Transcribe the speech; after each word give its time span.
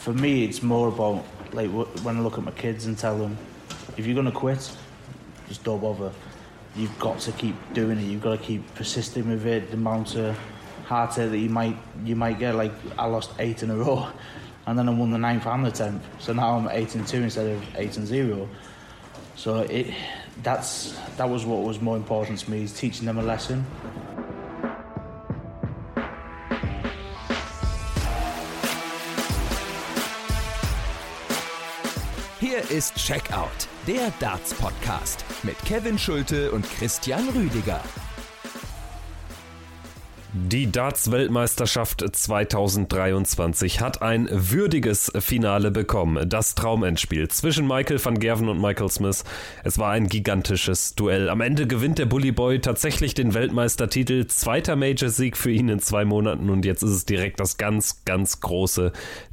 for 0.00 0.14
me, 0.14 0.44
it's 0.44 0.62
more 0.62 0.88
about 0.88 1.24
like 1.52 1.68
when 2.02 2.16
I 2.16 2.20
look 2.20 2.38
at 2.38 2.44
my 2.44 2.52
kids 2.52 2.86
and 2.86 2.96
tell 2.96 3.18
them, 3.18 3.36
if 3.98 4.06
you're 4.06 4.16
gonna 4.16 4.32
quit, 4.32 4.74
just 5.46 5.62
don't 5.62 5.80
bother. 5.80 6.10
You've 6.74 6.98
got 6.98 7.20
to 7.20 7.32
keep 7.32 7.54
doing 7.74 7.98
it. 7.98 8.04
You've 8.04 8.22
got 8.22 8.38
to 8.38 8.42
keep 8.42 8.74
persisting 8.74 9.28
with 9.28 9.44
it. 9.44 9.70
The 9.70 9.76
amount 9.76 10.14
of 10.14 10.38
heartache 10.86 11.30
that 11.30 11.38
you 11.38 11.50
might 11.50 11.76
you 12.04 12.16
might 12.16 12.38
get. 12.38 12.54
Like 12.54 12.72
I 12.98 13.06
lost 13.06 13.32
eight 13.38 13.62
in 13.62 13.70
a 13.70 13.76
row, 13.76 14.08
and 14.66 14.78
then 14.78 14.88
I 14.88 14.92
won 14.92 15.10
the 15.10 15.18
ninth 15.18 15.46
and 15.46 15.66
the 15.66 15.70
tenth. 15.70 16.02
So 16.18 16.32
now 16.32 16.56
I'm 16.56 16.68
eight 16.70 16.94
and 16.94 17.06
two 17.06 17.22
instead 17.22 17.46
of 17.46 17.62
eight 17.76 17.96
and 17.98 18.06
zero. 18.06 18.48
So 19.36 19.58
it 19.58 19.92
that's 20.42 20.98
that 21.18 21.28
was 21.28 21.44
what 21.44 21.62
was 21.62 21.78
more 21.80 21.96
important 21.96 22.38
to 22.38 22.50
me 22.50 22.62
is 22.62 22.72
teaching 22.72 23.04
them 23.04 23.18
a 23.18 23.22
lesson. 23.22 23.66
Ist 32.70 32.94
Checkout, 32.94 33.66
der 33.88 34.12
Darts 34.20 34.54
Podcast 34.54 35.24
mit 35.42 35.58
Kevin 35.64 35.98
Schulte 35.98 36.52
und 36.52 36.64
Christian 36.78 37.28
Rüdiger. 37.30 37.80
Die 40.32 40.70
Darts-Weltmeisterschaft 40.70 42.04
2023 42.12 43.80
hat 43.80 44.00
ein 44.00 44.28
würdiges 44.30 45.10
Finale 45.18 45.72
bekommen. 45.72 46.28
Das 46.28 46.54
Traumendspiel 46.54 47.26
zwischen 47.26 47.66
Michael 47.66 48.04
van 48.04 48.20
Gerven 48.20 48.48
und 48.48 48.60
Michael 48.60 48.90
Smith. 48.90 49.24
Es 49.64 49.78
war 49.78 49.90
ein 49.90 50.08
gigantisches 50.08 50.94
Duell. 50.94 51.28
Am 51.28 51.40
Ende 51.40 51.66
gewinnt 51.66 51.98
der 51.98 52.06
Bully 52.06 52.30
Boy 52.30 52.60
tatsächlich 52.60 53.14
den 53.14 53.34
Weltmeistertitel. 53.34 54.28
Zweiter 54.28 54.76
Major-Sieg 54.76 55.36
für 55.36 55.50
ihn 55.50 55.68
in 55.68 55.80
zwei 55.80 56.04
Monaten 56.04 56.48
und 56.48 56.64
jetzt 56.64 56.84
ist 56.84 56.90
es 56.90 57.04
direkt 57.04 57.40
das 57.40 57.56
ganz, 57.56 58.04
ganz 58.04 58.38
große 58.38 58.92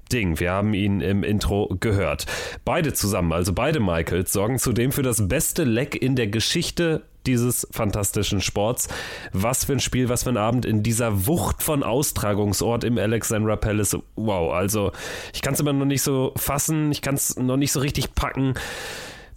Ding. 0.09 0.39
Wir 0.39 0.51
haben 0.51 0.73
ihn 0.73 1.01
im 1.01 1.23
Intro 1.23 1.75
gehört. 1.79 2.25
Beide 2.65 2.93
zusammen, 2.93 3.33
also 3.33 3.53
beide 3.53 3.79
Michaels, 3.79 4.33
sorgen 4.33 4.59
zudem 4.59 4.91
für 4.91 5.03
das 5.03 5.27
beste 5.27 5.63
Leck 5.63 5.95
in 5.95 6.15
der 6.15 6.27
Geschichte 6.27 7.03
dieses 7.25 7.67
fantastischen 7.71 8.41
Sports. 8.41 8.87
Was 9.33 9.65
für 9.65 9.73
ein 9.73 9.79
Spiel, 9.79 10.09
was 10.09 10.23
für 10.23 10.29
ein 10.29 10.37
Abend 10.37 10.65
in 10.65 10.81
dieser 10.81 11.27
Wucht 11.27 11.61
von 11.61 11.83
Austragungsort 11.83 12.83
im 12.83 12.97
Alexandra 12.97 13.57
Palace. 13.57 13.97
Wow, 14.15 14.53
also 14.53 14.91
ich 15.33 15.41
kann 15.41 15.53
es 15.53 15.59
immer 15.59 15.73
noch 15.73 15.85
nicht 15.85 16.01
so 16.01 16.31
fassen, 16.37 16.91
ich 16.91 17.01
kann 17.01 17.15
es 17.15 17.37
noch 17.37 17.57
nicht 17.57 17.71
so 17.71 17.81
richtig 17.81 18.15
packen 18.15 18.53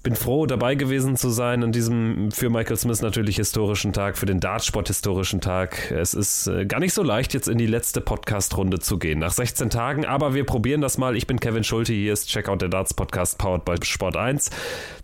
bin 0.03 0.15
froh, 0.15 0.47
dabei 0.47 0.75
gewesen 0.75 1.17
zu 1.17 1.31
sein 1.31 1.63
an 1.63 1.73
diesem 1.73 2.31
für 2.31 2.51
Michael 2.51 2.77
Smith 2.77 3.03
natürlich 3.03 3.37
historischen 3.37 3.93
Tag, 3.93 4.17
für 4.17 4.27
den 4.27 4.41
Dartsport 4.41 4.89
historischen 4.89 5.41
Tag. 5.41 5.91
Es 5.91 6.15
ist 6.15 6.47
äh, 6.47 6.65
gar 6.67 6.81
nicht 6.81 6.95
so 6.95 7.03
leicht, 7.03 7.35
jetzt 7.35 7.49
in 7.49 7.59
die 7.59 7.67
letzte 7.67 8.01
Podcast-Runde 8.01 8.81
zu 8.81 8.99
gehen. 8.99 9.19
Nach 9.19 9.33
16 9.33 9.71
Tagen, 9.71 10.05
aber 10.05 10.35
wir 10.35 10.45
probieren 10.45 10.81
das 10.81 10.99
mal. 10.99 11.17
Ich 11.17 11.27
bin 11.27 11.41
Kevin 11.41 11.65
Schulte, 11.65 11.93
hier 11.93 12.13
ist 12.13 12.29
Checkout 12.29 12.63
der 12.63 12.69
Darts 12.69 12.95
Podcast, 12.95 13.39
powered 13.39 13.65
by 13.65 13.75
Sport 13.83 14.17
1. 14.17 14.51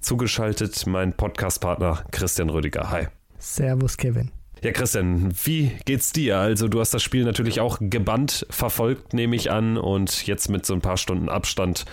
Zugeschaltet 0.00 0.86
mein 0.86 1.12
Podcast-Partner 1.12 2.04
Christian 2.10 2.50
Rüdiger. 2.50 2.90
Hi. 2.90 3.08
Servus, 3.38 3.96
Kevin. 3.96 4.35
Ja, 4.62 4.72
Christian, 4.72 5.32
wie 5.44 5.72
geht's 5.84 6.12
dir? 6.12 6.38
Also, 6.38 6.68
du 6.68 6.80
hast 6.80 6.94
das 6.94 7.02
Spiel 7.02 7.24
natürlich 7.24 7.60
auch 7.60 7.78
gebannt 7.80 8.46
verfolgt, 8.50 9.12
nehme 9.12 9.36
ich 9.36 9.50
an, 9.50 9.76
und 9.76 10.26
jetzt 10.26 10.48
mit 10.48 10.64
so 10.66 10.74
ein 10.74 10.80
paar 10.80 10.96
Stunden 10.96 11.28
Abstand 11.28 11.84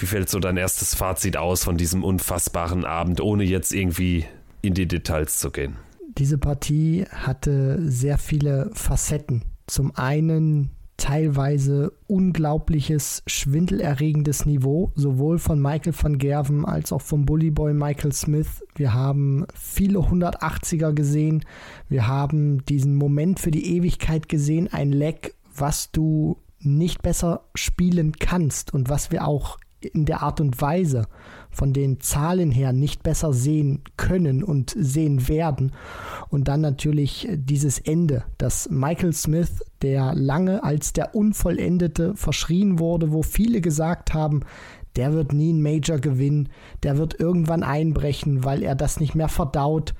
wie 0.00 0.06
fällt 0.06 0.30
so 0.30 0.38
dein 0.38 0.56
erstes 0.56 0.94
Fazit 0.94 1.36
aus 1.36 1.64
von 1.64 1.76
diesem 1.76 2.04
unfassbaren 2.04 2.84
Abend, 2.84 3.20
ohne 3.20 3.44
jetzt 3.44 3.72
irgendwie 3.72 4.24
in 4.62 4.74
die 4.74 4.88
Details 4.88 5.38
zu 5.38 5.50
gehen? 5.50 5.76
Diese 6.16 6.38
Partie 6.38 7.04
hatte 7.10 7.78
sehr 7.82 8.18
viele 8.18 8.70
Facetten. 8.72 9.42
Zum 9.66 9.94
einen 9.94 10.70
teilweise 11.00 11.92
unglaubliches, 12.06 13.22
schwindelerregendes 13.26 14.44
Niveau, 14.44 14.92
sowohl 14.94 15.38
von 15.38 15.60
Michael 15.60 15.94
van 16.00 16.18
Gerven 16.18 16.66
als 16.66 16.92
auch 16.92 17.00
vom 17.00 17.24
Bullyboy 17.24 17.72
Michael 17.72 18.12
Smith. 18.12 18.62
Wir 18.76 18.92
haben 18.92 19.46
viele 19.54 19.98
180er 19.98 20.92
gesehen. 20.92 21.44
Wir 21.88 22.06
haben 22.06 22.64
diesen 22.66 22.96
Moment 22.96 23.40
für 23.40 23.50
die 23.50 23.76
Ewigkeit 23.76 24.28
gesehen, 24.28 24.68
ein 24.70 24.92
Leck, 24.92 25.34
was 25.56 25.90
du 25.90 26.36
nicht 26.60 27.00
besser 27.00 27.44
spielen 27.54 28.12
kannst 28.18 28.74
und 28.74 28.90
was 28.90 29.10
wir 29.10 29.26
auch 29.26 29.58
in 29.80 30.04
der 30.04 30.22
Art 30.22 30.40
und 30.40 30.60
Weise 30.60 31.06
von 31.50 31.72
den 31.72 32.00
Zahlen 32.00 32.50
her 32.50 32.72
nicht 32.72 33.02
besser 33.02 33.32
sehen 33.32 33.82
können 33.96 34.44
und 34.44 34.74
sehen 34.76 35.28
werden. 35.28 35.72
Und 36.28 36.48
dann 36.48 36.60
natürlich 36.60 37.26
dieses 37.32 37.78
Ende, 37.78 38.24
dass 38.36 38.68
Michael 38.70 39.14
Smith, 39.14 39.64
der 39.82 40.14
lange 40.14 40.62
als 40.62 40.92
der 40.92 41.14
Unvollendete 41.14 42.14
verschrien 42.14 42.78
wurde, 42.78 43.12
wo 43.12 43.22
viele 43.22 43.60
gesagt 43.60 44.14
haben, 44.14 44.40
der 44.96 45.12
wird 45.12 45.32
nie 45.32 45.52
ein 45.52 45.62
Major 45.62 45.98
gewinnen, 45.98 46.48
der 46.82 46.98
wird 46.98 47.18
irgendwann 47.18 47.62
einbrechen, 47.62 48.44
weil 48.44 48.62
er 48.62 48.74
das 48.74 49.00
nicht 49.00 49.14
mehr 49.14 49.28
verdaut. 49.28 49.94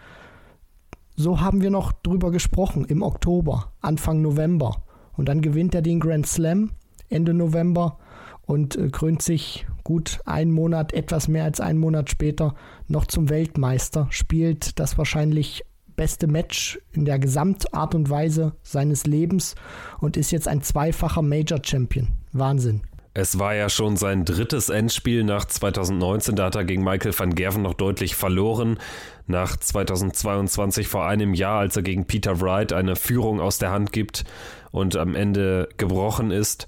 So 1.17 1.41
haben 1.41 1.63
wir 1.63 1.71
noch 1.71 1.93
drüber 1.93 2.31
gesprochen 2.31 2.85
im 2.85 3.03
Oktober, 3.03 3.73
Anfang 3.81 4.21
November. 4.23 4.83
Und 5.17 5.29
dann 5.29 5.43
gewinnt 5.43 5.75
er 5.75 5.83
den 5.83 6.01
Grand 6.01 6.27
Slam 6.27 6.71
Ende 7.11 7.35
November 7.35 7.99
und 8.47 8.77
äh, 8.77 8.89
krönt 8.89 9.21
sich 9.23 9.67
gut 9.85 10.21
einen 10.25 10.53
Monat, 10.53 10.93
etwas 10.93 11.29
mehr 11.29 11.45
als 11.45 11.61
einen 11.61 11.79
Monat 11.79 12.11
später 12.11 12.55
noch 12.89 13.07
zum 13.07 13.29
Weltmeister, 13.29 14.07
spielt 14.11 14.79
das 14.79 14.97
wahrscheinlich 14.97 15.65
beste 16.01 16.29
Match 16.29 16.81
in 16.93 17.05
der 17.05 17.19
Gesamtart 17.19 17.95
und 17.95 18.09
Weise 18.09 18.55
seines 18.63 19.05
Lebens 19.05 19.55
und 19.99 20.17
ist 20.17 20.31
jetzt 20.31 20.49
ein 20.49 20.63
zweifacher 20.63 21.21
Major 21.21 21.59
Champion. 21.63 22.09
Wahnsinn. 22.33 22.81
Es 23.13 23.39
war 23.39 23.55
ja 23.55 23.69
schon 23.69 23.99
sein 23.99 24.25
drittes 24.25 24.71
Endspiel 24.71 25.25
nach 25.25 25.45
2019. 25.45 26.37
Da 26.37 26.47
hat 26.47 26.55
er 26.55 26.65
gegen 26.65 26.85
Michael 26.85 27.13
van 27.19 27.35
Gerven 27.35 27.61
noch 27.61 27.75
deutlich 27.75 28.17
verloren. 28.17 28.79
Nach 29.27 29.55
2022 29.59 30.89
vor 30.89 31.07
einem 31.07 31.35
Jahr, 31.35 31.59
als 31.59 31.77
er 31.77 31.83
gegen 31.83 32.07
Peter 32.07 32.41
Wright 32.41 32.73
eine 32.73 32.97
Führung 32.97 33.39
aus 33.39 33.59
der 33.59 33.71
Hand 33.71 33.93
gibt 33.93 34.25
und 34.71 34.97
am 34.97 35.15
Ende 35.15 35.69
gebrochen 35.77 36.31
ist. 36.31 36.67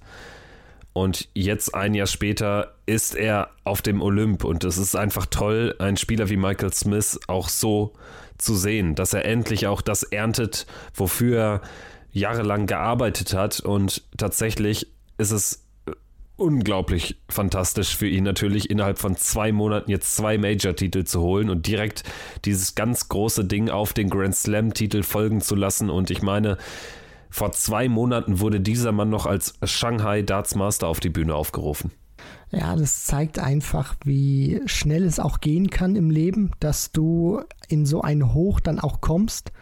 Und 0.93 1.31
jetzt 1.33 1.75
ein 1.75 1.95
Jahr 1.95 2.07
später 2.07 2.75
ist 2.85 3.15
er 3.15 3.49
auf 3.65 3.81
dem 3.81 4.03
Olymp 4.03 4.45
und 4.45 4.63
es 4.65 4.77
ist 4.77 4.95
einfach 4.95 5.25
toll, 5.25 5.75
einen 5.79 5.97
Spieler 5.97 6.29
wie 6.29 6.37
Michael 6.37 6.75
Smith 6.75 7.19
auch 7.29 7.49
so 7.49 7.95
zu 8.43 8.55
sehen, 8.55 8.95
dass 8.95 9.15
er 9.15 9.25
endlich 9.25 9.67
auch 9.67 9.81
das 9.81 10.03
erntet, 10.03 10.67
wofür 10.95 11.39
er 11.39 11.61
jahrelang 12.13 12.67
gearbeitet 12.67 13.35
hat 13.35 13.61
und 13.61 14.03
tatsächlich 14.17 14.87
ist 15.19 15.31
es 15.31 15.67
unglaublich 16.37 17.21
fantastisch 17.29 17.97
für 17.97 18.09
ihn 18.09 18.25
natürlich 18.25 18.69
innerhalb 18.71 18.99
von 18.99 19.17
zwei 19.17 19.53
Monaten 19.53 19.91
jetzt 19.91 20.17
zwei 20.17 20.39
Major-Titel 20.39 21.05
zu 21.05 21.21
holen 21.21 21.49
und 21.51 21.67
direkt 21.67 22.03
dieses 22.45 22.75
ganz 22.75 23.09
große 23.09 23.45
Ding 23.45 23.71
auf 23.71 23.93
den 23.93 24.11
Grand 24.11 24.35
Slam-Titel 24.35 25.03
folgen 25.03 25.41
zu 25.41 25.55
lassen 25.55 25.89
und 25.89 26.11
ich 26.11 26.23
meine, 26.23 26.59
vor 27.31 27.53
zwei 27.53 27.89
Monaten 27.89 28.41
wurde 28.41 28.61
dieser 28.61 28.93
Mann 28.93 29.09
noch 29.09 29.25
als 29.25 29.55
Shanghai 29.65 30.23
Darts 30.23 30.55
Master 30.55 30.89
auf 30.89 31.01
die 31.01 31.09
Bühne 31.09 31.35
aufgerufen. 31.35 31.93
Ja, 32.55 32.77
das 32.77 33.07
zeigt 33.07 33.39
einfach, 33.39 33.97
wie 34.05 34.61
schnell 34.67 35.05
es 35.05 35.19
auch 35.19 35.41
gehen 35.41 35.71
kann 35.71 35.97
im 35.97 36.11
Leben, 36.11 36.51
dass 36.61 36.93
du 36.93 37.41
in 37.69 37.87
so 37.87 38.03
ein 38.03 38.35
Hoch 38.35 38.61
dann 38.61 38.79
auch 38.79 39.01
kommst. 39.01 39.53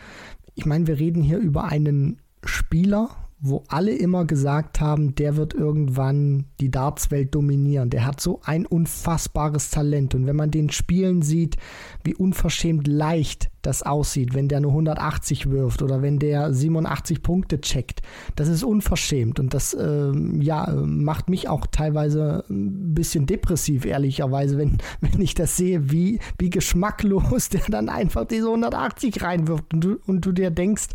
Ich 0.56 0.66
meine, 0.66 0.88
wir 0.88 0.98
reden 0.98 1.22
hier 1.22 1.38
über 1.38 1.64
einen 1.64 2.20
Spieler, 2.44 3.10
wo 3.42 3.64
alle 3.68 3.92
immer 3.92 4.26
gesagt 4.26 4.80
haben, 4.80 5.14
der 5.14 5.36
wird 5.36 5.54
irgendwann 5.54 6.44
die 6.60 6.70
Dartswelt 6.70 7.34
dominieren. 7.34 7.88
Der 7.88 8.04
hat 8.04 8.20
so 8.20 8.40
ein 8.44 8.66
unfassbares 8.66 9.70
Talent. 9.70 10.14
Und 10.14 10.26
wenn 10.26 10.36
man 10.36 10.50
den 10.50 10.70
spielen 10.70 11.22
sieht, 11.22 11.56
wie 12.04 12.14
unverschämt 12.14 12.86
leicht 12.86 13.50
das 13.62 13.82
aussieht, 13.82 14.34
wenn 14.34 14.48
der 14.48 14.60
nur 14.60 14.72
180 14.72 15.50
wirft 15.50 15.82
oder 15.82 16.02
wenn 16.02 16.18
der 16.18 16.52
87 16.52 17.22
Punkte 17.22 17.60
checkt, 17.60 18.02
das 18.36 18.48
ist 18.48 18.62
unverschämt. 18.62 19.40
Und 19.40 19.54
das 19.54 19.72
äh, 19.72 20.12
ja, 20.40 20.70
macht 20.84 21.30
mich 21.30 21.48
auch 21.48 21.66
teilweise 21.66 22.44
ein 22.50 22.94
bisschen 22.94 23.24
depressiv, 23.24 23.86
ehrlicherweise, 23.86 24.58
wenn, 24.58 24.78
wenn 25.00 25.20
ich 25.20 25.34
das 25.34 25.56
sehe, 25.56 25.90
wie, 25.90 26.20
wie 26.38 26.50
geschmacklos 26.50 27.48
der 27.50 27.62
dann 27.68 27.88
einfach 27.88 28.26
diese 28.26 28.48
180 28.48 29.22
reinwirft 29.22 29.72
und 29.72 29.80
du, 29.80 29.98
und 30.06 30.26
du 30.26 30.32
dir 30.32 30.50
denkst, 30.50 30.88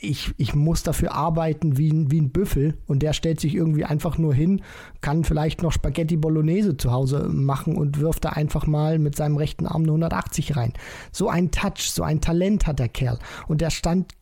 ich, 0.00 0.32
ich 0.36 0.54
muss 0.54 0.84
dafür 0.84 1.14
arbeiten 1.14 1.76
wie 1.76 1.90
ein, 1.90 2.10
wie 2.10 2.20
ein 2.20 2.30
Büffel 2.30 2.78
und 2.86 3.02
der 3.02 3.12
stellt 3.12 3.40
sich 3.40 3.54
irgendwie 3.54 3.84
einfach 3.84 4.18
nur 4.18 4.32
hin, 4.32 4.62
kann 5.00 5.24
vielleicht 5.24 5.62
noch 5.62 5.72
Spaghetti 5.72 6.16
Bolognese 6.16 6.76
zu 6.76 6.92
Hause 6.92 7.28
machen 7.28 7.76
und 7.76 7.98
wirft 7.98 8.24
da 8.24 8.30
einfach 8.30 8.66
mal 8.66 8.98
mit 8.98 9.16
seinem 9.16 9.36
rechten 9.36 9.66
Arm 9.66 9.82
eine 9.82 9.90
180 9.90 10.56
rein. 10.56 10.74
So 11.10 11.28
ein 11.28 11.50
Touch, 11.50 11.90
so 11.90 12.04
ein 12.04 12.20
Talent 12.20 12.66
hat 12.66 12.78
der 12.78 12.88
Kerl 12.88 13.18
und 13.48 13.60
der 13.60 13.70
stand 13.70 14.12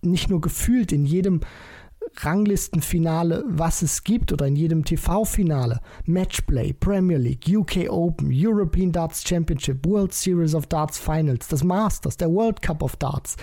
nicht 0.00 0.30
nur 0.30 0.40
gefühlt 0.40 0.90
in 0.92 1.04
jedem 1.04 1.40
Ranglistenfinale, 2.16 3.44
was 3.46 3.82
es 3.82 4.04
gibt 4.04 4.32
oder 4.32 4.46
in 4.46 4.56
jedem 4.56 4.84
TV-Finale, 4.84 5.80
Matchplay, 6.06 6.72
Premier 6.72 7.18
League, 7.18 7.46
UK 7.48 7.90
Open, 7.90 8.30
European 8.32 8.92
Darts 8.92 9.26
Championship, 9.26 9.84
World 9.84 10.14
Series 10.14 10.54
of 10.54 10.66
Darts 10.66 10.98
Finals, 10.98 11.48
das 11.48 11.64
Masters, 11.64 12.16
der 12.16 12.30
World 12.30 12.62
Cup 12.62 12.82
of 12.82 12.96
Darts. 12.96 13.36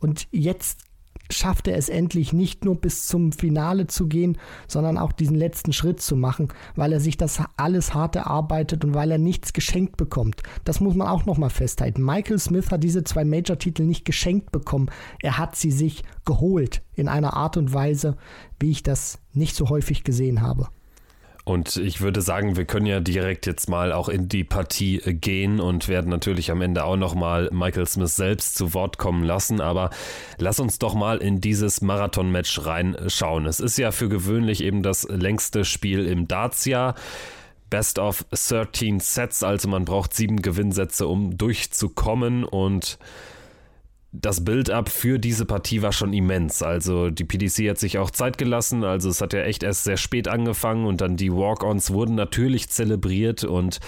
Und 0.00 0.26
jetzt 0.32 0.85
schafft 1.30 1.68
er 1.68 1.76
es 1.76 1.88
endlich 1.88 2.32
nicht 2.32 2.64
nur 2.64 2.76
bis 2.76 3.06
zum 3.06 3.32
Finale 3.32 3.86
zu 3.86 4.06
gehen, 4.06 4.38
sondern 4.68 4.98
auch 4.98 5.12
diesen 5.12 5.36
letzten 5.36 5.72
Schritt 5.72 6.00
zu 6.00 6.16
machen, 6.16 6.48
weil 6.74 6.92
er 6.92 7.00
sich 7.00 7.16
das 7.16 7.40
alles 7.56 7.94
hart 7.94 8.16
erarbeitet 8.16 8.84
und 8.84 8.94
weil 8.94 9.10
er 9.10 9.18
nichts 9.18 9.52
geschenkt 9.52 9.96
bekommt. 9.96 10.42
Das 10.64 10.80
muss 10.80 10.94
man 10.94 11.08
auch 11.08 11.26
nochmal 11.26 11.50
festhalten. 11.50 12.02
Michael 12.02 12.38
Smith 12.38 12.70
hat 12.70 12.84
diese 12.84 13.04
zwei 13.04 13.24
Major-Titel 13.24 13.82
nicht 13.82 14.04
geschenkt 14.04 14.52
bekommen. 14.52 14.90
Er 15.20 15.38
hat 15.38 15.56
sie 15.56 15.70
sich 15.70 16.04
geholt 16.24 16.82
in 16.94 17.08
einer 17.08 17.34
Art 17.34 17.56
und 17.56 17.72
Weise, 17.72 18.16
wie 18.58 18.70
ich 18.70 18.82
das 18.82 19.18
nicht 19.32 19.54
so 19.54 19.68
häufig 19.68 20.04
gesehen 20.04 20.42
habe. 20.42 20.68
Und 21.46 21.76
ich 21.76 22.00
würde 22.00 22.22
sagen, 22.22 22.56
wir 22.56 22.64
können 22.64 22.86
ja 22.86 22.98
direkt 22.98 23.46
jetzt 23.46 23.68
mal 23.68 23.92
auch 23.92 24.08
in 24.08 24.28
die 24.28 24.42
Partie 24.42 24.98
gehen 24.98 25.60
und 25.60 25.86
werden 25.86 26.10
natürlich 26.10 26.50
am 26.50 26.60
Ende 26.60 26.82
auch 26.82 26.96
nochmal 26.96 27.48
Michael 27.52 27.86
Smith 27.86 28.16
selbst 28.16 28.56
zu 28.56 28.74
Wort 28.74 28.98
kommen 28.98 29.22
lassen. 29.22 29.60
Aber 29.60 29.90
lass 30.38 30.58
uns 30.58 30.80
doch 30.80 30.94
mal 30.94 31.18
in 31.18 31.40
dieses 31.40 31.82
Marathon-Match 31.82 32.66
reinschauen. 32.66 33.46
Es 33.46 33.60
ist 33.60 33.78
ja 33.78 33.92
für 33.92 34.08
gewöhnlich 34.08 34.60
eben 34.60 34.82
das 34.82 35.04
längste 35.08 35.64
Spiel 35.64 36.06
im 36.06 36.26
Darts-Jahr. 36.26 36.96
Best 37.70 38.00
of 38.00 38.24
13 38.32 38.98
Sets, 38.98 39.44
also 39.44 39.68
man 39.68 39.84
braucht 39.84 40.14
sieben 40.14 40.42
Gewinnsätze, 40.42 41.06
um 41.06 41.38
durchzukommen 41.38 42.42
und 42.42 42.98
das 44.20 44.44
Build-up 44.44 44.88
für 44.88 45.18
diese 45.18 45.44
Partie 45.44 45.82
war 45.82 45.92
schon 45.92 46.12
immens. 46.12 46.62
Also 46.62 47.10
die 47.10 47.24
PDC 47.24 47.70
hat 47.70 47.78
sich 47.78 47.98
auch 47.98 48.10
Zeit 48.10 48.38
gelassen. 48.38 48.84
Also 48.84 49.10
es 49.10 49.20
hat 49.20 49.32
ja 49.32 49.42
echt 49.42 49.62
erst 49.62 49.84
sehr 49.84 49.96
spät 49.96 50.28
angefangen 50.28 50.86
und 50.86 51.00
dann 51.00 51.16
die 51.16 51.32
Walk-ons 51.32 51.90
wurden 51.90 52.14
natürlich 52.14 52.68
zelebriert 52.68 53.44
und 53.44 53.80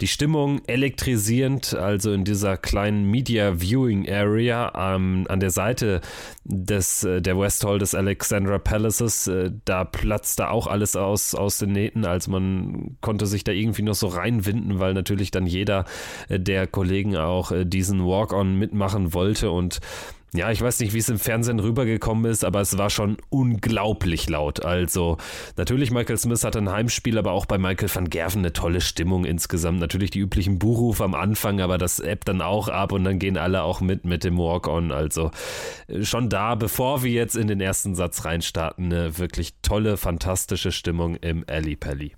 die 0.00 0.06
Stimmung 0.06 0.62
elektrisierend. 0.66 1.74
Also 1.74 2.12
in 2.12 2.24
dieser 2.24 2.56
kleinen 2.56 3.10
Media 3.10 3.60
Viewing 3.60 4.08
Area 4.08 4.72
ähm, 4.94 5.26
an 5.28 5.40
der 5.40 5.50
Seite 5.50 6.00
des 6.44 7.04
äh, 7.04 7.22
der 7.22 7.38
West 7.38 7.64
Hall 7.64 7.78
des 7.78 7.94
Alexandra 7.94 8.58
Palaces, 8.58 9.26
äh, 9.26 9.50
da 9.64 9.84
platzte 9.84 10.50
auch 10.50 10.66
alles 10.66 10.96
aus 10.96 11.34
aus 11.34 11.58
den 11.58 11.72
Nähten. 11.72 12.04
Also 12.04 12.30
man 12.30 12.96
konnte 13.00 13.26
sich 13.26 13.44
da 13.44 13.52
irgendwie 13.52 13.82
noch 13.82 13.94
so 13.94 14.08
reinwinden, 14.08 14.78
weil 14.78 14.94
natürlich 14.94 15.30
dann 15.30 15.46
jeder 15.46 15.84
äh, 16.28 16.38
der 16.38 16.66
Kollegen 16.66 17.16
auch 17.16 17.50
äh, 17.50 17.64
diesen 17.64 18.04
Walk-on 18.04 18.58
mitmachen 18.58 19.14
wollte 19.14 19.50
und 19.50 19.73
ja, 20.36 20.50
ich 20.50 20.60
weiß 20.60 20.80
nicht, 20.80 20.92
wie 20.92 20.98
es 20.98 21.08
im 21.08 21.20
Fernsehen 21.20 21.60
rübergekommen 21.60 22.28
ist, 22.28 22.44
aber 22.44 22.60
es 22.60 22.76
war 22.76 22.90
schon 22.90 23.18
unglaublich 23.30 24.28
laut. 24.28 24.64
Also, 24.64 25.16
natürlich, 25.56 25.92
Michael 25.92 26.18
Smith 26.18 26.42
hatte 26.42 26.58
ein 26.58 26.72
Heimspiel, 26.72 27.18
aber 27.18 27.30
auch 27.30 27.46
bei 27.46 27.56
Michael 27.56 27.88
van 27.94 28.10
Gerven 28.10 28.40
eine 28.40 28.52
tolle 28.52 28.80
Stimmung 28.80 29.24
insgesamt. 29.24 29.78
Natürlich 29.78 30.10
die 30.10 30.18
üblichen 30.18 30.58
Buchrufe 30.58 31.04
am 31.04 31.14
Anfang, 31.14 31.60
aber 31.60 31.78
das 31.78 32.00
ebbt 32.00 32.26
dann 32.26 32.42
auch 32.42 32.66
ab 32.66 32.90
und 32.90 33.04
dann 33.04 33.20
gehen 33.20 33.36
alle 33.38 33.62
auch 33.62 33.80
mit 33.80 34.04
mit 34.04 34.24
dem 34.24 34.36
Walk-On. 34.36 34.90
Also, 34.90 35.30
äh, 35.86 36.02
schon 36.02 36.28
da, 36.28 36.56
bevor 36.56 37.04
wir 37.04 37.12
jetzt 37.12 37.36
in 37.36 37.46
den 37.46 37.60
ersten 37.60 37.94
Satz 37.94 38.24
reinstarten, 38.24 38.86
eine 38.86 39.18
wirklich 39.18 39.54
tolle, 39.62 39.96
fantastische 39.96 40.72
Stimmung 40.72 41.14
im 41.14 41.44
Alley 41.46 41.76
Pally 41.76 42.16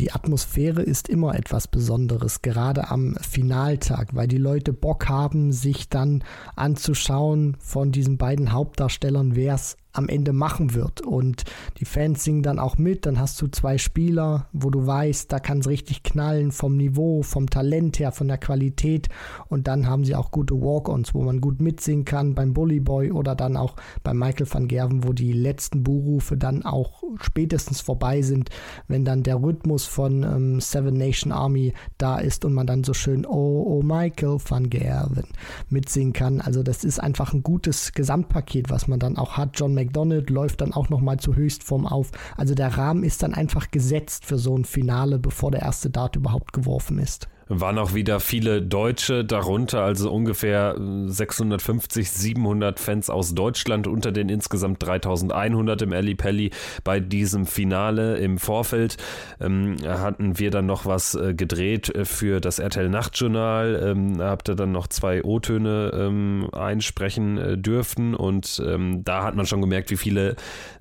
die 0.00 0.12
Atmosphäre 0.12 0.80
ist 0.80 1.08
immer 1.10 1.34
etwas 1.34 1.68
Besonderes, 1.68 2.40
gerade 2.40 2.90
am 2.90 3.16
Finaltag, 3.20 4.14
weil 4.14 4.28
die 4.28 4.38
Leute 4.38 4.72
Bock 4.72 5.10
haben, 5.10 5.52
sich 5.52 5.90
dann 5.90 6.24
anzuschauen 6.56 7.58
von 7.60 7.92
diesen 7.92 8.16
beiden 8.16 8.52
Hauptdarstellern, 8.52 9.36
wer 9.36 9.54
es 9.54 9.76
am 9.92 10.08
Ende 10.08 10.32
machen 10.32 10.74
wird. 10.74 11.00
Und 11.00 11.44
die 11.78 11.84
Fans 11.84 12.24
singen 12.24 12.42
dann 12.42 12.58
auch 12.58 12.78
mit. 12.78 13.06
Dann 13.06 13.18
hast 13.18 13.40
du 13.42 13.48
zwei 13.48 13.78
Spieler, 13.78 14.48
wo 14.52 14.70
du 14.70 14.86
weißt, 14.86 15.30
da 15.32 15.38
kann 15.40 15.58
es 15.58 15.68
richtig 15.68 16.02
knallen 16.02 16.52
vom 16.52 16.76
Niveau, 16.76 17.22
vom 17.22 17.48
Talent 17.48 17.98
her, 17.98 18.12
von 18.12 18.28
der 18.28 18.38
Qualität. 18.38 19.08
Und 19.48 19.66
dann 19.66 19.86
haben 19.86 20.04
sie 20.04 20.14
auch 20.14 20.30
gute 20.30 20.54
Walk-ons, 20.54 21.14
wo 21.14 21.22
man 21.22 21.40
gut 21.40 21.60
mitsingen 21.60 22.04
kann 22.04 22.34
beim 22.34 22.54
Bully 22.54 22.80
Boy 22.80 23.10
oder 23.10 23.34
dann 23.34 23.56
auch 23.56 23.76
bei 24.02 24.14
Michael 24.14 24.46
van 24.50 24.68
Gerven, 24.68 25.04
wo 25.04 25.12
die 25.12 25.32
letzten 25.32 25.82
Buhrufe 25.82 26.36
dann 26.36 26.64
auch 26.64 27.02
spätestens 27.20 27.80
vorbei 27.80 28.22
sind, 28.22 28.50
wenn 28.88 29.04
dann 29.04 29.22
der 29.22 29.42
Rhythmus 29.42 29.86
von 29.86 30.22
ähm, 30.22 30.60
Seven 30.60 30.94
Nation 30.94 31.32
Army 31.32 31.72
da 31.98 32.18
ist 32.18 32.44
und 32.44 32.54
man 32.54 32.66
dann 32.66 32.84
so 32.84 32.94
schön 32.94 33.26
Oh, 33.26 33.64
oh 33.66 33.82
Michael 33.82 34.38
van 34.48 34.70
Gerven 34.70 35.26
mitsingen 35.68 36.12
kann. 36.12 36.40
Also 36.40 36.62
das 36.62 36.84
ist 36.84 37.00
einfach 37.00 37.32
ein 37.32 37.42
gutes 37.42 37.92
Gesamtpaket, 37.92 38.70
was 38.70 38.88
man 38.88 38.98
dann 38.98 39.16
auch 39.16 39.36
hat. 39.36 39.58
John 39.58 39.74
McDonald 39.80 40.28
läuft 40.28 40.60
dann 40.60 40.74
auch 40.74 40.90
nochmal 40.90 41.18
zur 41.18 41.36
Höchstform 41.36 41.86
auf. 41.86 42.10
Also 42.36 42.54
der 42.54 42.76
Rahmen 42.76 43.02
ist 43.02 43.22
dann 43.22 43.34
einfach 43.34 43.70
gesetzt 43.70 44.26
für 44.26 44.38
so 44.38 44.56
ein 44.56 44.64
Finale, 44.64 45.18
bevor 45.18 45.50
der 45.50 45.62
erste 45.62 45.90
Dart 45.90 46.16
überhaupt 46.16 46.52
geworfen 46.52 46.98
ist 46.98 47.28
waren 47.50 47.78
auch 47.78 47.94
wieder 47.94 48.20
viele 48.20 48.62
Deutsche 48.62 49.24
darunter, 49.24 49.82
also 49.82 50.10
ungefähr 50.10 50.76
650, 50.78 52.08
700 52.08 52.78
Fans 52.78 53.10
aus 53.10 53.34
Deutschland 53.34 53.88
unter 53.88 54.12
den 54.12 54.28
insgesamt 54.28 54.80
3100 54.86 55.82
im 55.82 55.92
Ali 55.92 56.14
Pelli. 56.14 56.50
Bei 56.84 57.00
diesem 57.00 57.46
Finale 57.46 58.18
im 58.18 58.38
Vorfeld 58.38 58.96
ähm, 59.40 59.76
hatten 59.84 60.38
wir 60.38 60.52
dann 60.52 60.66
noch 60.66 60.86
was 60.86 61.16
äh, 61.16 61.34
gedreht 61.34 61.92
für 62.04 62.40
das 62.40 62.60
RTL 62.60 62.88
Nachtjournal. 62.88 63.80
Ähm, 63.84 64.22
habt 64.22 64.48
ihr 64.48 64.54
dann 64.54 64.70
noch 64.70 64.86
zwei 64.86 65.24
O-Töne 65.24 65.90
ähm, 65.92 66.48
einsprechen 66.52 67.36
äh, 67.36 67.58
dürfen 67.58 68.14
und 68.14 68.62
ähm, 68.64 69.02
da 69.02 69.24
hat 69.24 69.34
man 69.34 69.46
schon 69.46 69.60
gemerkt, 69.60 69.90
wie 69.90 69.96
viele 69.96 70.36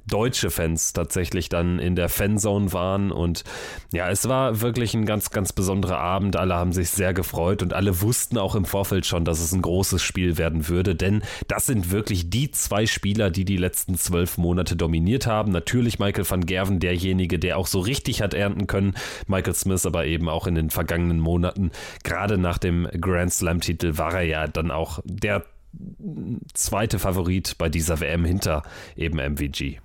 deutsche 0.10 0.50
Fans 0.50 0.94
tatsächlich 0.94 1.50
dann 1.50 1.80
in 1.80 1.95
der 1.95 2.10
Fanzone 2.10 2.74
waren. 2.74 3.12
Und 3.12 3.44
ja, 3.94 4.10
es 4.10 4.27
war 4.27 4.62
wirklich 4.62 4.94
ein 4.94 5.06
ganz, 5.06 5.30
ganz 5.31 5.54
besonderer 5.54 6.00
Abend. 6.00 6.36
Alle 6.36 6.56
haben 6.60 6.74
sich 6.74 6.90
sehr 6.90 7.14
gefreut 7.14 7.64
und 7.64 7.74
alle 7.74 8.02
wussten 8.02 8.38
auch 8.38 8.56
im 8.56 8.66
Vorfeld 8.66 9.06
schon, 9.06 9.26
dass 9.26 9.40
es 9.40 9.52
ein 9.52 9.62
großes 9.62 10.02
Spiel 10.02 10.38
werden 10.38 10.68
würde, 10.68 10.96
denn 10.96 11.24
das 11.48 11.66
sind 11.66 11.92
wirklich 11.92 12.30
die 12.30 12.52
zwei 12.52 12.86
Spieler, 12.86 13.32
die 13.32 13.46
die 13.46 13.58
letzten 13.58 13.98
zwölf 13.98 14.38
Monate 14.38 14.76
dominiert 14.76 15.26
haben. 15.26 15.52
Natürlich 15.52 16.00
Michael 16.00 16.30
van 16.30 16.46
Gerven, 16.46 16.80
derjenige, 16.80 17.40
der 17.40 17.58
auch 17.58 17.68
so 17.68 17.80
richtig 17.80 18.22
hat 18.22 18.34
ernten 18.34 18.68
können. 18.68 18.94
Michael 19.28 19.56
Smith 19.56 19.86
aber 19.86 20.06
eben 20.06 20.30
auch 20.30 20.48
in 20.48 20.56
den 20.56 20.70
vergangenen 20.70 21.20
Monaten, 21.20 21.72
gerade 22.04 22.38
nach 22.38 22.58
dem 22.58 22.88
Grand 23.00 23.34
Slam-Titel, 23.34 23.98
war 23.98 24.14
er 24.14 24.24
ja 24.24 24.48
dann 24.48 24.72
auch 24.72 25.00
der 25.06 25.46
zweite 26.54 27.00
Favorit 27.00 27.58
bei 27.58 27.70
dieser 27.70 28.00
WM 28.00 28.26
hinter 28.26 28.64
eben 28.96 29.18
MVG 29.18 29.80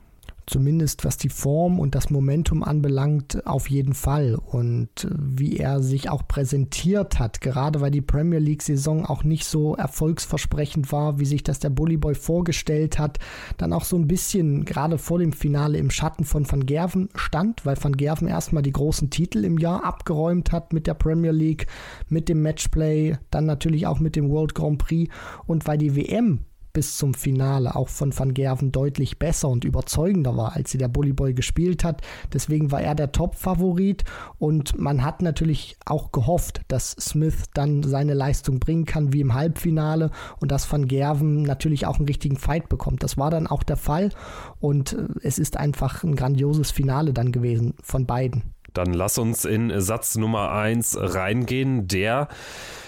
zumindest 0.46 1.04
was 1.04 1.16
die 1.16 1.28
Form 1.28 1.78
und 1.80 1.94
das 1.94 2.10
Momentum 2.10 2.62
anbelangt, 2.62 3.46
auf 3.46 3.70
jeden 3.70 3.94
Fall. 3.94 4.34
Und 4.34 5.04
äh, 5.04 5.08
wie 5.18 5.56
er 5.56 5.82
sich 5.82 6.10
auch 6.10 6.26
präsentiert 6.26 7.18
hat, 7.18 7.40
gerade 7.40 7.80
weil 7.80 7.90
die 7.90 8.00
Premier 8.00 8.38
League-Saison 8.38 9.06
auch 9.06 9.24
nicht 9.24 9.44
so 9.44 9.74
erfolgsversprechend 9.74 10.92
war, 10.92 11.18
wie 11.18 11.24
sich 11.24 11.42
das 11.42 11.58
der 11.58 11.70
Bully 11.70 11.96
Boy 11.96 12.14
vorgestellt 12.14 12.98
hat, 12.98 13.18
dann 13.56 13.72
auch 13.72 13.84
so 13.84 13.96
ein 13.96 14.08
bisschen 14.08 14.64
gerade 14.64 14.98
vor 14.98 15.18
dem 15.18 15.32
Finale 15.32 15.78
im 15.78 15.90
Schatten 15.90 16.24
von 16.24 16.50
Van 16.50 16.66
Gerven 16.66 17.08
stand, 17.14 17.64
weil 17.64 17.76
Van 17.82 17.96
Gerven 17.96 18.28
erstmal 18.28 18.62
die 18.62 18.72
großen 18.72 19.10
Titel 19.10 19.44
im 19.44 19.58
Jahr 19.58 19.84
abgeräumt 19.84 20.52
hat 20.52 20.72
mit 20.72 20.86
der 20.86 20.94
Premier 20.94 21.32
League, 21.32 21.66
mit 22.08 22.28
dem 22.28 22.42
Matchplay, 22.42 23.16
dann 23.30 23.46
natürlich 23.46 23.86
auch 23.86 24.00
mit 24.00 24.16
dem 24.16 24.30
World 24.30 24.54
Grand 24.54 24.78
Prix 24.78 25.12
und 25.46 25.66
weil 25.66 25.78
die 25.78 25.96
WM 25.96 26.40
bis 26.74 26.98
zum 26.98 27.14
Finale 27.14 27.74
auch 27.76 27.88
von 27.88 28.16
Van 28.16 28.34
Gerven 28.34 28.72
deutlich 28.72 29.18
besser 29.18 29.48
und 29.48 29.64
überzeugender 29.64 30.36
war, 30.36 30.54
als 30.54 30.72
sie 30.72 30.78
der 30.78 30.88
Bully 30.88 31.12
Boy 31.12 31.32
gespielt 31.32 31.84
hat. 31.84 32.02
Deswegen 32.32 32.72
war 32.72 32.82
er 32.82 32.94
der 32.94 33.12
Top-Favorit 33.12 34.04
und 34.38 34.78
man 34.78 35.04
hat 35.04 35.22
natürlich 35.22 35.76
auch 35.86 36.12
gehofft, 36.12 36.62
dass 36.68 36.90
Smith 36.90 37.44
dann 37.54 37.84
seine 37.84 38.12
Leistung 38.12 38.58
bringen 38.58 38.84
kann 38.84 39.12
wie 39.12 39.20
im 39.20 39.34
Halbfinale 39.34 40.10
und 40.40 40.50
dass 40.50 40.70
Van 40.70 40.88
Gerven 40.88 41.42
natürlich 41.42 41.86
auch 41.86 41.98
einen 41.98 42.08
richtigen 42.08 42.36
Fight 42.36 42.68
bekommt. 42.68 43.04
Das 43.04 43.16
war 43.16 43.30
dann 43.30 43.46
auch 43.46 43.62
der 43.62 43.76
Fall 43.76 44.10
und 44.58 44.94
äh, 44.94 45.06
es 45.22 45.38
ist 45.38 45.56
einfach 45.56 46.02
ein 46.02 46.16
grandioses 46.16 46.72
Finale 46.72 47.12
dann 47.12 47.30
gewesen 47.30 47.74
von 47.82 48.04
beiden. 48.04 48.42
Dann 48.72 48.92
lass 48.92 49.18
uns 49.18 49.44
in 49.44 49.80
Satz 49.80 50.16
Nummer 50.16 50.50
1 50.50 50.98
reingehen, 51.00 51.86
der 51.86 52.26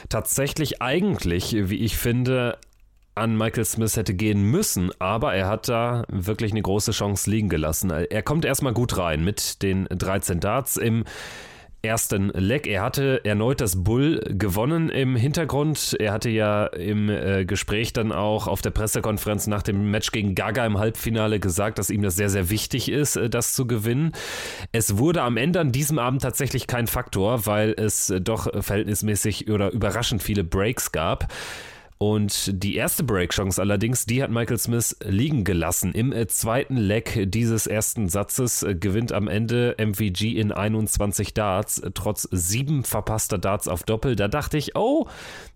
tatsächlich 0.09 0.83
eigentlich, 0.83 1.55
wie 1.57 1.77
ich 1.77 1.97
finde, 1.97 2.59
an 3.17 3.37
Michael 3.37 3.65
Smith 3.65 3.97
hätte 3.97 4.15
gehen 4.15 4.43
müssen, 4.43 4.91
aber 4.99 5.35
er 5.35 5.49
hat 5.49 5.69
da 5.69 6.05
wirklich 6.09 6.53
eine 6.53 6.63
große 6.63 6.93
Chance 6.93 7.31
liegen 7.31 7.49
gelassen. 7.49 7.91
Er 7.91 8.23
kommt 8.23 8.45
erstmal 8.45 8.75
gut 8.75 8.99
rein 8.99 9.25
mit 9.25 9.63
den 9.63 9.87
13 9.91 10.39
Darts 10.39 10.77
im 10.77 11.05
ersten 11.83 12.29
Leck. 12.31 12.67
Er 12.67 12.83
hatte 12.83 13.25
erneut 13.25 13.61
das 13.61 13.85
Bull 13.85 14.21
gewonnen 14.29 14.91
im 14.91 15.17
Hintergrund. 15.17 15.97
Er 15.99 16.13
hatte 16.13 16.29
ja 16.29 16.67
im 16.67 17.09
äh, 17.09 17.45
Gespräch 17.45 17.93
dann 17.93 18.13
auch 18.13 18.49
auf 18.49 18.61
der 18.61 18.71
Pressekonferenz 18.71 19.47
nach 19.47 19.63
dem 19.63 19.91
Match 19.91 20.13
gegen 20.13 20.35
Gaga 20.35 20.67
im 20.67 20.79
Halbfinale 20.79 21.41
gesagt, 21.41 21.79
dass 21.79 21.91
ihm 21.91 22.03
das 22.03 22.17
sehr, 22.17 22.29
sehr 22.29 22.51
wichtig 22.51 22.91
ist, 22.91 23.17
äh, 23.17 23.31
das 23.31 23.55
zu 23.55 23.67
gewinnen. 23.67 24.13
Es 24.73 24.99
wurde 24.99 25.23
am 25.23 25.37
Ende 25.37 25.61
an 25.61 25.73
diesem 25.73 25.99
Abend 25.99 26.23
tatsächlich 26.23 26.67
kein 26.67 26.87
Faktor, 26.87 27.47
weil 27.47 27.75
es 27.77 28.11
äh, 28.11 28.21
doch 28.21 28.49
verhältnismäßig 28.63 29.51
oder 29.51 29.71
überraschend 29.71 30.23
viele 30.23 30.45
Breaks 30.45 30.93
gab. 30.93 31.29
Und 31.99 32.63
die 32.63 32.77
erste 32.77 33.05
Break-Chance 33.05 33.61
allerdings, 33.61 34.05
die 34.05 34.23
hat 34.23 34.31
Michael 34.31 34.59
Smith 34.59 34.97
liegen 35.03 35.45
gelassen. 35.45 35.93
Im 35.93 36.13
äh, 36.13 36.27
zweiten 36.27 36.77
Leck 36.77 37.25
dieses 37.31 37.67
ersten 37.67 38.09
Satzes 38.09 38.63
äh, 38.63 38.75
gewinnt 38.75 39.13
am 39.13 39.29
Ende 39.29 39.75
MVG 39.79 40.39
in 40.39 40.53
21 40.53 41.33
Darts, 41.33 41.79
äh, 41.79 41.91
trotz 41.95 42.29
sieben 42.31 42.85
verpasster 42.85 43.39
Darts 43.39 43.67
auf 43.67 43.83
Doppel. 43.83 44.15
Da 44.15 44.29
dachte 44.29 44.59
ich, 44.59 44.77
oh, 44.77 45.09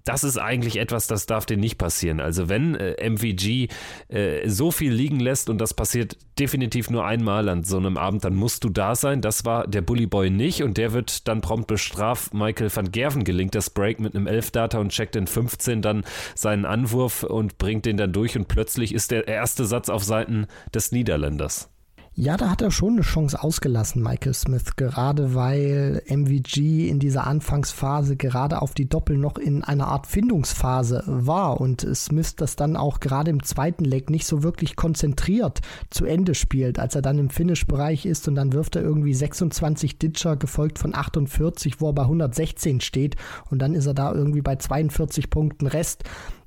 das 0.05 0.25
ist 0.25 0.39
eigentlich 0.39 0.77
etwas, 0.79 1.07
das 1.07 1.27
darf 1.27 1.47
dir 1.47 1.57
nicht 1.57 1.79
passieren. 1.79 2.21
Also 2.21 2.49
wenn 2.49 2.75
äh, 2.75 3.09
MVG 3.09 3.69
äh, 4.09 4.49
so 4.49 4.71
viel 4.71 4.93
liegen 4.93 5.21
lässt 5.21 5.51
und 5.51 5.59
das 5.59 5.75
passiert 5.75 6.17
definitiv 6.39 6.91
nur 6.91 7.05
einmal 7.05 7.49
an 7.49 7.65
so 7.65 7.77
einem 7.77 7.97
Abend, 7.97 8.25
dann 8.25 8.35
musst 8.35 8.65
du 8.65 8.71
da 8.71 8.95
sein. 8.95 9.21
Das 9.21 9.45
war 9.45 9.67
der 9.67 9.83
Bully 9.83 10.07
Boy 10.07 10.31
nicht 10.31 10.63
und 10.63 10.79
der 10.79 10.93
wird 10.93 11.29
dann 11.29 11.41
prompt 11.41 11.67
bestraft. 11.67 12.33
Michael 12.33 12.75
van 12.75 12.91
Gerven 12.91 13.25
gelingt 13.25 13.55
das 13.55 13.71
Break 13.71 14.01
mit 14.01 14.15
einem 14.15 14.27
11-Data 14.27 14.79
und 14.79 14.91
checkt 14.91 15.17
in 15.17 15.27
15 15.27 15.83
dann 15.83 16.05
seinen 16.35 16.65
Anwurf 16.65 17.23
und 17.23 17.59
bringt 17.59 17.87
den 17.87 17.97
dann 17.97 18.13
durch 18.13 18.37
und 18.37 18.49
plötzlich 18.49 18.95
ist 18.95 19.11
der 19.11 19.29
erste 19.29 19.65
Satz 19.65 19.89
auf 19.89 20.05
Seiten 20.05 20.47
des 20.75 20.93
Niederländers. 20.93 21.69
Ja, 22.17 22.37
da 22.37 22.51
hat 22.51 22.61
er 22.61 22.73
schon 22.73 22.95
eine 22.95 23.03
Chance 23.03 23.41
ausgelassen, 23.41 24.03
Michael 24.03 24.35
Smith, 24.35 24.75
gerade 24.75 25.37
weil 25.37 26.03
MVG 26.09 26.89
in 26.89 26.99
dieser 26.99 27.25
Anfangsphase 27.25 28.17
gerade 28.17 28.61
auf 28.61 28.75
die 28.75 28.89
Doppel 28.89 29.17
noch 29.17 29.39
in 29.39 29.63
einer 29.63 29.87
Art 29.87 30.09
Findungsphase 30.09 31.05
war 31.07 31.61
und 31.61 31.87
Smith 31.95 32.35
das 32.35 32.57
dann 32.57 32.77
auch 32.77 32.99
gerade 32.99 33.31
im 33.31 33.45
zweiten 33.45 33.85
Leg 33.85 34.11
nicht 34.11 34.27
so 34.27 34.43
wirklich 34.43 34.75
konzentriert 34.75 35.61
zu 35.89 36.05
Ende 36.05 36.35
spielt, 36.35 36.81
als 36.81 36.97
er 36.97 37.03
dann 37.03 37.19
im 37.19 37.31
Finish-Bereich 37.31 38.05
ist 38.07 38.27
und 38.27 38.35
dann 38.35 38.53
wirft 38.53 38.75
er 38.75 38.83
irgendwie 38.83 39.15
26 39.15 39.99
Ditcher, 39.99 40.37
gefolgt 40.37 40.81
von 40.81 40.97
48, 40.97 41.81
wo 41.81 41.91
er 41.91 41.95
bei 41.95 42.03
116 42.03 42.81
steht 42.81 43.15
und 43.51 43.61
dann 43.61 43.73
ist 43.73 43.87
er 43.87 43.95
da 43.95 44.13
irgendwie 44.13 44.43
bei 44.43 44.57
42 44.57 45.31
Punkten 45.31 45.69
Rest. 45.69 46.03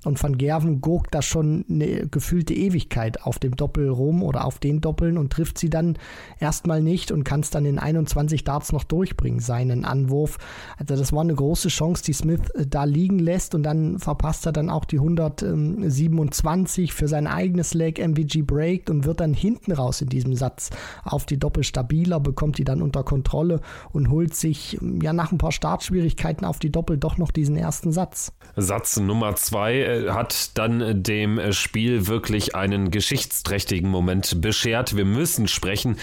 Und 0.06 0.22
Van 0.22 0.38
Gerven 0.38 0.82
guckt 0.82 1.14
da 1.14 1.22
schon 1.22 1.66
eine 1.70 2.08
gefühlte 2.08 2.54
Ewigkeit 2.54 3.24
auf 3.24 3.40
dem 3.40 3.56
Doppel 3.56 3.90
rum 3.90 4.24
oder 4.24 4.46
auf 4.46 4.60
den 4.60 4.82
Doppeln 4.82 5.18
und 5.18 5.32
trifft 5.32 5.58
sie 5.58 5.70
dann 5.70 5.98
erstmal 6.40 6.82
nicht 6.82 7.12
und 7.12 7.24
kann 7.24 7.40
es 7.40 7.50
dann 7.50 7.66
in 7.66 7.80
21 7.80 8.44
Darts 8.44 8.72
noch 8.72 8.84
durchbringen, 8.84 9.40
seinen 9.40 9.86
Anwurf. 9.86 10.38
Also 10.78 10.96
das 10.96 11.14
war 11.14 11.22
eine 11.22 11.36
große 11.36 11.70
Chance, 11.70 12.04
die 12.04 12.14
Smith 12.14 12.50
äh, 12.56 12.66
da 12.68 12.84
liegen 12.84 13.20
lässt 13.20 13.56
und 13.56 13.64
dann 13.64 14.00
verpasst 14.00 14.46
er 14.46 14.52
dann 14.52 14.70
auch 14.70 14.86
die 14.86 14.98
127 14.98 16.94
für 16.94 17.08
sein 17.08 17.28
eigenes 17.28 17.74
Leg 17.74 18.00
MVG 18.00 18.42
breakt 18.42 18.90
und 18.90 19.06
wird 19.06 19.20
dann 19.20 19.34
hinten 19.34 19.72
raus 19.72 20.02
in 20.02 20.10
diesem 20.10 20.36
Satz 20.36 20.70
auf 21.04 21.26
die 21.26 21.40
Doppel 21.40 21.64
stabiler, 21.64 22.20
bekommt 22.20 22.58
die 22.58 22.64
dann 22.64 22.82
unter 22.82 23.04
Kontrolle 23.04 23.62
und 23.92 24.10
holt 24.10 24.36
sich 24.36 24.78
ja 25.02 25.14
nach 25.14 25.32
ein 25.32 25.38
paar 25.38 25.52
Startschwierigkeiten 25.52 26.46
auf 26.46 26.60
die 26.60 26.72
Doppel 26.72 26.98
doch 26.98 27.18
noch 27.18 27.32
diesen 27.32 27.56
ersten 27.56 27.92
Satz. 27.92 28.34
Satz 28.56 28.98
Nummer 29.00 29.36
zwei 29.36 29.93
hat 30.12 30.58
dann 30.58 31.04
dem 31.04 31.52
Spiel 31.52 32.08
wirklich 32.08 32.56
einen 32.56 32.92
geschichtsträchtigen 32.92 33.90
Moment 33.90 34.42
beschert. 34.42 34.96
Wir 34.96 35.06
müssen 35.06 35.48
sprechen 35.48 35.98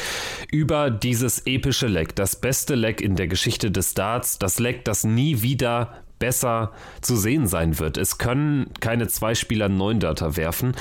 über 0.51 0.91
dieses 0.91 1.47
epische 1.47 1.87
Leck, 1.87 2.15
das 2.17 2.37
beste 2.37 2.75
Leck 2.75 3.01
in 3.01 3.17
der 3.17 3.29
Geschichte 3.29 3.71
des 3.71 3.95
Darts, 3.95 4.39
das 4.39 4.59
Leck, 4.59 4.85
das 4.85 5.05
nie 5.05 5.43
wieder 5.43 6.03
besser 6.21 6.71
zu 7.01 7.17
sehen 7.17 7.49
sein 7.49 7.81
wird. 7.81 7.97
Es 7.97 8.19
können 8.19 8.71
keine 8.79 9.09
zwei 9.09 9.35
Spieler 9.35 9.69
neun 9.69 9.99
Data 9.99 10.37
werfen. 10.37 10.77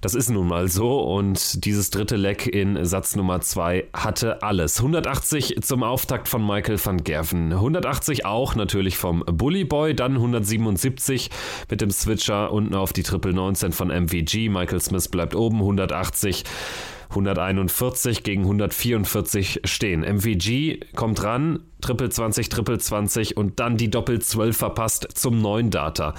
Das 0.00 0.16
ist 0.16 0.30
nun 0.30 0.48
mal 0.48 0.66
so 0.66 1.00
und 1.00 1.64
dieses 1.64 1.90
dritte 1.90 2.16
Leck 2.16 2.48
in 2.48 2.84
Satz 2.84 3.14
Nummer 3.14 3.40
zwei 3.40 3.84
hatte 3.92 4.42
alles. 4.42 4.78
180 4.78 5.62
zum 5.62 5.84
Auftakt 5.84 6.28
von 6.28 6.44
Michael 6.44 6.84
van 6.84 7.04
Gerven, 7.04 7.52
180 7.52 8.24
auch 8.24 8.56
natürlich 8.56 8.96
vom 8.96 9.22
Bully 9.26 9.64
Boy, 9.64 9.94
dann 9.94 10.14
177 10.14 11.30
mit 11.70 11.80
dem 11.80 11.90
Switcher 11.90 12.50
unten 12.52 12.74
auf 12.74 12.92
die 12.92 13.02
Triple 13.02 13.34
19 13.34 13.72
von 13.72 13.88
MVG. 13.88 14.48
Michael 14.48 14.80
Smith 14.80 15.08
bleibt 15.08 15.34
oben, 15.34 15.58
180. 15.58 16.44
141 17.10 18.22
gegen 18.22 18.42
144 18.42 19.62
stehen. 19.64 20.02
MVG 20.02 20.80
kommt 20.94 21.22
ran, 21.22 21.60
Triple 21.80 22.10
20, 22.10 22.48
Triple 22.48 22.78
20 22.78 23.36
und 23.36 23.60
dann 23.60 23.76
die 23.76 23.90
Doppel 23.90 24.20
12 24.20 24.56
verpasst 24.56 25.08
zum 25.14 25.40
neuen 25.40 25.70
Data. 25.70 26.14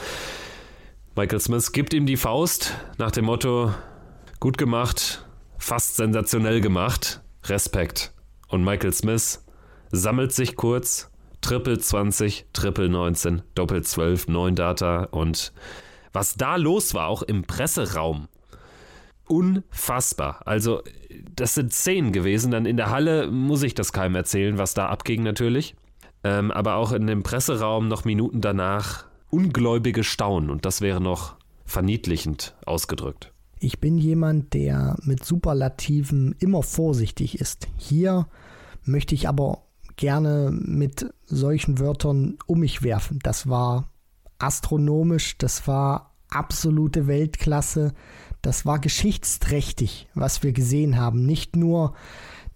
Michael 1.16 1.40
Smith 1.40 1.72
gibt 1.72 1.94
ihm 1.94 2.06
die 2.06 2.18
Faust 2.18 2.76
nach 2.98 3.12
dem 3.12 3.26
Motto: 3.26 3.74
gut 4.40 4.58
gemacht, 4.58 5.26
fast 5.58 5.96
sensationell 5.98 6.62
gemacht, 6.62 7.22
Respekt. 7.46 8.14
Und 8.48 8.64
Michael 8.64 8.94
Smith 8.94 9.46
sammelt 9.92 10.32
sich 10.32 10.56
kurz, 10.56 11.12
Triple 11.42 11.78
20, 11.80 12.48
Triple 12.54 12.90
19, 12.90 13.42
Doppel 13.56 13.84
12, 13.84 14.28
9 14.28 14.56
Data 14.56 15.04
und 15.12 15.54
was 16.12 16.36
da 16.36 16.56
los 16.56 16.94
war, 16.94 17.08
auch 17.08 17.22
im 17.22 17.44
Presseraum, 17.44 18.28
unfassbar. 19.30 20.42
Also, 20.46 20.82
das 21.36 21.56
sind 21.56 21.72
Szenen 21.72 22.12
gewesen. 22.12 22.52
Dann 22.52 22.66
in 22.66 22.78
der 22.78 22.90
Halle 22.90 23.32
muss 23.32 23.64
ich 23.64 23.76
das 23.76 23.94
keinem 23.94 24.16
erzählen, 24.16 24.58
was 24.58 24.74
da 24.74 24.88
abging 24.88 25.24
natürlich. 25.24 25.76
Ähm, 26.24 26.52
aber 26.52 26.76
auch 26.76 26.92
in 26.92 27.08
dem 27.08 27.24
Presseraum 27.24 27.88
noch 27.88 28.04
Minuten 28.04 28.42
danach 28.42 29.06
ungläubige 29.30 30.04
Staunen. 30.04 30.50
Und 30.50 30.66
das 30.66 30.82
wäre 30.82 31.00
noch 31.00 31.36
verniedlichend 31.66 32.56
ausgedrückt. 32.66 33.32
Ich 33.60 33.80
bin 33.80 33.98
jemand, 33.98 34.54
der 34.54 34.98
mit 35.04 35.24
Superlativen 35.24 36.36
immer 36.40 36.64
vorsichtig 36.64 37.40
ist. 37.40 37.68
Hier 37.78 38.28
möchte 38.84 39.14
ich 39.14 39.28
aber 39.28 39.64
gerne 39.96 40.50
mit 40.52 41.14
solchen 41.26 41.78
Wörtern 41.78 42.38
um 42.48 42.62
mich 42.62 42.84
werfen. 42.84 43.20
Das 43.22 43.50
war 43.50 43.92
astronomisch, 44.40 45.38
das 45.38 45.68
war 45.68 46.16
absolute 46.30 47.08
Weltklasse. 47.08 47.94
Das 48.42 48.66
war 48.66 48.80
geschichtsträchtig, 48.80 50.08
was 50.14 50.44
wir 50.44 50.54
gesehen 50.54 50.98
haben. 50.98 51.26
Nicht 51.26 51.56
nur 51.56 51.94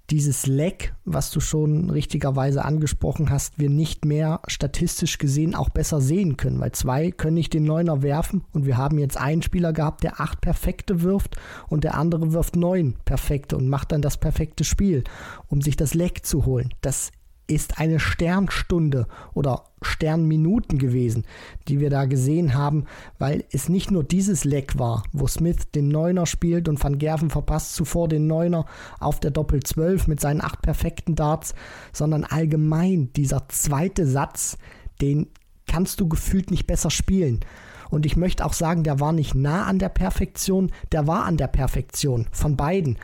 dieses 0.09 0.47
Leck, 0.47 0.93
was 1.05 1.31
du 1.31 1.39
schon 1.39 1.89
richtigerweise 1.89 2.65
angesprochen 2.65 3.29
hast, 3.29 3.57
wir 3.57 3.69
nicht 3.69 4.05
mehr 4.05 4.41
statistisch 4.47 5.17
gesehen 5.17 5.55
auch 5.55 5.69
besser 5.69 6.01
sehen 6.01 6.35
können, 6.37 6.59
weil 6.59 6.73
zwei 6.73 7.11
können 7.11 7.35
nicht 7.35 7.53
den 7.53 7.63
Neuner 7.63 8.01
werfen 8.01 8.43
und 8.51 8.65
wir 8.65 8.77
haben 8.77 8.99
jetzt 8.99 9.17
einen 9.17 9.41
Spieler 9.41 9.71
gehabt, 9.71 10.03
der 10.03 10.19
acht 10.19 10.41
perfekte 10.41 11.01
wirft 11.01 11.37
und 11.67 11.83
der 11.83 11.95
andere 11.95 12.33
wirft 12.33 12.55
neun 12.55 12.95
perfekte 13.05 13.55
und 13.55 13.69
macht 13.69 13.91
dann 13.91 14.01
das 14.01 14.17
perfekte 14.17 14.65
Spiel, 14.65 15.03
um 15.47 15.61
sich 15.61 15.77
das 15.77 15.93
Leck 15.93 16.25
zu 16.25 16.45
holen. 16.45 16.73
Das 16.81 17.11
ist 17.53 17.79
eine 17.79 17.99
Sternstunde 17.99 19.07
oder 19.33 19.65
Sternminuten 19.81 20.77
gewesen, 20.77 21.25
die 21.67 21.79
wir 21.79 21.89
da 21.89 22.05
gesehen 22.05 22.53
haben, 22.53 22.85
weil 23.19 23.43
es 23.51 23.69
nicht 23.69 23.91
nur 23.91 24.03
dieses 24.03 24.45
Leck 24.45 24.79
war, 24.79 25.03
wo 25.11 25.27
Smith 25.27 25.71
den 25.75 25.89
Neuner 25.89 26.25
spielt 26.25 26.67
und 26.69 26.83
Van 26.83 26.97
Gerven 26.97 27.29
verpasst 27.29 27.75
zuvor 27.75 28.07
den 28.07 28.27
Neuner 28.27 28.65
auf 28.99 29.19
der 29.19 29.31
Doppel 29.31 29.61
12 29.61 30.07
mit 30.07 30.19
seinen 30.19 30.41
acht 30.41 30.61
perfekten 30.61 31.15
Darts, 31.15 31.53
sondern 31.91 32.23
allgemein 32.23 33.11
dieser 33.13 33.47
zweite 33.49 34.07
Satz, 34.07 34.57
den 35.01 35.27
kannst 35.67 35.99
du 35.99 36.07
gefühlt 36.07 36.51
nicht 36.51 36.67
besser 36.67 36.89
spielen. 36.89 37.39
Und 37.89 38.05
ich 38.05 38.15
möchte 38.15 38.43
auch 38.43 38.53
sagen, 38.53 38.83
der 38.83 38.99
war 38.99 39.11
nicht 39.11 39.35
nah 39.35 39.65
an 39.65 39.77
der 39.77 39.89
Perfektion, 39.89 40.71
der 40.91 41.05
war 41.05 41.25
an 41.25 41.37
der 41.37 41.47
Perfektion 41.47 42.27
von 42.31 42.57
beiden. 42.57 42.97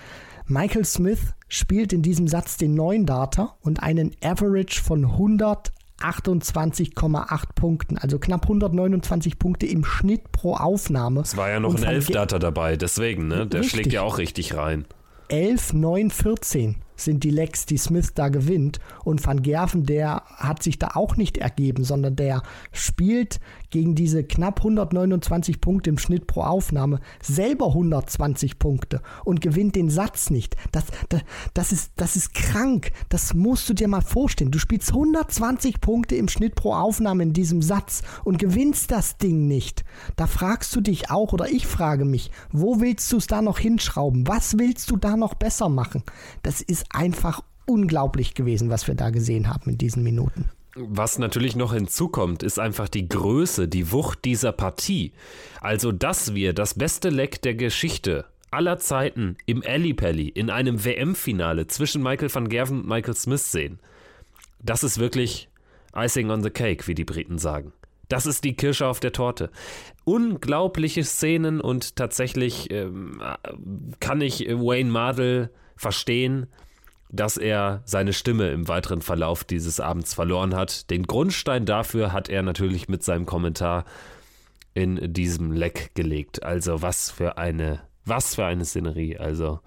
Michael 0.52 0.84
Smith 0.84 1.36
spielt 1.48 1.94
in 1.94 2.02
diesem 2.02 2.28
Satz 2.28 2.58
den 2.58 2.74
neuen 2.74 3.06
Data 3.06 3.56
und 3.62 3.84
einen 3.84 4.16
Average 4.24 4.82
von 4.82 5.06
128,8 5.06 7.44
Punkten, 7.54 8.00
also 8.00 8.18
knapp 8.18 8.46
129 8.46 9.38
Punkte 9.38 9.68
im 9.68 9.86
Schnitt 9.86 10.32
pro 10.32 10.56
Aufnahme. 10.56 11.22
Es 11.22 11.38
war 11.38 11.52
ja 11.52 11.60
noch 11.60 11.76
ein 11.76 11.84
Elfdata 11.84 12.40
dabei, 12.40 12.78
deswegen, 12.78 13.28
ne? 13.28 13.46
Der 13.46 13.60
richtig. 13.60 13.70
schlägt 13.70 13.94
ja 13.94 14.02
auch 14.02 14.18
richtig 14.18 14.56
rein. 14.56 14.86
11, 15.28 15.74
9, 15.74 16.10
14 16.10 16.78
sind 16.96 17.24
die 17.24 17.30
Lecks, 17.30 17.68
die 17.68 17.78
Smith 17.78 18.16
da 18.16 18.30
gewinnt. 18.30 18.80
Und 19.04 19.24
Van 19.24 19.44
Gerven, 19.44 19.86
der 19.86 20.24
hat 20.36 20.64
sich 20.64 20.80
da 20.80 20.94
auch 20.96 21.16
nicht 21.16 21.38
ergeben, 21.38 21.84
sondern 21.84 22.16
der 22.16 22.42
spielt 22.72 23.40
gegen 23.70 23.96
diese 23.96 24.24
knapp 24.24 24.60
129 24.60 25.62
Punkte 25.62 25.90
im 25.90 25.98
Schnitt 25.98 26.28
pro 26.28 26.42
Aufnahme 26.42 27.00
selber 27.22 27.68
120 27.68 28.60
Punkte 28.60 29.02
und 29.26 29.42
gewinnt 29.42 29.76
den 29.76 29.90
Satz 29.90 30.30
nicht. 30.30 30.56
Das, 30.72 30.86
das, 31.10 31.22
das, 31.54 31.72
ist, 31.72 31.92
das 31.96 32.16
ist 32.16 32.34
krank. 32.34 32.92
Das 33.10 33.34
musst 33.34 33.70
du 33.70 33.74
dir 33.74 33.88
mal 33.88 34.02
vorstellen. 34.02 34.52
Du 34.52 34.60
spielst 34.60 34.90
120 34.90 35.82
Punkte 35.82 36.16
im 36.16 36.28
Schnitt 36.28 36.56
pro 36.56 36.74
Aufnahme 36.74 37.24
in 37.24 37.34
diesem 37.34 37.62
Satz 37.62 38.02
und 38.24 38.40
gewinnst 38.40 38.92
das 38.92 39.18
Ding 39.18 39.48
nicht. 39.48 39.84
Da 40.16 40.28
fragst 40.28 40.76
du 40.76 40.82
dich 40.82 41.10
auch, 41.10 41.34
oder 41.34 41.50
ich 41.50 41.68
frage 41.68 42.06
mich, 42.06 42.32
wo 42.52 42.80
willst 42.80 43.12
du 43.12 43.18
es 43.18 43.28
da 43.28 43.42
noch 43.42 43.60
hinschrauben? 43.60 44.28
Was 44.28 44.58
willst 44.58 44.90
du 44.92 44.98
da 44.98 45.16
noch 45.16 45.34
besser 45.34 45.70
machen? 45.70 46.04
Das 46.44 46.62
ist 46.62 46.86
einfach 46.92 47.44
unglaublich 47.66 48.34
gewesen, 48.34 48.70
was 48.70 48.88
wir 48.88 48.96
da 48.96 49.12
gesehen 49.12 49.48
haben 49.48 49.70
in 49.70 49.78
diesen 49.78 50.04
Minuten. 50.04 50.50
Was 50.76 51.18
natürlich 51.18 51.56
noch 51.56 51.74
hinzukommt, 51.74 52.44
ist 52.44 52.60
einfach 52.60 52.90
die 52.90 53.10
Größe, 53.10 53.68
die 53.68 53.92
Wucht 53.92 54.24
dieser 54.26 54.52
Partie. 54.52 55.14
Also, 55.62 55.92
dass 55.92 56.36
wir 56.36 56.54
das 56.54 56.76
beste 56.76 57.10
Leck 57.10 57.42
der 57.42 57.56
Geschichte 57.56 58.26
aller 58.52 58.78
Zeiten 58.80 59.38
im 59.46 59.64
Alley 59.66 60.28
in 60.30 60.50
einem 60.50 60.84
WM-Finale 60.84 61.68
zwischen 61.68 62.04
Michael 62.04 62.34
van 62.34 62.50
Gerven 62.50 62.82
und 62.82 62.88
Michael 62.88 63.16
Smith 63.16 63.52
sehen, 63.52 63.80
das 64.62 64.84
ist 64.84 65.00
wirklich 65.00 65.50
Icing 65.96 66.30
on 66.30 66.44
the 66.44 66.50
Cake, 66.50 66.88
wie 66.88 66.96
die 66.96 67.06
Briten 67.06 67.38
sagen. 67.38 67.74
Das 68.08 68.26
ist 68.26 68.44
die 68.44 68.56
Kirsche 68.56 68.88
auf 68.88 69.00
der 69.00 69.12
Torte. 69.12 69.52
Unglaubliche 70.04 71.04
Szenen 71.04 71.62
und 71.62 71.96
tatsächlich 71.96 72.72
ähm, 72.72 73.22
kann 74.00 74.22
ich 74.22 74.48
Wayne 74.48 74.90
Mardell 74.90 75.52
verstehen, 75.76 76.48
dass 77.10 77.38
er 77.38 77.82
seine 77.86 78.14
Stimme 78.14 78.50
im 78.52 78.68
weiteren 78.68 79.02
Verlauf 79.02 79.44
dieses 79.44 79.80
Abends 79.80 80.14
verloren 80.14 80.56
hat. 80.56 80.90
Den 80.90 81.04
Grundstein 81.04 81.66
dafür 81.66 82.14
hat 82.14 82.30
er 82.30 82.44
natürlich 82.44 82.88
mit 82.88 83.04
seinem 83.04 83.26
Kommentar 83.26 83.86
in 84.74 85.14
diesem 85.14 85.52
Leck 85.52 85.92
gelegt. 85.96 86.44
Also 86.44 86.82
was 86.82 87.10
für 87.10 87.38
eine, 87.38 87.82
was 88.06 88.36
für 88.36 88.46
eine 88.46 88.64
Szenerie. 88.64 89.18
Also 89.18 89.60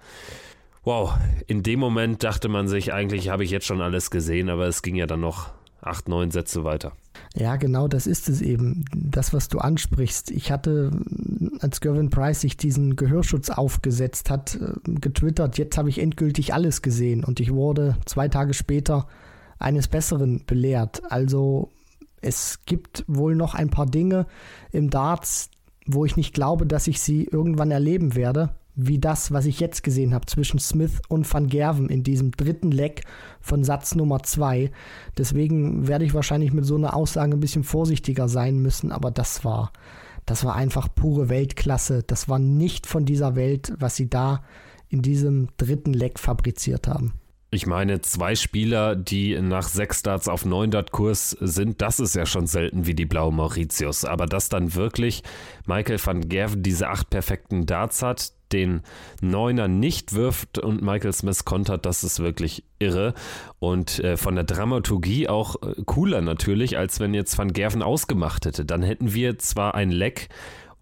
wow, 0.83 1.15
in 1.47 1.63
dem 1.63 1.79
Moment 1.79 2.23
dachte 2.23 2.47
man 2.47 2.67
sich, 2.67 2.93
eigentlich 2.93 3.29
habe 3.29 3.43
ich 3.43 3.51
jetzt 3.51 3.65
schon 3.65 3.81
alles 3.81 4.09
gesehen, 4.09 4.49
aber 4.49 4.67
es 4.67 4.81
ging 4.81 4.95
ja 4.95 5.05
dann 5.05 5.21
noch 5.21 5.51
acht, 5.81 6.07
neun 6.07 6.31
Sätze 6.31 6.63
weiter. 6.63 6.93
Ja, 7.35 7.55
genau, 7.55 7.87
das 7.87 8.07
ist 8.07 8.29
es 8.29 8.41
eben. 8.41 8.85
Das, 8.95 9.33
was 9.33 9.47
du 9.47 9.59
ansprichst. 9.59 10.31
Ich 10.31 10.51
hatte, 10.51 10.91
als 11.59 11.81
Gervin 11.81 12.09
Price 12.09 12.41
sich 12.41 12.57
diesen 12.57 12.95
Gehörschutz 12.95 13.49
aufgesetzt 13.49 14.29
hat, 14.29 14.55
äh, 14.55 14.91
getwittert, 14.99 15.57
jetzt 15.57 15.77
habe 15.77 15.89
ich 15.89 15.99
endgültig 15.99 16.53
alles 16.53 16.81
gesehen. 16.81 17.23
Und 17.23 17.39
ich 17.39 17.53
wurde 17.53 17.97
zwei 18.05 18.27
Tage 18.27 18.53
später 18.53 19.07
eines 19.59 19.87
Besseren 19.87 20.43
belehrt. 20.45 21.01
Also 21.09 21.71
es 22.21 22.59
gibt 22.65 23.03
wohl 23.07 23.35
noch 23.35 23.55
ein 23.55 23.69
paar 23.69 23.85
Dinge 23.85 24.27
im 24.71 24.89
Darts, 24.89 25.49
wo 25.85 26.05
ich 26.05 26.15
nicht 26.15 26.33
glaube, 26.33 26.65
dass 26.65 26.87
ich 26.87 27.01
sie 27.01 27.25
irgendwann 27.25 27.71
erleben 27.71 28.15
werde 28.15 28.55
wie 28.75 28.99
das, 28.99 29.31
was 29.31 29.45
ich 29.45 29.59
jetzt 29.59 29.83
gesehen 29.83 30.13
habe 30.13 30.25
zwischen 30.25 30.59
Smith 30.59 31.01
und 31.07 31.31
Van 31.31 31.47
Gerven 31.47 31.89
in 31.89 32.03
diesem 32.03 32.31
dritten 32.31 32.71
Leck 32.71 33.03
von 33.39 33.63
Satz 33.63 33.95
Nummer 33.95 34.23
zwei. 34.23 34.71
Deswegen 35.17 35.87
werde 35.87 36.05
ich 36.05 36.13
wahrscheinlich 36.13 36.53
mit 36.53 36.65
so 36.65 36.75
einer 36.75 36.95
Aussage 36.95 37.33
ein 37.33 37.39
bisschen 37.39 37.63
vorsichtiger 37.63 38.27
sein 38.27 38.59
müssen, 38.59 38.91
aber 38.91 39.11
das 39.11 39.45
war, 39.45 39.71
das 40.25 40.43
war 40.43 40.55
einfach 40.55 40.87
pure 40.93 41.29
Weltklasse. 41.29 42.03
Das 42.03 42.29
war 42.29 42.39
nicht 42.39 42.87
von 42.87 43.05
dieser 43.05 43.35
Welt, 43.35 43.73
was 43.77 43.95
sie 43.95 44.09
da 44.09 44.43
in 44.89 45.01
diesem 45.01 45.49
dritten 45.57 45.93
Leck 45.93 46.19
fabriziert 46.19 46.87
haben. 46.87 47.13
Ich 47.53 47.67
meine, 47.67 48.01
zwei 48.01 48.33
Spieler, 48.33 48.95
die 48.95 49.39
nach 49.39 49.67
sechs 49.67 50.01
Darts 50.01 50.27
auf 50.27 50.43
neun 50.43 50.71
Dart 50.71 50.91
Kurs 50.91 51.37
sind, 51.39 51.83
das 51.83 51.99
ist 51.99 52.15
ja 52.15 52.25
schon 52.25 52.47
selten 52.47 52.87
wie 52.87 52.95
die 52.95 53.05
blaue 53.05 53.31
Mauritius. 53.31 54.05
Aber 54.05 54.25
dass 54.25 54.49
dann 54.49 54.73
wirklich 54.73 55.21
Michael 55.67 56.03
van 56.03 56.27
Gerven 56.27 56.63
diese 56.63 56.89
acht 56.89 57.11
perfekten 57.11 57.67
Darts 57.67 58.01
hat, 58.01 58.32
den 58.51 58.81
Neuner 59.21 59.67
nicht 59.67 60.13
wirft 60.13 60.59
und 60.59 60.81
Michael 60.81 61.13
Smith 61.13 61.45
kontert, 61.45 61.85
das 61.85 62.03
ist 62.03 62.19
wirklich 62.19 62.63
irre. 62.79 63.13
Und 63.59 63.99
äh, 63.99 64.17
von 64.17 64.35
der 64.35 64.43
Dramaturgie 64.43 65.27
auch 65.27 65.55
äh, 65.61 65.81
cooler 65.85 66.21
natürlich, 66.21 66.77
als 66.77 66.99
wenn 66.99 67.13
jetzt 67.13 67.37
Van 67.37 67.53
Gerven 67.53 67.81
ausgemacht 67.81 68.45
hätte. 68.45 68.65
Dann 68.65 68.83
hätten 68.83 69.13
wir 69.13 69.39
zwar 69.39 69.75
ein 69.75 69.91
Leck 69.91 70.29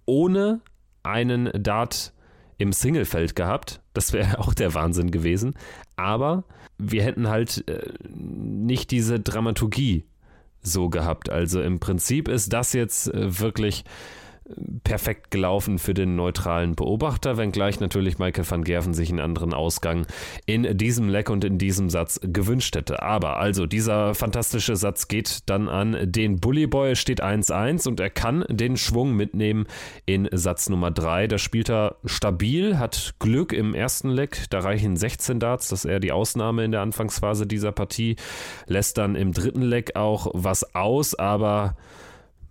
ohne 0.06 0.62
einen 1.04 1.50
Dart 1.54 2.14
im 2.58 2.74
Singlefeld 2.74 3.36
gehabt. 3.36 3.82
Das 3.94 4.14
wäre 4.14 4.40
auch 4.40 4.54
der 4.54 4.74
Wahnsinn 4.74 5.12
gewesen. 5.12 5.56
Aber 5.96 6.44
wir 6.78 7.04
hätten 7.04 7.28
halt 7.30 7.68
äh, 7.68 7.94
nicht 8.10 8.92
diese 8.92 9.20
Dramaturgie 9.20 10.06
so 10.62 10.90
gehabt. 10.90 11.30
Also 11.30 11.62
im 11.62 11.80
Prinzip 11.80 12.28
ist 12.28 12.54
das 12.54 12.74
jetzt 12.74 13.14
äh, 13.14 13.40
wirklich 13.40 13.84
perfekt 14.84 15.32
gelaufen 15.32 15.80
für 15.80 15.94
den 15.94 16.16
neutralen 16.16 16.76
Beobachter, 16.76 17.38
wenngleich 17.38 17.80
natürlich 17.80 18.20
Michael 18.20 18.50
van 18.50 18.64
Gerven 18.64 18.94
sich 18.94 19.10
einen 19.10 19.20
anderen 19.20 19.54
Ausgang 19.54 20.06
in 20.46 20.78
diesem 20.78 21.10
Leck 21.10 21.30
und 21.30 21.44
in 21.44 21.58
diesem 21.58 21.90
Satz 21.90 22.20
gewünscht 22.24 22.76
hätte. 22.76 23.02
Aber 23.02 23.38
also 23.38 23.66
dieser 23.66 24.16
fantastische 24.16 24.76
Satz 24.76 25.08
geht 25.08 25.50
dann 25.50 25.70
an 25.70 25.98
den 26.12 26.40
Bully 26.40 26.68
Boy, 26.68 26.96
steht 26.96 27.24
1-1 27.24 27.88
und 27.88 28.00
er 28.00 28.10
kann 28.10 28.46
den 28.50 28.78
Schwung 28.78 29.16
mitnehmen 29.16 29.66
in 30.06 30.28
Satz 30.32 30.70
Nummer 30.70 30.92
3. 30.92 31.28
Da 31.28 31.38
spielt 31.38 31.70
er 31.70 31.96
stabil, 32.06 32.78
hat 32.78 33.16
Glück 33.20 33.54
im 33.54 33.74
ersten 33.74 34.10
Leck, 34.10 34.46
da 34.50 34.60
reichen 34.60 34.96
16 34.96 35.40
Darts, 35.40 35.70
das 35.70 35.86
ist 35.86 35.92
eher 35.92 36.00
die 36.00 36.12
Ausnahme 36.12 36.64
in 36.64 36.72
der 36.72 36.82
Anfangsphase 36.82 37.48
dieser 37.48 37.72
Partie, 37.72 38.16
lässt 38.68 38.98
dann 38.98 39.16
im 39.16 39.32
dritten 39.32 39.62
Leck 39.62 39.96
auch 39.96 40.32
was 40.34 40.76
aus, 40.76 41.16
aber 41.16 41.76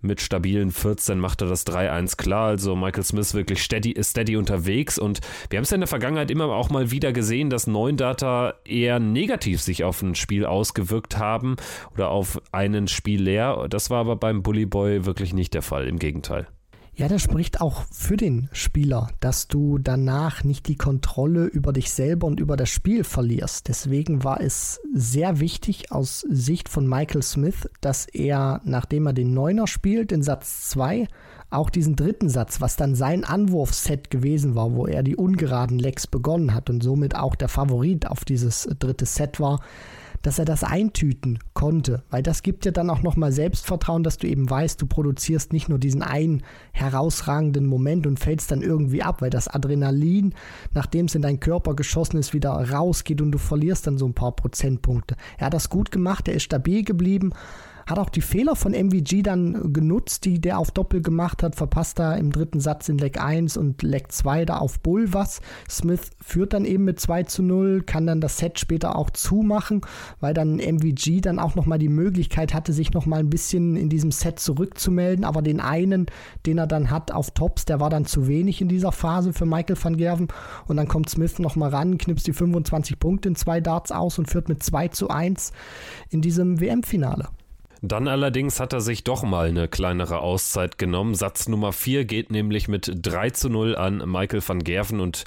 mit 0.01 0.21
stabilen 0.21 0.71
14 0.71 1.19
macht 1.19 1.43
er 1.43 1.49
das 1.49 1.67
3-1 1.67 2.17
klar. 2.17 2.49
Also 2.49 2.77
Michael 2.77 3.05
Smith 3.05 3.35
wirklich 3.35 3.63
steady, 3.63 3.95
steady 4.03 4.37
unterwegs. 4.37 4.99
Und 4.99 5.21
wir 5.49 5.59
haben 5.59 5.65
es 5.65 5.71
ja 5.71 5.77
in 5.77 5.81
der 5.81 5.89
Vergangenheit 5.89 6.31
immer 6.31 6.47
auch 6.47 6.71
mal 6.71 6.91
wieder 6.91 7.13
gesehen, 7.13 7.51
dass 7.51 7.67
neun 7.67 7.97
Data 7.97 8.55
eher 8.65 8.99
negativ 8.99 9.61
sich 9.61 9.85
auf 9.85 10.03
ein 10.03 10.15
Spiel 10.15 10.47
ausgewirkt 10.47 11.19
haben 11.19 11.57
oder 11.95 12.11
auf 12.11 12.41
einen 12.53 12.89
Spiel 12.89 13.23
leer. 13.23 13.67
Das 13.69 13.91
war 13.91 14.01
aber 14.01 14.17
beim 14.17 14.43
Bully 14.43 14.67
Boy 14.67 15.05
wirklich 15.05 15.33
nicht 15.33 15.55
der 15.55 15.63
Fall. 15.63 15.87
Im 15.87 15.99
Gegenteil. 15.99 16.47
Ja, 17.01 17.09
das 17.09 17.23
spricht 17.23 17.63
auch 17.63 17.87
für 17.91 18.19
den 18.19 18.51
Spieler, 18.53 19.09
dass 19.21 19.49
du 19.49 19.79
danach 19.79 20.45
nicht 20.45 20.69
die 20.69 20.77
Kontrolle 20.77 21.47
über 21.47 21.73
dich 21.73 21.91
selber 21.95 22.27
und 22.27 22.41
über 22.41 22.59
das 22.59 22.69
Spiel 22.69 23.05
verlierst. 23.05 23.69
Deswegen 23.69 24.23
war 24.23 24.43
es 24.43 24.83
sehr 24.93 25.41
wichtig 25.41 25.93
aus 25.93 26.27
Sicht 26.29 26.69
von 26.69 26.87
Michael 26.87 27.23
Smith, 27.23 27.71
dass 27.81 28.05
er, 28.05 28.61
nachdem 28.65 29.07
er 29.07 29.15
den 29.15 29.33
Neuner 29.33 29.67
spielt, 29.67 30.13
in 30.13 30.23
Satz 30.23 30.69
2, 30.69 31.09
auch 31.49 31.71
diesen 31.71 31.97
dritten 31.97 32.29
Satz, 32.29 32.61
was 32.61 32.77
dann 32.77 32.95
sein 32.95 33.25
Anwurfset 33.25 34.11
gewesen 34.11 34.55
war, 34.55 34.75
wo 34.75 34.87
er 34.87 35.03
die 35.03 35.17
ungeraden 35.17 35.79
Lecks 35.79 36.07
begonnen 36.07 36.53
hat 36.53 36.69
und 36.69 36.83
somit 36.83 37.17
auch 37.17 37.35
der 37.35 37.49
Favorit 37.49 38.09
auf 38.09 38.27
dieses 38.27 38.69
dritte 38.79 39.07
Set 39.07 39.41
war, 39.41 39.61
dass 40.23 40.39
er 40.39 40.45
das 40.45 40.65
eintüten 40.65 41.39
konnte, 41.55 42.03
weil 42.11 42.23
das 42.23 42.43
gibt 42.43 42.65
dir 42.65 42.73
dann 42.73 42.91
auch 42.91 43.03
nochmal 43.03 43.33
Selbstvertrauen, 43.33 44.03
dass 44.03 44.19
du 44.19 44.27
eben 44.27 44.49
weißt, 44.49 44.81
du 44.81 44.87
produzierst 44.87 45.53
nicht 45.53 45.69
nur 45.69 45.79
diesen 45.79 46.03
einen 46.03 46.43
herausragenden 46.73 47.67
Moment 47.67 48.07
und 48.07 48.21
fällst 48.21 48.51
dann 48.51 48.63
irgendwie 48.63 49.03
ab, 49.03 49.23
weil 49.23 49.31
das 49.31 49.49
Adrenalin, 49.49 50.35
nachdem 50.73 51.07
es 51.07 51.15
in 51.15 51.23
deinen 51.23 51.41
Körper 51.41 51.75
geschossen 51.75 52.19
ist, 52.19 52.35
wieder 52.35 52.51
rausgeht 52.51 53.21
und 53.21 53.33
du 53.33 53.39
verlierst 53.39 53.87
dann 53.87 53.99
so 53.99 54.07
ein 54.07 54.15
paar 54.15 54.33
Prozentpunkte. 54.33 55.17
Er 55.39 55.47
hat 55.47 55.55
das 55.55 55.71
gut 55.71 55.91
gemacht, 55.91 56.29
er 56.29 56.35
ist 56.35 56.45
stabil 56.45 56.85
geblieben 56.85 57.33
hat 57.91 57.99
auch 57.99 58.09
die 58.09 58.21
Fehler 58.21 58.57
von 58.57 58.73
MVG 58.73 59.23
dann 59.23 59.73
genutzt, 59.73 60.25
die 60.25 60.41
der 60.41 60.59
auf 60.59 60.71
Doppel 60.71 61.03
gemacht 61.03 61.43
hat, 61.43 61.57
verpasst 61.57 61.99
da 61.99 62.15
im 62.15 62.33
dritten 62.33 62.61
Satz 62.61 62.89
in 62.89 62.99
Leg 62.99 63.21
1 63.21 63.57
und 63.57 63.83
Leg 63.83 64.13
2 64.13 64.45
da 64.45 64.59
auf 64.59 64.81
Bull 64.81 65.13
was. 65.13 65.41
Smith 65.69 66.11
führt 66.21 66.53
dann 66.53 66.65
eben 66.65 66.85
mit 66.85 67.01
2 67.01 67.25
zu 67.25 67.43
0, 67.43 67.83
kann 67.83 68.07
dann 68.07 68.21
das 68.21 68.39
Set 68.39 68.59
später 68.59 68.97
auch 68.97 69.11
zumachen, 69.11 69.81
weil 70.21 70.35
dann 70.35 70.57
MVG 70.57 71.21
dann 71.21 71.39
auch 71.39 71.55
nochmal 71.55 71.79
die 71.79 71.89
Möglichkeit 71.89 72.55
hatte, 72.55 72.73
sich 72.73 72.93
nochmal 72.93 73.21
ein 73.21 73.31
bisschen 73.31 73.77
in 73.77 73.89
diesem 73.89 74.13
Set 74.13 74.39
zurückzumelden, 74.39 75.25
aber 75.25 75.43
den 75.43 75.61
einen, 75.61 76.07
den 76.47 76.59
er 76.59 76.67
dann 76.67 76.91
hat 76.91 77.13
auf 77.13 77.33
Tops, 77.33 77.65
der 77.65 77.81
war 77.81 77.91
dann 77.91 78.07
zu 78.07 78.29
wenig 78.29 78.61
in 78.61 78.69
dieser 78.69 78.93
Phase 78.93 79.33
für 79.33 79.47
Michael 79.47 79.77
van 79.83 79.97
Gerven 79.97 80.29
und 80.67 80.77
dann 80.77 80.89
kommt 80.89 81.11
Smith 81.11 81.39
nochmal 81.39 81.71
ran, 81.71 81.99
knipst 81.99 82.27
die 82.27 82.33
25 82.33 82.99
Punkte 82.99 83.29
in 83.29 83.37
zwei 83.37 83.61
Darts 83.61 83.91
aus 83.91 84.19
und 84.19 84.31
führt 84.31 84.49
mit 84.49 84.63
2 84.63 84.89
zu 84.89 85.09
1 85.09 85.53
in 86.11 86.21
diesem 86.21 86.61
WM-Finale. 86.61 87.29
Dann 87.83 88.09
allerdings 88.09 88.61
hat 88.61 88.73
er 88.73 88.81
sich 88.81 89.05
doch 89.05 89.23
mal 89.23 89.49
eine 89.49 89.67
kleinere 89.67 90.19
Auszeit 90.19 90.77
genommen. 90.77 91.15
Satz 91.15 91.49
Nummer 91.49 91.73
4 91.73 92.05
geht 92.05 92.31
nämlich 92.31 92.69
mit 92.69 92.91
3 92.95 93.31
zu 93.31 93.49
0 93.49 93.75
an 93.77 93.99
Michael 94.11 94.43
van 94.47 94.63
Gerven 94.63 95.01
und 95.01 95.25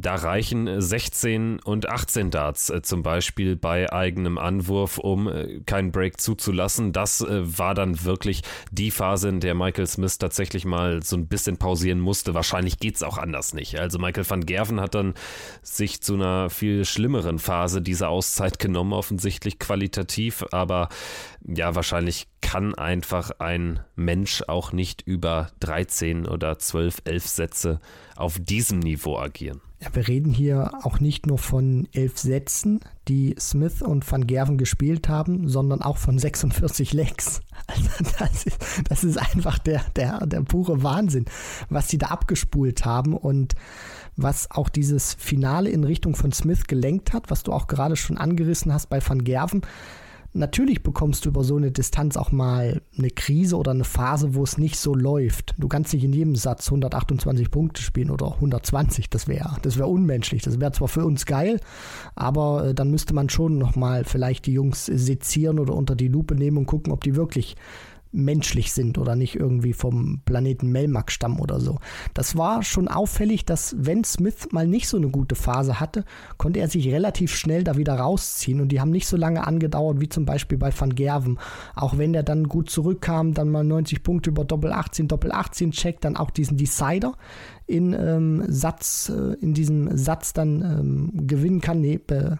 da 0.00 0.14
reichen 0.14 0.80
16 0.80 1.60
und 1.60 1.88
18 1.88 2.30
Darts 2.30 2.70
äh, 2.70 2.82
zum 2.82 3.02
Beispiel 3.02 3.56
bei 3.56 3.92
eigenem 3.92 4.38
Anwurf, 4.38 4.98
um 4.98 5.28
äh, 5.28 5.60
keinen 5.66 5.90
Break 5.90 6.20
zuzulassen. 6.20 6.92
Das 6.92 7.20
äh, 7.20 7.58
war 7.58 7.74
dann 7.74 8.04
wirklich 8.04 8.42
die 8.70 8.90
Phase, 8.90 9.28
in 9.28 9.40
der 9.40 9.54
Michael 9.54 9.86
Smith 9.86 10.18
tatsächlich 10.18 10.64
mal 10.64 11.02
so 11.02 11.16
ein 11.16 11.26
bisschen 11.26 11.56
pausieren 11.56 11.98
musste. 11.98 12.34
Wahrscheinlich 12.34 12.78
geht 12.78 12.96
es 12.96 13.02
auch 13.02 13.18
anders 13.18 13.54
nicht. 13.54 13.78
Also 13.78 13.98
Michael 13.98 14.28
van 14.28 14.46
Gerven 14.46 14.80
hat 14.80 14.94
dann 14.94 15.14
sich 15.62 16.00
zu 16.00 16.14
einer 16.14 16.48
viel 16.48 16.84
schlimmeren 16.84 17.38
Phase 17.38 17.82
dieser 17.82 18.08
Auszeit 18.08 18.58
genommen, 18.58 18.92
offensichtlich 18.92 19.58
qualitativ, 19.58 20.44
aber 20.52 20.88
ja, 21.44 21.74
wahrscheinlich 21.74 22.28
kann 22.40 22.74
einfach 22.74 23.30
ein 23.38 23.80
Mensch 23.96 24.42
auch 24.46 24.72
nicht 24.72 25.02
über 25.02 25.50
13 25.60 26.26
oder 26.26 26.58
12, 26.58 27.02
11 27.04 27.26
Sätze 27.26 27.80
auf 28.16 28.38
diesem 28.38 28.78
Niveau 28.78 29.18
agieren. 29.18 29.60
Ja, 29.80 29.94
wir 29.94 30.08
reden 30.08 30.32
hier 30.32 30.72
auch 30.82 30.98
nicht 30.98 31.26
nur 31.26 31.38
von 31.38 31.86
elf 31.92 32.18
Sätzen, 32.18 32.80
die 33.06 33.36
Smith 33.38 33.80
und 33.80 34.10
Van 34.10 34.26
Gerven 34.26 34.58
gespielt 34.58 35.08
haben, 35.08 35.48
sondern 35.48 35.82
auch 35.82 35.98
von 35.98 36.18
46 36.18 36.92
Lecks. 36.92 37.40
Also 37.66 37.88
das 38.18 38.44
ist, 38.44 38.58
das 38.88 39.04
ist 39.04 39.18
einfach 39.18 39.58
der, 39.58 39.84
der, 39.94 40.26
der 40.26 40.40
pure 40.40 40.82
Wahnsinn, 40.82 41.26
was 41.68 41.88
sie 41.88 41.98
da 41.98 42.06
abgespult 42.06 42.86
haben 42.86 43.14
und 43.14 43.56
was 44.16 44.50
auch 44.50 44.70
dieses 44.70 45.14
Finale 45.14 45.68
in 45.68 45.84
Richtung 45.84 46.16
von 46.16 46.32
Smith 46.32 46.66
gelenkt 46.66 47.12
hat, 47.12 47.30
was 47.30 47.42
du 47.42 47.52
auch 47.52 47.66
gerade 47.66 47.96
schon 47.96 48.16
angerissen 48.16 48.72
hast 48.72 48.88
bei 48.88 49.06
Van 49.06 49.22
Gerven 49.22 49.62
Natürlich 50.34 50.82
bekommst 50.82 51.24
du 51.24 51.30
über 51.30 51.42
so 51.42 51.56
eine 51.56 51.70
Distanz 51.70 52.16
auch 52.16 52.32
mal 52.32 52.82
eine 52.96 53.10
Krise 53.10 53.56
oder 53.56 53.70
eine 53.70 53.84
Phase, 53.84 54.34
wo 54.34 54.42
es 54.42 54.58
nicht 54.58 54.76
so 54.76 54.94
läuft. 54.94 55.54
Du 55.56 55.68
kannst 55.68 55.94
nicht 55.94 56.04
in 56.04 56.12
jedem 56.12 56.36
Satz 56.36 56.66
128 56.66 57.50
Punkte 57.50 57.82
spielen 57.82 58.10
oder 58.10 58.34
120. 58.34 59.08
Das 59.08 59.26
wäre 59.26 59.56
das 59.62 59.78
wäre 59.78 59.88
unmenschlich. 59.88 60.42
Das 60.42 60.60
wäre 60.60 60.72
zwar 60.72 60.88
für 60.88 61.04
uns 61.04 61.24
geil, 61.24 61.60
aber 62.14 62.68
äh, 62.68 62.74
dann 62.74 62.90
müsste 62.90 63.14
man 63.14 63.30
schon 63.30 63.56
noch 63.56 63.74
mal 63.74 64.04
vielleicht 64.04 64.46
die 64.46 64.52
Jungs 64.52 64.84
sezieren 64.84 65.58
oder 65.58 65.74
unter 65.74 65.96
die 65.96 66.08
Lupe 66.08 66.34
nehmen 66.34 66.58
und 66.58 66.66
gucken, 66.66 66.92
ob 66.92 67.02
die 67.04 67.16
wirklich 67.16 67.56
menschlich 68.10 68.72
sind 68.72 68.98
oder 68.98 69.16
nicht 69.16 69.36
irgendwie 69.36 69.72
vom 69.72 70.22
Planeten 70.24 70.70
Melmac 70.70 71.12
stammen 71.12 71.40
oder 71.40 71.60
so. 71.60 71.78
Das 72.14 72.36
war 72.36 72.62
schon 72.62 72.88
auffällig, 72.88 73.44
dass 73.44 73.76
wenn 73.78 74.04
Smith 74.04 74.48
mal 74.50 74.66
nicht 74.66 74.88
so 74.88 74.96
eine 74.96 75.08
gute 75.08 75.34
Phase 75.34 75.80
hatte, 75.80 76.04
konnte 76.36 76.60
er 76.60 76.68
sich 76.68 76.88
relativ 76.88 77.34
schnell 77.34 77.64
da 77.64 77.76
wieder 77.76 77.94
rausziehen 77.94 78.60
und 78.60 78.68
die 78.68 78.80
haben 78.80 78.90
nicht 78.90 79.06
so 79.06 79.16
lange 79.16 79.46
angedauert 79.46 80.00
wie 80.00 80.08
zum 80.08 80.24
Beispiel 80.24 80.58
bei 80.58 80.72
Van 80.76 80.94
Gerven. 80.94 81.38
Auch 81.74 81.98
wenn 81.98 82.12
der 82.12 82.22
dann 82.22 82.44
gut 82.44 82.70
zurückkam, 82.70 83.34
dann 83.34 83.50
mal 83.50 83.64
90 83.64 84.02
Punkte 84.02 84.30
über 84.30 84.44
Doppel 84.44 84.72
18, 84.72 85.08
Doppel 85.08 85.32
18 85.32 85.72
checkt, 85.72 86.04
dann 86.04 86.16
auch 86.16 86.30
diesen 86.30 86.56
Decider 86.56 87.14
in 87.66 87.92
ähm, 87.92 88.44
Satz, 88.48 89.10
äh, 89.14 89.34
in 89.40 89.52
diesem 89.52 89.96
Satz 89.96 90.32
dann 90.32 90.62
ähm, 90.62 91.26
gewinnen 91.26 91.60
kann. 91.60 91.80
Nee, 91.80 92.00
äh, 92.08 92.36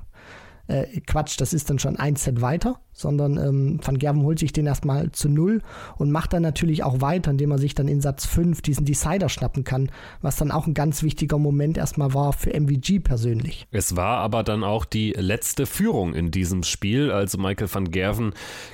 Quatsch, 1.06 1.40
das 1.40 1.52
ist 1.52 1.70
dann 1.70 1.78
schon 1.78 1.96
ein 1.96 2.16
Set 2.16 2.40
weiter 2.40 2.80
sondern 2.98 3.36
ähm, 3.36 3.80
Van 3.82 3.98
Gerven 3.98 4.22
holt 4.22 4.38
sich 4.40 4.52
den 4.52 4.66
erstmal 4.66 5.12
zu 5.12 5.28
null 5.28 5.62
und 5.96 6.10
macht 6.10 6.32
dann 6.32 6.42
natürlich 6.42 6.82
auch 6.82 7.00
weiter, 7.00 7.30
indem 7.30 7.52
er 7.52 7.58
sich 7.58 7.74
dann 7.74 7.88
in 7.88 8.00
Satz 8.00 8.26
5 8.26 8.60
diesen 8.60 8.84
Decider 8.84 9.28
schnappen 9.28 9.64
kann, 9.64 9.90
was 10.20 10.36
dann 10.36 10.50
auch 10.50 10.66
ein 10.66 10.74
ganz 10.74 11.02
wichtiger 11.02 11.38
Moment 11.38 11.78
erstmal 11.78 12.12
war 12.12 12.32
für 12.32 12.52
MVG 12.52 13.00
persönlich. 13.00 13.66
Es 13.70 13.96
war 13.96 14.18
aber 14.18 14.42
dann 14.42 14.64
auch 14.64 14.84
die 14.84 15.12
letzte 15.12 15.66
Führung 15.66 16.14
in 16.14 16.30
diesem 16.30 16.64
Spiel, 16.64 17.10
also 17.10 17.38
Michael 17.38 17.72
van 17.72 17.90
Gerven 17.90 18.32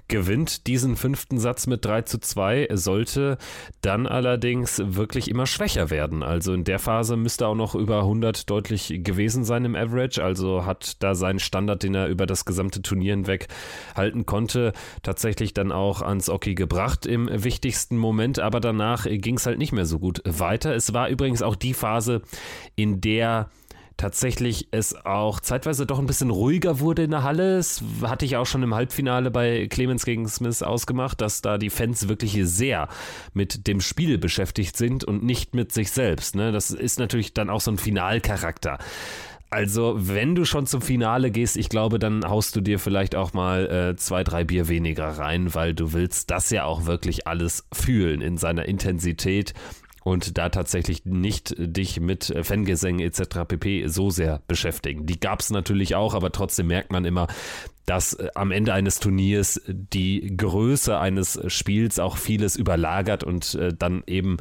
gewinnt 0.09 0.67
diesen 0.67 0.97
fünften 0.97 1.39
Satz 1.39 1.67
mit 1.67 1.85
3 1.85 2.03
zu 2.03 2.19
2, 2.19 2.69
sollte 2.73 3.37
dann 3.83 4.07
allerdings 4.07 4.81
wirklich 4.85 5.29
immer 5.31 5.47
schwächer 5.47 5.91
werden. 5.91 6.23
Also 6.23 6.55
in 6.55 6.65
der 6.65 6.79
Phase 6.79 7.17
müsste 7.17 7.47
auch 7.47 7.55
noch 7.55 7.75
über 7.75 8.01
100 8.01 8.49
deutlich 8.49 9.01
gewesen 9.05 9.45
sein 9.45 9.67
im 9.67 9.77
Average, 9.77 10.25
also 10.25 10.65
hat 10.65 11.03
da 11.03 11.15
seinen 11.15 11.39
Standard, 11.39 11.84
den 11.85 11.95
er 11.95 12.09
über 12.09 12.27
das 12.27 12.47
gesamte 12.47 12.81
Turnier 12.81 13.15
hinweg 13.15 13.49
halt 13.95 14.15
halten 14.15 14.27
konnte, 14.27 14.73
tatsächlich 15.03 15.55
dann 15.55 15.73
auch 15.73 16.03
ans 16.03 16.29
Oki 16.29 16.55
gebracht 16.55 17.07
im 17.07 17.29
wichtigsten 17.33 17.97
Moment, 17.97 18.39
aber 18.39 18.61
danach 18.61 19.07
ging 19.09 19.37
es 19.37 19.47
halt 19.47 19.59
nicht 19.59 19.73
mehr 19.73 19.87
so 19.87 19.99
gut 19.99 20.21
weiter. 20.25 20.75
Es 20.75 20.93
war 20.93 21.09
übrigens 21.09 21.41
auch 21.41 21.57
die 21.57 21.73
Phase, 21.73 22.21
in 22.77 23.01
der 23.01 23.49
tatsächlich 23.97 24.69
es 24.73 24.95
auch 25.07 25.41
zeitweise 25.41 25.87
doch 25.87 26.01
ein 26.01 26.07
bisschen 26.07 26.31
ruhiger 26.31 26.81
wurde 26.81 27.05
in 27.05 27.13
der 27.13 27.23
Halle. 27.23 27.57
Das 27.57 27.83
hatte 28.03 28.25
ich 28.25 28.37
auch 28.37 28.45
schon 28.45 28.63
im 28.63 28.75
Halbfinale 28.75 29.31
bei 29.31 29.69
Clemens 29.69 30.05
gegen 30.05 30.29
Smith 30.29 30.63
ausgemacht, 30.63 31.21
dass 31.21 31.43
da 31.43 31.59
die 31.59 31.71
Fans 31.71 32.09
wirklich 32.09 32.39
sehr 32.43 32.89
mit 33.33 33.67
dem 33.67 33.81
Spiel 33.81 34.19
beschäftigt 34.19 34.77
sind 34.77 35.05
und 35.05 35.23
nicht 35.23 35.55
mit 35.55 35.73
sich 35.73 35.93
selbst. 35.93 36.35
Ne? 36.35 36.53
Das 36.53 36.73
ist 36.73 36.99
natürlich 36.99 37.35
dann 37.35 37.49
auch 37.49 37.61
so 37.61 37.71
ein 37.71 37.79
Finalcharakter. 37.79 38.79
Also, 39.55 39.95
wenn 39.97 40.35
du 40.35 40.45
schon 40.45 40.67
zum 40.67 40.83
Finale 40.83 41.31
gehst, 41.31 41.57
ich 41.57 41.69
glaube, 41.69 42.01
dann 42.01 42.29
haust 42.29 42.57
du 42.57 42.61
dir 42.61 42.81
vielleicht 42.81 43.15
auch 43.15 43.35
mal 43.35 43.71
äh, 43.71 43.97
zwei, 43.97 44.25
drei 44.25 44.43
Bier 44.43 44.67
weniger 44.67 45.07
rein, 45.07 45.55
weil 45.55 45.75
du 45.75 45.93
willst 45.93 46.33
das 46.33 46.51
ja 46.51 46.65
auch 46.65 46.87
wirklich 46.87 47.29
alles 47.29 47.65
fühlen 47.73 48.21
in 48.21 48.37
seiner 48.37 48.67
Intensität 48.67 49.55
und 50.03 50.39
da 50.39 50.49
tatsächlich 50.49 51.05
nicht 51.05 51.55
dich 51.57 52.01
mit 52.01 52.35
Fangesängen 52.43 52.99
etc. 52.99 53.47
pp. 53.47 53.87
so 53.87 54.11
sehr 54.11 54.43
beschäftigen. 54.49 55.07
Die 55.07 55.21
gab 55.21 55.39
es 55.39 55.51
natürlich 55.51 55.95
auch, 55.95 56.15
aber 56.15 56.33
trotzdem 56.33 56.67
merkt 56.67 56.91
man 56.91 57.05
immer, 57.05 57.29
dass 57.87 58.15
äh, 58.15 58.31
am 58.35 58.51
Ende 58.51 58.75
eines 58.75 58.99
Turniers 58.99 59.63
die 59.69 60.37
Größe 60.37 60.99
eines 60.99 61.41
Spiels 61.47 62.01
auch 62.01 62.17
vieles 62.17 62.57
überlagert 62.57 63.23
und 63.23 63.55
äh, 63.55 63.73
dann 63.73 64.03
eben 64.09 64.39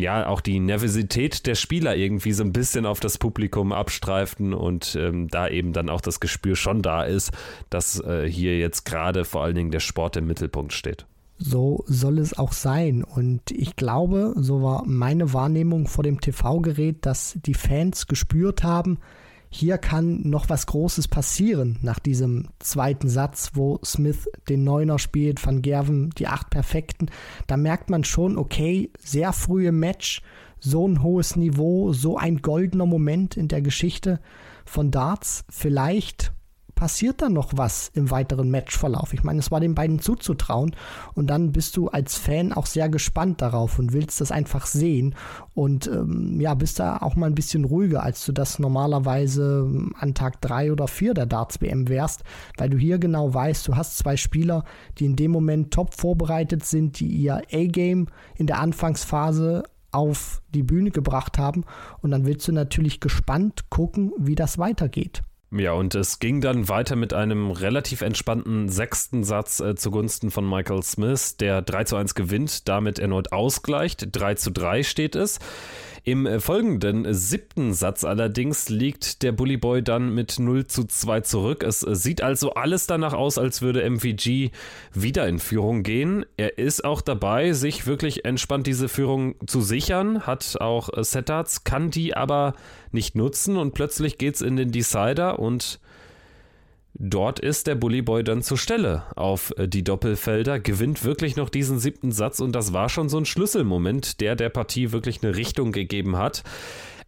ja 0.00 0.26
auch 0.26 0.40
die 0.40 0.60
Nervosität 0.60 1.46
der 1.46 1.54
Spieler 1.54 1.96
irgendwie 1.96 2.32
so 2.32 2.42
ein 2.42 2.52
bisschen 2.52 2.86
auf 2.86 3.00
das 3.00 3.18
Publikum 3.18 3.72
abstreiften 3.72 4.54
und 4.54 4.96
ähm, 4.98 5.28
da 5.28 5.48
eben 5.48 5.72
dann 5.72 5.88
auch 5.88 6.00
das 6.00 6.20
Gespür 6.20 6.56
schon 6.56 6.82
da 6.82 7.04
ist, 7.04 7.32
dass 7.70 8.00
äh, 8.00 8.28
hier 8.28 8.58
jetzt 8.58 8.84
gerade 8.84 9.24
vor 9.24 9.42
allen 9.42 9.54
Dingen 9.54 9.70
der 9.70 9.80
Sport 9.80 10.16
im 10.16 10.26
Mittelpunkt 10.26 10.72
steht. 10.72 11.06
So 11.38 11.84
soll 11.86 12.18
es 12.18 12.38
auch 12.38 12.52
sein. 12.52 13.02
Und 13.02 13.50
ich 13.50 13.76
glaube, 13.76 14.34
so 14.36 14.62
war 14.62 14.84
meine 14.86 15.32
Wahrnehmung 15.32 15.88
vor 15.88 16.04
dem 16.04 16.20
TV-Gerät, 16.20 17.04
dass 17.04 17.36
die 17.44 17.54
Fans 17.54 18.06
gespürt 18.06 18.62
haben, 18.62 18.98
hier 19.56 19.78
kann 19.78 20.28
noch 20.28 20.48
was 20.48 20.66
Großes 20.66 21.06
passieren 21.06 21.78
nach 21.80 22.00
diesem 22.00 22.48
zweiten 22.58 23.08
Satz, 23.08 23.52
wo 23.54 23.78
Smith 23.84 24.28
den 24.48 24.64
Neuner 24.64 24.98
spielt, 24.98 25.46
Van 25.46 25.62
Gerven 25.62 26.10
die 26.18 26.26
acht 26.26 26.50
Perfekten. 26.50 27.06
Da 27.46 27.56
merkt 27.56 27.88
man 27.88 28.02
schon, 28.02 28.36
okay, 28.36 28.90
sehr 28.98 29.32
früh 29.32 29.68
im 29.68 29.78
Match, 29.78 30.22
so 30.58 30.88
ein 30.88 31.04
hohes 31.04 31.36
Niveau, 31.36 31.92
so 31.92 32.16
ein 32.18 32.38
goldener 32.42 32.86
Moment 32.86 33.36
in 33.36 33.46
der 33.46 33.62
Geschichte 33.62 34.18
von 34.64 34.90
Darts. 34.90 35.44
Vielleicht 35.48 36.32
passiert 36.74 37.22
da 37.22 37.28
noch 37.28 37.52
was 37.54 37.90
im 37.94 38.10
weiteren 38.10 38.50
Matchverlauf. 38.50 39.14
Ich 39.14 39.22
meine, 39.22 39.38
es 39.38 39.50
war 39.50 39.60
den 39.60 39.74
beiden 39.74 39.98
zuzutrauen 39.98 40.74
und 41.14 41.28
dann 41.28 41.52
bist 41.52 41.76
du 41.76 41.88
als 41.88 42.16
Fan 42.16 42.52
auch 42.52 42.66
sehr 42.66 42.88
gespannt 42.88 43.40
darauf 43.42 43.78
und 43.78 43.92
willst 43.92 44.20
das 44.20 44.32
einfach 44.32 44.66
sehen 44.66 45.14
und 45.54 45.86
ähm, 45.86 46.40
ja, 46.40 46.54
bist 46.54 46.80
da 46.80 46.98
auch 46.98 47.16
mal 47.16 47.26
ein 47.26 47.34
bisschen 47.34 47.64
ruhiger, 47.64 48.02
als 48.02 48.24
du 48.24 48.32
das 48.32 48.58
normalerweise 48.58 49.64
ähm, 49.66 49.94
an 49.98 50.14
Tag 50.14 50.40
3 50.40 50.72
oder 50.72 50.88
4 50.88 51.14
der 51.14 51.26
Darts 51.26 51.60
WM 51.60 51.88
wärst, 51.88 52.22
weil 52.58 52.70
du 52.70 52.78
hier 52.78 52.98
genau 52.98 53.32
weißt, 53.32 53.66
du 53.68 53.76
hast 53.76 53.98
zwei 53.98 54.16
Spieler, 54.16 54.64
die 54.98 55.06
in 55.06 55.16
dem 55.16 55.30
Moment 55.30 55.72
top 55.72 55.94
vorbereitet 55.94 56.64
sind, 56.64 56.98
die 57.00 57.08
ihr 57.08 57.42
A-Game 57.52 58.08
in 58.36 58.46
der 58.46 58.60
Anfangsphase 58.60 59.64
auf 59.92 60.42
die 60.52 60.64
Bühne 60.64 60.90
gebracht 60.90 61.38
haben 61.38 61.64
und 62.02 62.10
dann 62.10 62.26
willst 62.26 62.48
du 62.48 62.52
natürlich 62.52 63.00
gespannt 63.00 63.70
gucken, 63.70 64.12
wie 64.18 64.34
das 64.34 64.58
weitergeht. 64.58 65.22
Ja, 65.56 65.72
und 65.72 65.94
es 65.94 66.18
ging 66.18 66.40
dann 66.40 66.68
weiter 66.68 66.96
mit 66.96 67.14
einem 67.14 67.52
relativ 67.52 68.00
entspannten 68.00 68.68
sechsten 68.68 69.22
Satz 69.22 69.60
äh, 69.60 69.76
zugunsten 69.76 70.32
von 70.32 70.48
Michael 70.48 70.82
Smith, 70.82 71.36
der 71.36 71.62
3 71.62 71.84
zu 71.84 71.94
1 71.94 72.16
gewinnt, 72.16 72.68
damit 72.68 72.98
erneut 72.98 73.30
ausgleicht. 73.30 74.08
3 74.10 74.34
zu 74.34 74.50
3 74.50 74.82
steht 74.82 75.14
es. 75.14 75.38
Im 76.06 76.26
äh, 76.26 76.38
folgenden 76.38 77.14
siebten 77.14 77.72
Satz 77.72 78.04
allerdings 78.04 78.68
liegt 78.68 79.22
der 79.22 79.32
Bully 79.32 79.56
Boy 79.56 79.82
dann 79.82 80.14
mit 80.14 80.38
0 80.38 80.66
zu 80.66 80.84
2 80.84 81.22
zurück. 81.22 81.62
Es 81.62 81.82
äh, 81.82 81.96
sieht 81.96 82.22
also 82.22 82.52
alles 82.52 82.86
danach 82.86 83.14
aus, 83.14 83.38
als 83.38 83.62
würde 83.62 83.88
MVG 83.88 84.50
wieder 84.92 85.26
in 85.26 85.38
Führung 85.38 85.82
gehen. 85.82 86.26
Er 86.36 86.58
ist 86.58 86.84
auch 86.84 87.00
dabei, 87.00 87.52
sich 87.52 87.86
wirklich 87.86 88.26
entspannt 88.26 88.66
diese 88.66 88.90
Führung 88.90 89.36
zu 89.46 89.62
sichern, 89.62 90.26
hat 90.26 90.60
auch 90.60 90.90
äh, 90.92 91.02
Setats, 91.02 91.64
kann 91.64 91.90
die 91.90 92.14
aber 92.14 92.52
nicht 92.92 93.14
nutzen 93.14 93.56
und 93.56 93.72
plötzlich 93.72 94.18
geht 94.18 94.34
es 94.34 94.42
in 94.42 94.56
den 94.56 94.72
Decider 94.72 95.38
und 95.38 95.80
Dort 96.96 97.40
ist 97.40 97.66
der 97.66 97.74
Bully 97.74 98.02
Boy 98.02 98.22
dann 98.22 98.42
zur 98.42 98.56
Stelle 98.56 99.02
auf 99.16 99.52
äh, 99.56 99.66
die 99.66 99.82
Doppelfelder, 99.82 100.60
gewinnt 100.60 101.04
wirklich 101.04 101.34
noch 101.34 101.50
diesen 101.50 101.80
siebten 101.80 102.12
Satz 102.12 102.38
und 102.38 102.52
das 102.52 102.72
war 102.72 102.88
schon 102.88 103.08
so 103.08 103.18
ein 103.18 103.24
Schlüsselmoment, 103.24 104.20
der 104.20 104.36
der 104.36 104.48
Partie 104.48 104.92
wirklich 104.92 105.22
eine 105.22 105.34
Richtung 105.34 105.72
gegeben 105.72 106.16
hat. 106.16 106.44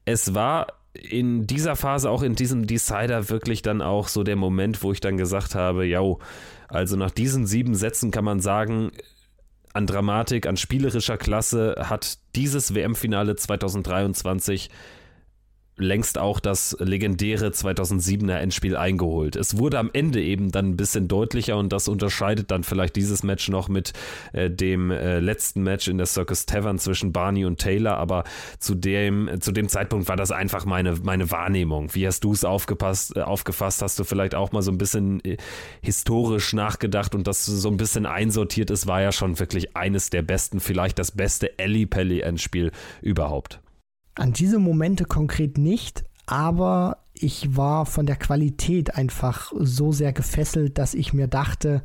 Es 0.05 0.35
war 0.35 0.66
in 0.92 1.46
dieser 1.46 1.77
Phase, 1.77 2.11
auch 2.11 2.22
in 2.22 2.35
diesem 2.35 2.66
Decider, 2.66 3.29
wirklich 3.29 3.62
dann 3.62 3.81
auch 3.81 4.09
so 4.09 4.25
der 4.25 4.37
Moment, 4.37 4.83
wo 4.83 4.92
ich 4.92 5.01
dann 5.01 5.16
gesagt 5.16 5.55
habe, 5.55 5.87
ja, 5.87 6.01
also 6.68 6.96
nach 6.96 7.11
diesen 7.11 7.46
sieben 7.46 7.75
Sätzen 7.75 8.11
kann 8.11 8.25
man 8.25 8.40
sagen, 8.40 8.90
an 9.72 9.87
Dramatik, 9.87 10.46
an 10.46 10.57
spielerischer 10.57 11.18
Klasse 11.18 11.77
hat 11.79 12.18
dieses 12.35 12.75
WM-Finale 12.75 13.37
2023 13.37 14.70
längst 15.78 16.18
auch 16.18 16.40
das 16.40 16.76
legendäre 16.80 17.48
2007er 17.48 18.36
Endspiel 18.36 18.76
eingeholt. 18.76 19.36
Es 19.36 19.58
wurde 19.58 19.78
am 19.78 19.90
Ende 19.92 20.22
eben 20.22 20.50
dann 20.50 20.70
ein 20.70 20.76
bisschen 20.76 21.06
deutlicher 21.06 21.56
und 21.58 21.72
das 21.72 21.88
unterscheidet 21.88 22.50
dann 22.50 22.64
vielleicht 22.64 22.96
dieses 22.96 23.22
Match 23.22 23.48
noch 23.48 23.68
mit 23.68 23.92
äh, 24.32 24.50
dem 24.50 24.90
äh, 24.90 25.20
letzten 25.20 25.62
Match 25.62 25.88
in 25.88 25.98
der 25.98 26.06
Circus 26.06 26.46
Tavern 26.46 26.78
zwischen 26.78 27.12
Barney 27.12 27.44
und 27.44 27.58
Taylor, 27.58 27.98
aber 27.98 28.24
zu 28.58 28.74
dem, 28.74 29.30
zu 29.40 29.52
dem 29.52 29.68
Zeitpunkt 29.68 30.08
war 30.08 30.16
das 30.16 30.30
einfach 30.30 30.64
meine, 30.64 30.94
meine 31.02 31.30
Wahrnehmung. 31.30 31.94
Wie 31.94 32.06
hast 32.06 32.24
du 32.24 32.32
es 32.32 32.44
aufgepasst, 32.44 33.16
äh, 33.16 33.20
aufgefasst? 33.20 33.82
Hast 33.82 33.98
du 33.98 34.04
vielleicht 34.04 34.34
auch 34.34 34.52
mal 34.52 34.62
so 34.62 34.70
ein 34.70 34.78
bisschen 34.78 35.22
äh, 35.24 35.36
historisch 35.82 36.54
nachgedacht 36.54 37.14
und 37.14 37.26
das 37.26 37.44
so 37.44 37.68
ein 37.68 37.76
bisschen 37.76 38.06
einsortiert 38.06 38.70
ist, 38.70 38.86
war 38.86 39.02
ja 39.02 39.12
schon 39.12 39.38
wirklich 39.38 39.76
eines 39.76 40.08
der 40.08 40.22
besten, 40.22 40.60
vielleicht 40.60 40.98
das 40.98 41.10
beste 41.10 41.58
Ellie 41.58 41.86
Pelli 41.86 42.20
Endspiel 42.20 42.72
überhaupt. 43.02 43.60
An 44.16 44.33
diese 44.33 44.59
Momente 44.59 45.05
konkret 45.05 45.59
nicht, 45.59 46.05
aber 46.26 46.98
ich 47.12 47.57
war 47.57 47.87
von 47.87 48.07
der 48.07 48.16
Qualität 48.16 48.94
einfach 48.94 49.52
so 49.59 49.92
sehr 49.92 50.12
gefesselt, 50.12 50.79
dass 50.79 50.94
ich 50.94 51.12
mir 51.12 51.29
dachte, 51.29 51.83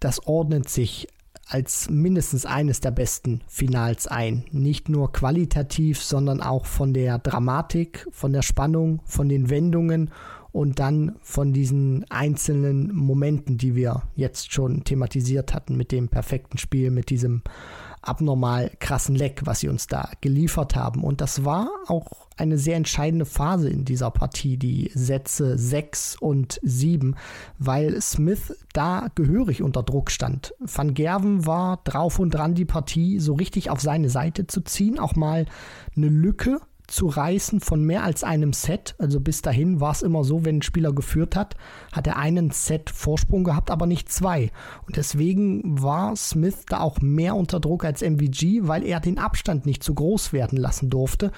das 0.00 0.26
ordnet 0.26 0.68
sich 0.68 1.08
als 1.46 1.90
mindestens 1.90 2.46
eines 2.46 2.80
der 2.80 2.92
besten 2.92 3.42
Finals 3.46 4.06
ein. 4.06 4.44
Nicht 4.52 4.88
nur 4.88 5.12
qualitativ, 5.12 6.02
sondern 6.02 6.40
auch 6.40 6.64
von 6.64 6.94
der 6.94 7.18
Dramatik, 7.18 8.06
von 8.10 8.32
der 8.32 8.42
Spannung, 8.42 9.02
von 9.04 9.28
den 9.28 9.50
Wendungen 9.50 10.10
und 10.52 10.78
dann 10.78 11.16
von 11.22 11.52
diesen 11.52 12.04
einzelnen 12.10 12.94
Momenten, 12.94 13.58
die 13.58 13.74
wir 13.74 14.02
jetzt 14.14 14.52
schon 14.52 14.84
thematisiert 14.84 15.52
hatten, 15.52 15.76
mit 15.76 15.92
dem 15.92 16.08
perfekten 16.08 16.58
Spiel, 16.58 16.90
mit 16.90 17.10
diesem 17.10 17.42
abnormal 18.02 18.70
krassen 18.80 19.14
Leck, 19.14 19.42
was 19.44 19.60
sie 19.60 19.68
uns 19.68 19.86
da 19.86 20.10
geliefert 20.20 20.74
haben. 20.76 21.04
Und 21.04 21.20
das 21.20 21.44
war 21.44 21.68
auch 21.86 22.28
eine 22.36 22.56
sehr 22.56 22.76
entscheidende 22.76 23.26
Phase 23.26 23.68
in 23.68 23.84
dieser 23.84 24.10
Partie, 24.10 24.56
die 24.56 24.90
Sätze 24.94 25.58
6 25.58 26.16
und 26.16 26.58
7, 26.62 27.16
weil 27.58 28.00
Smith 28.00 28.56
da 28.72 29.08
gehörig 29.14 29.62
unter 29.62 29.82
Druck 29.82 30.10
stand. 30.10 30.54
Van 30.58 30.94
Gerven 30.94 31.46
war 31.46 31.80
drauf 31.84 32.18
und 32.18 32.30
dran, 32.30 32.54
die 32.54 32.64
Partie 32.64 33.20
so 33.20 33.34
richtig 33.34 33.68
auf 33.70 33.80
seine 33.80 34.08
Seite 34.08 34.46
zu 34.46 34.62
ziehen, 34.62 34.98
auch 34.98 35.16
mal 35.16 35.46
eine 35.96 36.08
Lücke 36.08 36.60
zu 36.90 37.06
reißen 37.06 37.60
von 37.60 37.84
mehr 37.84 38.02
als 38.02 38.24
einem 38.24 38.52
Set. 38.52 38.94
Also 38.98 39.20
bis 39.20 39.42
dahin 39.42 39.80
war 39.80 39.92
es 39.92 40.02
immer 40.02 40.24
so, 40.24 40.44
wenn 40.44 40.58
ein 40.58 40.62
Spieler 40.62 40.92
geführt 40.92 41.36
hat, 41.36 41.56
hat 41.92 42.06
er 42.06 42.16
einen 42.16 42.50
Set 42.50 42.90
Vorsprung 42.90 43.44
gehabt, 43.44 43.70
aber 43.70 43.86
nicht 43.86 44.10
zwei. 44.10 44.50
Und 44.86 44.96
deswegen 44.96 45.82
war 45.82 46.16
Smith 46.16 46.66
da 46.68 46.80
auch 46.80 47.00
mehr 47.00 47.36
unter 47.36 47.60
Druck 47.60 47.84
als 47.84 48.02
MVG, 48.02 48.66
weil 48.66 48.84
er 48.84 49.00
den 49.00 49.18
Abstand 49.18 49.66
nicht 49.66 49.82
zu 49.82 49.94
groß 49.94 50.32
werden 50.32 50.58
lassen 50.58 50.90
durfte. 50.90 51.30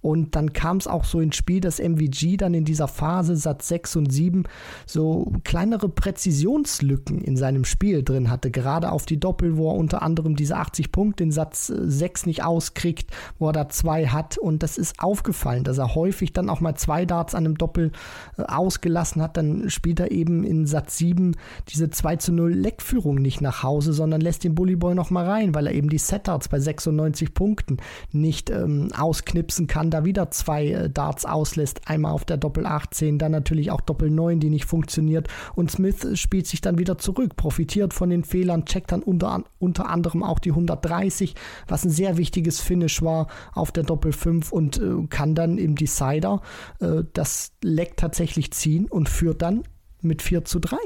Und 0.00 0.36
dann 0.36 0.52
kam 0.52 0.76
es 0.76 0.86
auch 0.86 1.04
so 1.04 1.20
ins 1.20 1.36
Spiel, 1.36 1.60
dass 1.60 1.80
MVG 1.80 2.36
dann 2.36 2.54
in 2.54 2.64
dieser 2.64 2.88
Phase 2.88 3.36
Satz 3.36 3.68
6 3.68 3.96
und 3.96 4.12
7 4.12 4.44
so 4.86 5.32
kleinere 5.44 5.88
Präzisionslücken 5.88 7.20
in 7.22 7.36
seinem 7.36 7.64
Spiel 7.64 8.02
drin 8.02 8.30
hatte. 8.30 8.50
Gerade 8.50 8.92
auf 8.92 9.06
die 9.06 9.18
Doppel, 9.18 9.56
wo 9.56 9.70
er 9.70 9.76
unter 9.76 10.02
anderem 10.02 10.36
diese 10.36 10.56
80 10.56 10.92
Punkte 10.92 11.24
in 11.24 11.32
Satz 11.32 11.66
6 11.66 12.26
nicht 12.26 12.44
auskriegt, 12.44 13.10
wo 13.38 13.48
er 13.48 13.52
da 13.52 13.68
zwei 13.68 14.06
hat. 14.06 14.38
Und 14.38 14.62
das 14.62 14.78
ist 14.78 15.00
aufgefallen, 15.00 15.64
dass 15.64 15.78
er 15.78 15.94
häufig 15.94 16.32
dann 16.32 16.50
auch 16.50 16.60
mal 16.60 16.76
zwei 16.76 17.04
Darts 17.04 17.34
an 17.34 17.44
einem 17.44 17.58
Doppel 17.58 17.92
äh, 18.38 18.42
ausgelassen 18.42 19.22
hat. 19.22 19.36
Dann 19.36 19.68
spielt 19.70 20.00
er 20.00 20.10
eben 20.10 20.44
in 20.44 20.66
Satz 20.66 20.98
7 20.98 21.36
diese 21.68 21.90
2 21.90 22.16
zu 22.16 22.32
0 22.32 22.52
Leckführung 22.52 23.16
nicht 23.16 23.40
nach 23.40 23.62
Hause, 23.62 23.92
sondern 23.92 24.20
lässt 24.20 24.44
den 24.44 24.54
Bullyboy 24.54 24.94
noch 24.94 25.10
mal 25.10 25.26
rein, 25.26 25.54
weil 25.54 25.66
er 25.66 25.74
eben 25.74 25.88
die 25.88 25.98
Set-Darts 25.98 26.48
bei 26.48 26.60
96 26.60 27.34
Punkten 27.34 27.78
nicht 28.12 28.50
ähm, 28.50 28.90
ausknipsen 28.96 29.66
kann 29.66 29.85
da 29.90 30.04
wieder 30.04 30.30
zwei 30.30 30.68
äh, 30.68 30.90
Darts 30.90 31.24
auslässt. 31.24 31.82
Einmal 31.86 32.12
auf 32.12 32.24
der 32.24 32.36
Doppel 32.36 32.66
18, 32.66 33.18
dann 33.18 33.32
natürlich 33.32 33.70
auch 33.70 33.80
Doppel 33.80 34.10
9, 34.10 34.40
die 34.40 34.50
nicht 34.50 34.64
funktioniert. 34.64 35.28
Und 35.54 35.70
Smith 35.70 36.06
spielt 36.18 36.46
sich 36.46 36.60
dann 36.60 36.78
wieder 36.78 36.98
zurück, 36.98 37.36
profitiert 37.36 37.94
von 37.94 38.10
den 38.10 38.24
Fehlern, 38.24 38.64
checkt 38.64 38.92
dann 38.92 39.02
unter, 39.02 39.44
unter 39.58 39.88
anderem 39.88 40.22
auch 40.22 40.38
die 40.38 40.50
130, 40.50 41.34
was 41.68 41.84
ein 41.84 41.90
sehr 41.90 42.16
wichtiges 42.16 42.60
Finish 42.60 43.02
war 43.02 43.28
auf 43.54 43.72
der 43.72 43.84
Doppel 43.84 44.12
5 44.12 44.52
und 44.52 44.78
äh, 44.78 45.06
kann 45.08 45.34
dann 45.34 45.58
im 45.58 45.76
Decider 45.76 46.40
äh, 46.80 47.02
das 47.12 47.52
Leck 47.62 47.96
tatsächlich 47.96 48.52
ziehen 48.52 48.86
und 48.86 49.08
führt 49.08 49.42
dann 49.42 49.62
mit 50.02 50.22
4 50.22 50.44
zu 50.44 50.60
3. 50.60 50.76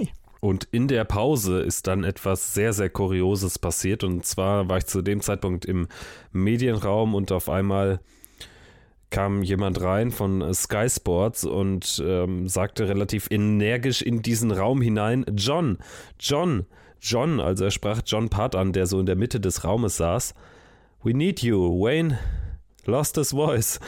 Und 0.40 0.64
in 0.72 0.88
der 0.88 1.04
Pause 1.04 1.60
ist 1.60 1.86
dann 1.86 2.02
etwas 2.02 2.54
sehr, 2.54 2.72
sehr 2.72 2.88
Kurioses 2.88 3.58
passiert. 3.58 4.02
Und 4.02 4.24
zwar 4.24 4.68
war 4.68 4.78
ich 4.78 4.86
zu 4.86 5.02
dem 5.02 5.20
Zeitpunkt 5.20 5.66
im 5.66 5.86
Medienraum 6.32 7.14
und 7.14 7.30
auf 7.30 7.50
einmal 7.50 8.00
kam 9.10 9.42
jemand 9.42 9.80
rein 9.80 10.10
von 10.10 10.54
Sky 10.54 10.88
Sports 10.88 11.44
und 11.44 12.02
ähm, 12.04 12.48
sagte 12.48 12.88
relativ 12.88 13.28
energisch 13.30 14.02
in 14.02 14.22
diesen 14.22 14.50
Raum 14.50 14.80
hinein, 14.80 15.26
John, 15.36 15.78
John, 16.18 16.66
John, 17.00 17.40
also 17.40 17.64
er 17.64 17.70
sprach 17.70 18.02
John 18.04 18.28
Part 18.28 18.54
an, 18.54 18.72
der 18.72 18.86
so 18.86 19.00
in 19.00 19.06
der 19.06 19.16
Mitte 19.16 19.40
des 19.40 19.64
Raumes 19.64 19.96
saß. 19.96 20.34
We 21.02 21.14
need 21.14 21.42
you, 21.42 21.58
Wayne. 21.80 22.18
Lost 22.86 23.16
his 23.16 23.30
voice. 23.30 23.80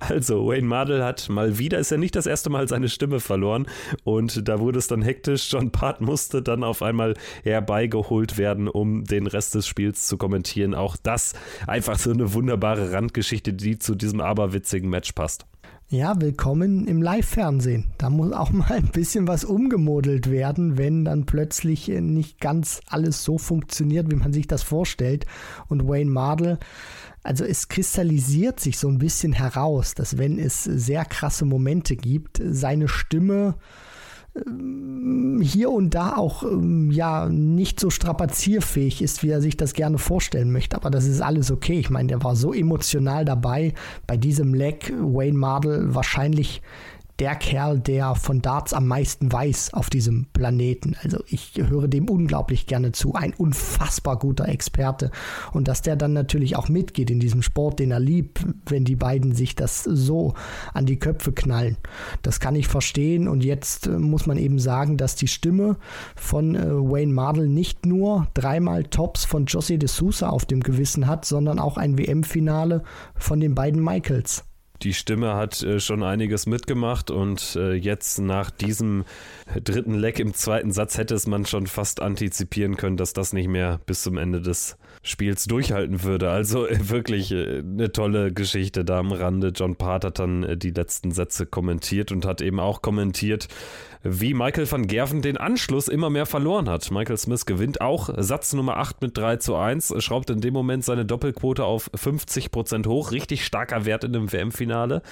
Also, 0.00 0.46
Wayne 0.46 0.66
Mardell 0.66 1.02
hat 1.02 1.28
mal 1.28 1.58
wieder, 1.58 1.78
ist 1.78 1.90
ja 1.90 1.96
nicht 1.96 2.16
das 2.16 2.26
erste 2.26 2.50
Mal 2.50 2.68
seine 2.68 2.88
Stimme 2.88 3.20
verloren 3.20 3.66
und 4.04 4.48
da 4.48 4.60
wurde 4.60 4.78
es 4.78 4.86
dann 4.86 5.02
hektisch. 5.02 5.52
John 5.52 5.70
Part 5.70 6.00
musste 6.00 6.42
dann 6.42 6.64
auf 6.64 6.82
einmal 6.82 7.14
herbeigeholt 7.42 8.38
werden, 8.38 8.68
um 8.68 9.04
den 9.04 9.26
Rest 9.26 9.54
des 9.54 9.66
Spiels 9.66 10.06
zu 10.06 10.16
kommentieren. 10.16 10.74
Auch 10.74 10.96
das 10.96 11.34
einfach 11.66 11.98
so 11.98 12.10
eine 12.10 12.32
wunderbare 12.32 12.92
Randgeschichte, 12.92 13.52
die 13.52 13.78
zu 13.78 13.94
diesem 13.94 14.20
aberwitzigen 14.20 14.88
Match 14.88 15.12
passt. 15.12 15.46
Ja, 15.90 16.18
willkommen 16.18 16.88
im 16.88 17.02
Live-Fernsehen. 17.02 17.92
Da 17.98 18.08
muss 18.08 18.32
auch 18.32 18.50
mal 18.50 18.72
ein 18.72 18.88
bisschen 18.88 19.28
was 19.28 19.44
umgemodelt 19.44 20.30
werden, 20.30 20.78
wenn 20.78 21.04
dann 21.04 21.26
plötzlich 21.26 21.88
nicht 21.88 22.40
ganz 22.40 22.80
alles 22.88 23.22
so 23.22 23.36
funktioniert, 23.36 24.10
wie 24.10 24.16
man 24.16 24.32
sich 24.32 24.46
das 24.46 24.62
vorstellt. 24.62 25.26
Und 25.68 25.86
Wayne 25.86 26.10
Mardell 26.10 26.58
also 27.24 27.44
es 27.44 27.68
kristallisiert 27.68 28.60
sich 28.60 28.78
so 28.78 28.86
ein 28.86 28.98
bisschen 28.98 29.32
heraus, 29.32 29.94
dass 29.94 30.18
wenn 30.18 30.38
es 30.38 30.62
sehr 30.62 31.06
krasse 31.06 31.46
Momente 31.46 31.96
gibt, 31.96 32.40
seine 32.44 32.86
Stimme 32.86 33.54
ähm, 34.36 35.40
hier 35.42 35.70
und 35.70 35.94
da 35.94 36.16
auch 36.16 36.42
ähm, 36.42 36.90
ja 36.90 37.28
nicht 37.30 37.80
so 37.80 37.88
strapazierfähig 37.88 39.00
ist, 39.00 39.22
wie 39.22 39.30
er 39.30 39.40
sich 39.40 39.56
das 39.56 39.72
gerne 39.72 39.96
vorstellen 39.96 40.52
möchte. 40.52 40.76
Aber 40.76 40.90
das 40.90 41.06
ist 41.06 41.22
alles 41.22 41.50
okay. 41.50 41.78
Ich 41.78 41.88
meine, 41.88 42.08
der 42.08 42.22
war 42.22 42.36
so 42.36 42.52
emotional 42.52 43.24
dabei 43.24 43.72
bei 44.06 44.18
diesem 44.18 44.52
Leck. 44.52 44.92
Wayne 45.00 45.38
Mardell 45.38 45.94
wahrscheinlich 45.94 46.60
der 47.20 47.36
Kerl, 47.36 47.78
der 47.78 48.16
von 48.16 48.42
Darts 48.42 48.72
am 48.72 48.88
meisten 48.88 49.32
weiß 49.32 49.72
auf 49.72 49.88
diesem 49.88 50.26
Planeten. 50.32 50.96
Also 51.02 51.18
ich 51.28 51.52
höre 51.56 51.86
dem 51.86 52.08
unglaublich 52.08 52.66
gerne 52.66 52.92
zu. 52.92 53.14
Ein 53.14 53.34
unfassbar 53.34 54.18
guter 54.18 54.48
Experte. 54.48 55.10
Und 55.52 55.68
dass 55.68 55.82
der 55.82 55.94
dann 55.94 56.12
natürlich 56.12 56.56
auch 56.56 56.68
mitgeht 56.68 57.10
in 57.10 57.20
diesem 57.20 57.42
Sport, 57.42 57.78
den 57.78 57.92
er 57.92 58.00
liebt, 58.00 58.44
wenn 58.66 58.84
die 58.84 58.96
beiden 58.96 59.34
sich 59.34 59.54
das 59.54 59.84
so 59.84 60.34
an 60.72 60.86
die 60.86 60.98
Köpfe 60.98 61.32
knallen. 61.32 61.76
Das 62.22 62.40
kann 62.40 62.56
ich 62.56 62.66
verstehen. 62.66 63.28
Und 63.28 63.44
jetzt 63.44 63.86
äh, 63.86 63.90
muss 63.90 64.26
man 64.26 64.36
eben 64.36 64.58
sagen, 64.58 64.96
dass 64.96 65.14
die 65.14 65.28
Stimme 65.28 65.76
von 66.16 66.56
äh, 66.56 66.66
Wayne 66.68 67.12
Mardell 67.12 67.48
nicht 67.48 67.86
nur 67.86 68.26
dreimal 68.34 68.84
Tops 68.84 69.24
von 69.24 69.46
José 69.46 69.78
de 69.78 69.88
Sousa 69.88 70.30
auf 70.30 70.46
dem 70.46 70.60
Gewissen 70.60 71.06
hat, 71.06 71.24
sondern 71.24 71.60
auch 71.60 71.76
ein 71.76 71.96
WM-Finale 71.96 72.82
von 73.14 73.38
den 73.38 73.54
beiden 73.54 73.82
Michaels 73.82 74.44
die 74.82 74.94
Stimme 74.94 75.34
hat 75.34 75.62
äh, 75.62 75.80
schon 75.80 76.02
einiges 76.02 76.46
mitgemacht 76.46 77.10
und 77.10 77.56
äh, 77.56 77.74
jetzt 77.74 78.18
nach 78.18 78.50
diesem 78.50 79.04
dritten 79.62 79.94
Leck 79.94 80.18
im 80.18 80.34
zweiten 80.34 80.72
Satz 80.72 80.98
hätte 80.98 81.14
es 81.14 81.26
man 81.26 81.46
schon 81.46 81.66
fast 81.66 82.00
antizipieren 82.02 82.76
können, 82.76 82.96
dass 82.96 83.12
das 83.12 83.32
nicht 83.32 83.48
mehr 83.48 83.80
bis 83.86 84.02
zum 84.02 84.18
Ende 84.18 84.40
des 84.40 84.76
Spiels 85.06 85.44
durchhalten 85.44 86.02
würde. 86.02 86.30
Also 86.30 86.66
äh, 86.66 86.88
wirklich 86.88 87.30
äh, 87.30 87.58
eine 87.58 87.92
tolle 87.92 88.32
Geschichte 88.32 88.86
da 88.86 88.98
am 88.98 89.12
Rande. 89.12 89.52
John 89.54 89.76
Part 89.76 90.04
hat 90.04 90.18
dann 90.18 90.42
äh, 90.42 90.56
die 90.56 90.70
letzten 90.70 91.12
Sätze 91.12 91.44
kommentiert 91.44 92.10
und 92.10 92.24
hat 92.24 92.40
eben 92.40 92.58
auch 92.58 92.80
kommentiert, 92.80 93.48
wie 94.02 94.32
Michael 94.32 94.70
van 94.70 94.86
Gerven 94.86 95.20
den 95.20 95.36
Anschluss 95.36 95.88
immer 95.88 96.08
mehr 96.08 96.24
verloren 96.24 96.70
hat. 96.70 96.90
Michael 96.90 97.18
Smith 97.18 97.44
gewinnt 97.44 97.82
auch 97.82 98.08
Satz 98.16 98.54
Nummer 98.54 98.78
8 98.78 99.02
mit 99.02 99.16
3 99.16 99.36
zu 99.36 99.56
1, 99.56 99.94
schraubt 99.98 100.30
in 100.30 100.40
dem 100.40 100.54
Moment 100.54 100.84
seine 100.84 101.04
Doppelquote 101.04 101.64
auf 101.64 101.90
50 101.94 102.50
Prozent 102.50 102.86
hoch. 102.86 103.12
Richtig 103.12 103.44
starker 103.44 103.84
Wert 103.84 104.04
in 104.04 104.16
einem 104.16 104.32
WM-Finale. 104.32 105.02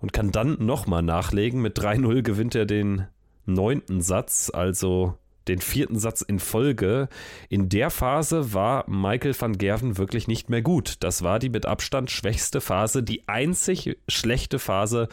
Und 0.00 0.12
kann 0.12 0.32
dann 0.32 0.56
nochmal 0.58 1.02
nachlegen. 1.02 1.62
Mit 1.62 1.78
3-0 1.78 2.22
gewinnt 2.22 2.56
er 2.56 2.66
den 2.66 3.06
neunten 3.46 4.00
Satz, 4.00 4.50
also 4.52 5.14
den 5.48 5.60
vierten 5.60 5.98
Satz 5.98 6.22
in 6.22 6.38
Folge. 6.38 7.08
In 7.48 7.68
der 7.68 7.90
Phase 7.90 8.52
war 8.54 8.88
Michael 8.88 9.34
van 9.38 9.58
Gerven 9.58 9.98
wirklich 9.98 10.28
nicht 10.28 10.50
mehr 10.50 10.62
gut. 10.62 10.96
Das 11.00 11.22
war 11.22 11.38
die 11.38 11.50
mit 11.50 11.66
Abstand 11.66 12.10
schwächste 12.10 12.60
Phase, 12.60 13.02
die 13.02 13.26
einzig 13.28 13.98
schlechte 14.08 14.58
Phase 14.58 15.08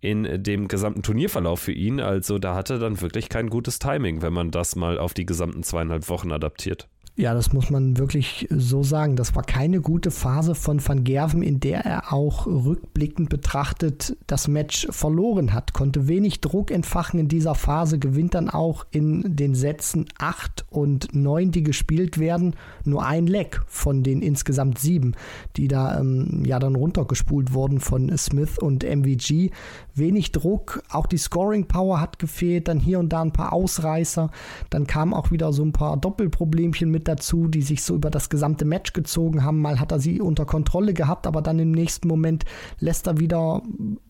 in 0.00 0.42
dem 0.42 0.68
gesamten 0.68 1.02
Turnierverlauf 1.02 1.60
für 1.60 1.72
ihn. 1.72 1.98
Also 1.98 2.38
da 2.38 2.54
hatte 2.54 2.74
er 2.74 2.78
dann 2.78 3.00
wirklich 3.00 3.28
kein 3.28 3.48
gutes 3.48 3.78
Timing, 3.78 4.20
wenn 4.20 4.34
man 4.34 4.50
das 4.50 4.76
mal 4.76 4.98
auf 4.98 5.14
die 5.14 5.24
gesamten 5.24 5.62
zweieinhalb 5.62 6.08
Wochen 6.08 6.30
adaptiert. 6.30 6.88
Ja, 7.16 7.32
das 7.32 7.52
muss 7.52 7.70
man 7.70 7.96
wirklich 7.96 8.48
so 8.50 8.82
sagen. 8.82 9.14
Das 9.14 9.36
war 9.36 9.44
keine 9.44 9.80
gute 9.80 10.10
Phase 10.10 10.56
von 10.56 10.84
Van 10.84 11.04
Gerven, 11.04 11.42
in 11.42 11.60
der 11.60 11.84
er 11.84 12.12
auch 12.12 12.48
rückblickend 12.48 13.28
betrachtet 13.28 14.16
das 14.26 14.48
Match 14.48 14.88
verloren 14.90 15.52
hat. 15.52 15.72
Konnte 15.72 16.08
wenig 16.08 16.40
Druck 16.40 16.72
entfachen 16.72 17.20
in 17.20 17.28
dieser 17.28 17.54
Phase, 17.54 18.00
gewinnt 18.00 18.34
dann 18.34 18.50
auch 18.50 18.84
in 18.90 19.36
den 19.36 19.54
Sätzen 19.54 20.06
8 20.18 20.66
und 20.70 21.14
9, 21.14 21.52
die 21.52 21.62
gespielt 21.62 22.18
werden, 22.18 22.56
nur 22.82 23.06
ein 23.06 23.28
Leck 23.28 23.62
von 23.68 24.02
den 24.02 24.20
insgesamt 24.20 24.80
sieben, 24.80 25.14
die 25.56 25.68
da 25.68 26.00
ähm, 26.00 26.42
ja 26.44 26.58
dann 26.58 26.74
runtergespult 26.74 27.54
wurden 27.54 27.78
von 27.78 28.16
Smith 28.18 28.58
und 28.58 28.82
MVG. 28.82 29.52
Wenig 29.94 30.32
Druck, 30.32 30.82
auch 30.90 31.06
die 31.06 31.18
Scoring 31.18 31.66
Power 31.66 32.00
hat 32.00 32.18
gefehlt, 32.18 32.68
dann 32.68 32.80
hier 32.80 32.98
und 32.98 33.12
da 33.12 33.22
ein 33.22 33.32
paar 33.32 33.52
Ausreißer, 33.52 34.30
dann 34.70 34.86
kamen 34.86 35.14
auch 35.14 35.30
wieder 35.30 35.52
so 35.52 35.64
ein 35.64 35.72
paar 35.72 35.96
Doppelproblemchen 35.96 36.90
mit 36.90 37.06
dazu, 37.06 37.48
die 37.48 37.62
sich 37.62 37.82
so 37.82 37.94
über 37.94 38.10
das 38.10 38.28
gesamte 38.28 38.64
Match 38.64 38.92
gezogen 38.92 39.44
haben. 39.44 39.60
Mal 39.60 39.78
hat 39.78 39.92
er 39.92 40.00
sie 40.00 40.20
unter 40.20 40.46
Kontrolle 40.46 40.94
gehabt, 40.94 41.26
aber 41.26 41.42
dann 41.42 41.58
im 41.58 41.70
nächsten 41.70 42.08
Moment 42.08 42.44
lässt 42.80 43.06
er 43.06 43.20
wieder, 43.20 43.62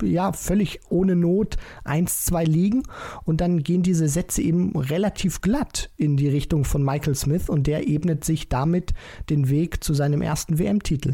ja, 0.03 0.33
völlig 0.33 0.81
ohne 0.89 1.17
Not 1.17 1.57
1-2 1.85 2.45
liegen 2.45 2.83
und 3.25 3.41
dann 3.41 3.63
gehen 3.63 3.83
diese 3.83 4.09
Sätze 4.09 4.43
eben 4.43 4.77
relativ 4.77 5.41
glatt 5.41 5.91
in 5.97 6.17
die 6.17 6.29
Richtung 6.29 6.65
von 6.65 6.83
Michael 6.83 7.15
Smith 7.15 7.49
und 7.49 7.67
der 7.67 7.89
ebnet 7.89 8.25
sich 8.25 8.49
damit 8.49 8.95
den 9.29 9.51
Weg 9.51 9.85
zu 9.85 9.95
seinem 9.95 10.23
ersten 10.23 10.59
WM-Titel. 10.59 11.13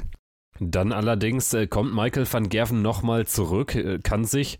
Dann 0.63 0.93
allerdings 0.93 1.55
äh, 1.55 1.67
kommt 1.67 1.95
Michael 1.95 2.31
van 2.31 2.51
Gerven 2.51 2.83
nochmal 2.83 3.27
zurück, 3.27 3.75
äh, 3.75 3.99
kann 3.99 4.27
sich 4.27 4.59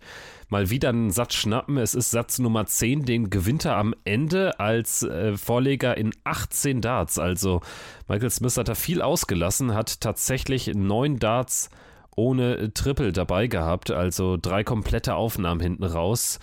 mal 0.49 0.71
wieder 0.71 0.89
einen 0.89 1.11
Satz 1.11 1.35
schnappen. 1.35 1.77
Es 1.77 1.93
ist 1.93 2.09
Satz 2.09 2.39
Nummer 2.39 2.65
10, 2.65 3.05
den 3.05 3.29
gewinnt 3.29 3.65
er 3.65 3.77
am 3.77 3.93
Ende 4.03 4.59
als 4.59 5.03
äh, 5.03 5.37
Vorleger 5.37 5.95
in 5.95 6.11
18 6.23 6.81
Darts. 6.81 7.19
Also 7.19 7.61
Michael 8.07 8.31
Smith 8.31 8.57
hat 8.57 8.67
da 8.67 8.73
viel 8.73 9.03
ausgelassen, 9.03 9.75
hat 9.75 10.01
tatsächlich 10.01 10.71
neun 10.73 11.19
Darts 11.19 11.69
ohne 12.15 12.73
Triple 12.73 13.13
dabei 13.13 13.45
gehabt, 13.45 13.91
also 13.91 14.37
drei 14.41 14.63
komplette 14.63 15.13
Aufnahmen 15.13 15.61
hinten 15.61 15.83
raus. 15.83 16.39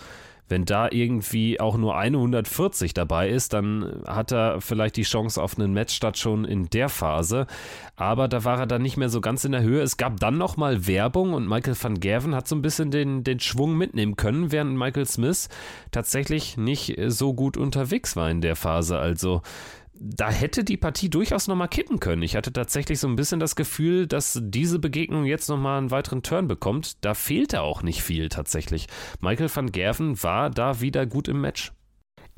Wenn 0.49 0.65
da 0.65 0.89
irgendwie 0.91 1.59
auch 1.59 1.77
nur 1.77 1.97
eine 1.97 2.17
140 2.17 2.93
dabei 2.93 3.29
ist, 3.29 3.53
dann 3.53 4.01
hat 4.05 4.31
er 4.31 4.61
vielleicht 4.61 4.97
die 4.97 5.03
Chance 5.03 5.41
auf 5.41 5.57
einen 5.57 5.73
Matchstart 5.73 6.17
schon 6.17 6.43
in 6.43 6.69
der 6.69 6.89
Phase. 6.89 7.47
Aber 7.95 8.27
da 8.27 8.43
war 8.43 8.59
er 8.59 8.67
dann 8.67 8.81
nicht 8.81 8.97
mehr 8.97 9.09
so 9.09 9.21
ganz 9.21 9.45
in 9.45 9.51
der 9.51 9.61
Höhe. 9.61 9.81
Es 9.81 9.97
gab 9.97 10.19
dann 10.19 10.37
nochmal 10.37 10.87
Werbung 10.87 11.33
und 11.33 11.47
Michael 11.47 11.75
van 11.79 11.99
Gerven 11.99 12.35
hat 12.35 12.47
so 12.47 12.55
ein 12.55 12.61
bisschen 12.61 12.91
den, 12.91 13.23
den 13.23 13.39
Schwung 13.39 13.77
mitnehmen 13.77 14.15
können, 14.15 14.51
während 14.51 14.77
Michael 14.77 15.05
Smith 15.05 15.49
tatsächlich 15.91 16.57
nicht 16.57 16.95
so 17.07 17.33
gut 17.33 17.55
unterwegs 17.55 18.15
war 18.15 18.29
in 18.29 18.41
der 18.41 18.55
Phase. 18.55 18.97
Also 18.97 19.41
da 19.99 20.29
hätte 20.29 20.63
die 20.63 20.77
Partie 20.77 21.09
durchaus 21.09 21.47
nochmal 21.47 21.67
kippen 21.67 21.99
können. 21.99 22.21
Ich 22.21 22.35
hatte 22.35 22.53
tatsächlich 22.53 22.99
so 22.99 23.07
ein 23.07 23.15
bisschen 23.15 23.39
das 23.39 23.55
Gefühl, 23.55 24.07
dass 24.07 24.39
diese 24.41 24.79
Begegnung 24.79 25.25
jetzt 25.25 25.49
nochmal 25.49 25.77
einen 25.77 25.91
weiteren 25.91 26.23
Turn 26.23 26.47
bekommt. 26.47 27.03
Da 27.03 27.13
fehlte 27.13 27.61
auch 27.61 27.83
nicht 27.83 28.01
viel 28.01 28.29
tatsächlich. 28.29 28.87
Michael 29.19 29.49
van 29.53 29.71
Gerven 29.71 30.21
war 30.23 30.49
da 30.49 30.79
wieder 30.79 31.05
gut 31.05 31.27
im 31.27 31.41
Match. 31.41 31.73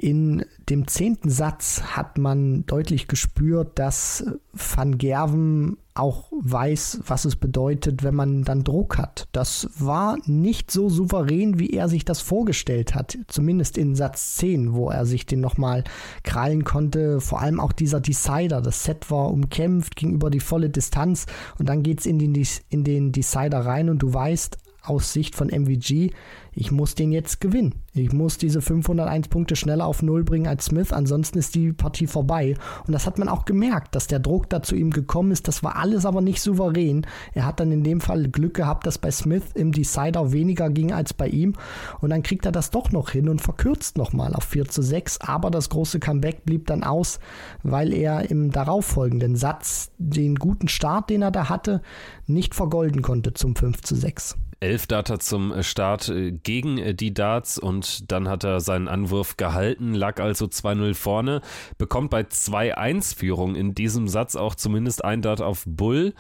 In 0.02 0.46
dem 0.68 0.88
zehnten 0.88 1.30
Satz 1.30 1.84
hat 1.84 2.18
man 2.18 2.66
deutlich 2.66 3.08
gespürt, 3.08 3.78
dass 3.78 4.26
Van 4.52 4.98
Gerven 4.98 5.78
auch 5.94 6.32
weiß, 6.32 7.02
was 7.06 7.26
es 7.26 7.36
bedeutet, 7.36 8.02
wenn 8.02 8.16
man 8.16 8.42
dann 8.44 8.64
Druck 8.64 8.98
hat. 8.98 9.28
Das 9.32 9.70
war 9.78 10.18
nicht 10.26 10.72
so 10.72 10.90
souverän, 10.90 11.60
wie 11.60 11.70
er 11.70 11.88
sich 11.88 12.04
das 12.04 12.20
vorgestellt 12.20 12.96
hat. 12.96 13.16
Zumindest 13.28 13.78
in 13.78 13.94
Satz 13.94 14.38
10, 14.38 14.74
wo 14.74 14.90
er 14.90 15.06
sich 15.06 15.28
den 15.28 15.40
nochmal 15.40 15.84
krallen 16.24 16.64
konnte. 16.64 17.22
Vor 17.22 17.40
allem 17.40 17.60
auch 17.60 17.72
dieser 17.72 18.00
Decider. 18.00 18.60
Das 18.60 18.84
Set 18.84 19.12
war 19.12 19.30
umkämpft, 19.30 19.96
ging 19.96 20.14
über 20.14 20.32
die 20.32 20.40
volle 20.40 20.72
Distanz 20.72 21.28
und 21.60 21.70
dann 21.70 21.84
geht 21.84 22.00
es 22.00 22.08
in 22.08 22.18
den, 22.18 22.34
in 22.70 22.84
den 22.84 23.12
Decider 23.12 23.60
rein 23.60 23.88
und 23.88 24.00
du 24.00 24.12
weißt, 24.12 24.58
aus 24.84 25.14
Sicht 25.14 25.36
von 25.36 25.48
MVG, 25.48 26.12
ich 26.54 26.72
muss 26.72 26.96
den 26.96 27.12
jetzt 27.12 27.40
gewinnen. 27.40 27.76
Ich 27.94 28.12
muss 28.12 28.38
diese 28.38 28.62
501 28.62 29.30
Punkte 29.30 29.56
schneller 29.56 29.86
auf 29.86 30.02
Null 30.02 30.24
bringen 30.24 30.48
als 30.48 30.66
Smith, 30.66 30.92
ansonsten 30.92 31.38
ist 31.38 31.56
die 31.56 31.72
Partie 31.72 32.08
vorbei. 32.08 32.56
Und 32.86 32.94
das 32.94 33.06
hat 33.06 33.18
man 33.18 33.30
auch 33.30 33.46
gemerkt, 33.46 33.96
dass 33.96 34.08
der 34.08 34.20
Druck 34.20 34.50
da 34.50 34.62
zu 34.62 34.76
ihm 34.76 34.92
gekommen 34.92 35.32
ist. 35.32 35.48
Das 35.48 35.64
war 35.64 35.78
alles 35.78 36.06
aber 36.06 36.20
nicht 36.20 36.42
souverän. 36.42 37.06
Er 37.34 37.46
hat 37.46 37.60
dann 37.62 37.72
in 37.72 37.84
dem 37.84 38.02
Fall 38.02 38.28
Glück 38.28 38.56
gehabt, 38.56 38.86
dass 38.86 38.98
bei 38.98 39.12
Smith 39.12 39.44
im 39.54 39.72
Decider 39.72 40.34
weniger 40.34 40.70
ging 40.70 40.92
als 40.92 41.14
bei 41.14 41.28
ihm. 41.28 41.54
Und 42.02 42.10
dann 42.10 42.24
kriegt 42.24 42.46
er 42.46 42.52
das 42.52 42.70
doch 42.70 42.92
noch 42.92 43.12
hin 43.12 43.30
und 43.30 43.42
verkürzt 43.42 43.98
nochmal 43.98 44.34
auf 44.34 44.44
4 44.44 44.66
zu 44.66 44.82
6. 44.82 45.22
Aber 45.22 45.52
das 45.52 45.70
große 45.70 46.00
Comeback 46.00 46.44
blieb 46.44 46.68
dann 46.68 46.84
aus, 46.84 47.20
weil 47.64 47.94
er 47.94 48.30
im 48.30 48.52
darauffolgenden 48.52 49.38
Satz 49.38 49.92
den 49.98 50.36
guten 50.36 50.68
Start, 50.68 51.10
den 51.10 51.22
er 51.22 51.32
da 51.32 51.48
hatte, 51.48 51.82
nicht 52.28 52.56
vergolden 52.56 53.02
konnte 53.02 53.34
zum 53.34 53.56
5 53.56 53.82
zu 53.82 53.96
6 53.96 54.38
elf 54.62 54.88
Data 54.88 55.20
zum 55.20 55.52
äh, 55.52 55.64
Start 55.64 56.08
äh, 56.08 56.32
gegen 56.32 56.78
äh, 56.78 56.94
die 56.94 57.14
Darts 57.14 57.58
und 57.58 58.12
dann 58.12 58.30
hat 58.30 58.44
er 58.46 58.62
seinen 58.62 58.88
Anwurf 58.88 59.36
gehalten, 59.36 59.94
lag 59.94 60.22
also 60.22 60.46
2-0 60.46 60.94
vorne, 60.94 61.42
bekommt 61.78 62.12
bei 62.12 62.22
2-1-Führung 62.22 63.56
in 63.56 63.76
diesem 63.76 64.08
Satz 64.08 64.36
auch 64.36 64.56
zumindest 64.56 65.04
ein 65.04 65.22
Dart 65.22 65.42
auf 65.42 65.64
Bull. 65.66 66.14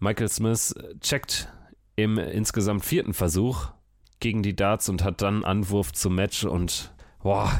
Michael 0.00 0.28
Smith 0.28 0.74
checkt 1.00 1.48
im 1.94 2.18
insgesamt 2.18 2.84
vierten 2.84 3.14
Versuch 3.14 3.68
gegen 4.18 4.42
die 4.42 4.56
Darts 4.56 4.88
und 4.88 5.04
hat 5.04 5.22
dann 5.22 5.44
Anwurf 5.44 5.92
zum 5.92 6.16
Match 6.16 6.44
und 6.44 6.92
boah, 7.22 7.50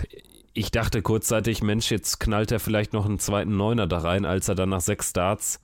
ich 0.53 0.73
dachte 0.73 1.01
kurzzeitig, 1.01 1.63
Mensch, 1.63 1.91
jetzt 1.91 2.19
knallt 2.19 2.51
er 2.51 2.61
vielleicht 2.61 2.93
noch 2.93 3.07
einen 3.07 3.21
zweiten 3.21 3.57
Neuner 3.57 3.87
da 3.87 3.99
rein, 3.99 4.25
als 4.25 4.49
er 4.49 4.57
dann 4.57 4.71
nach 4.71 4.81
sechs 4.81 5.13
Darts 5.13 5.61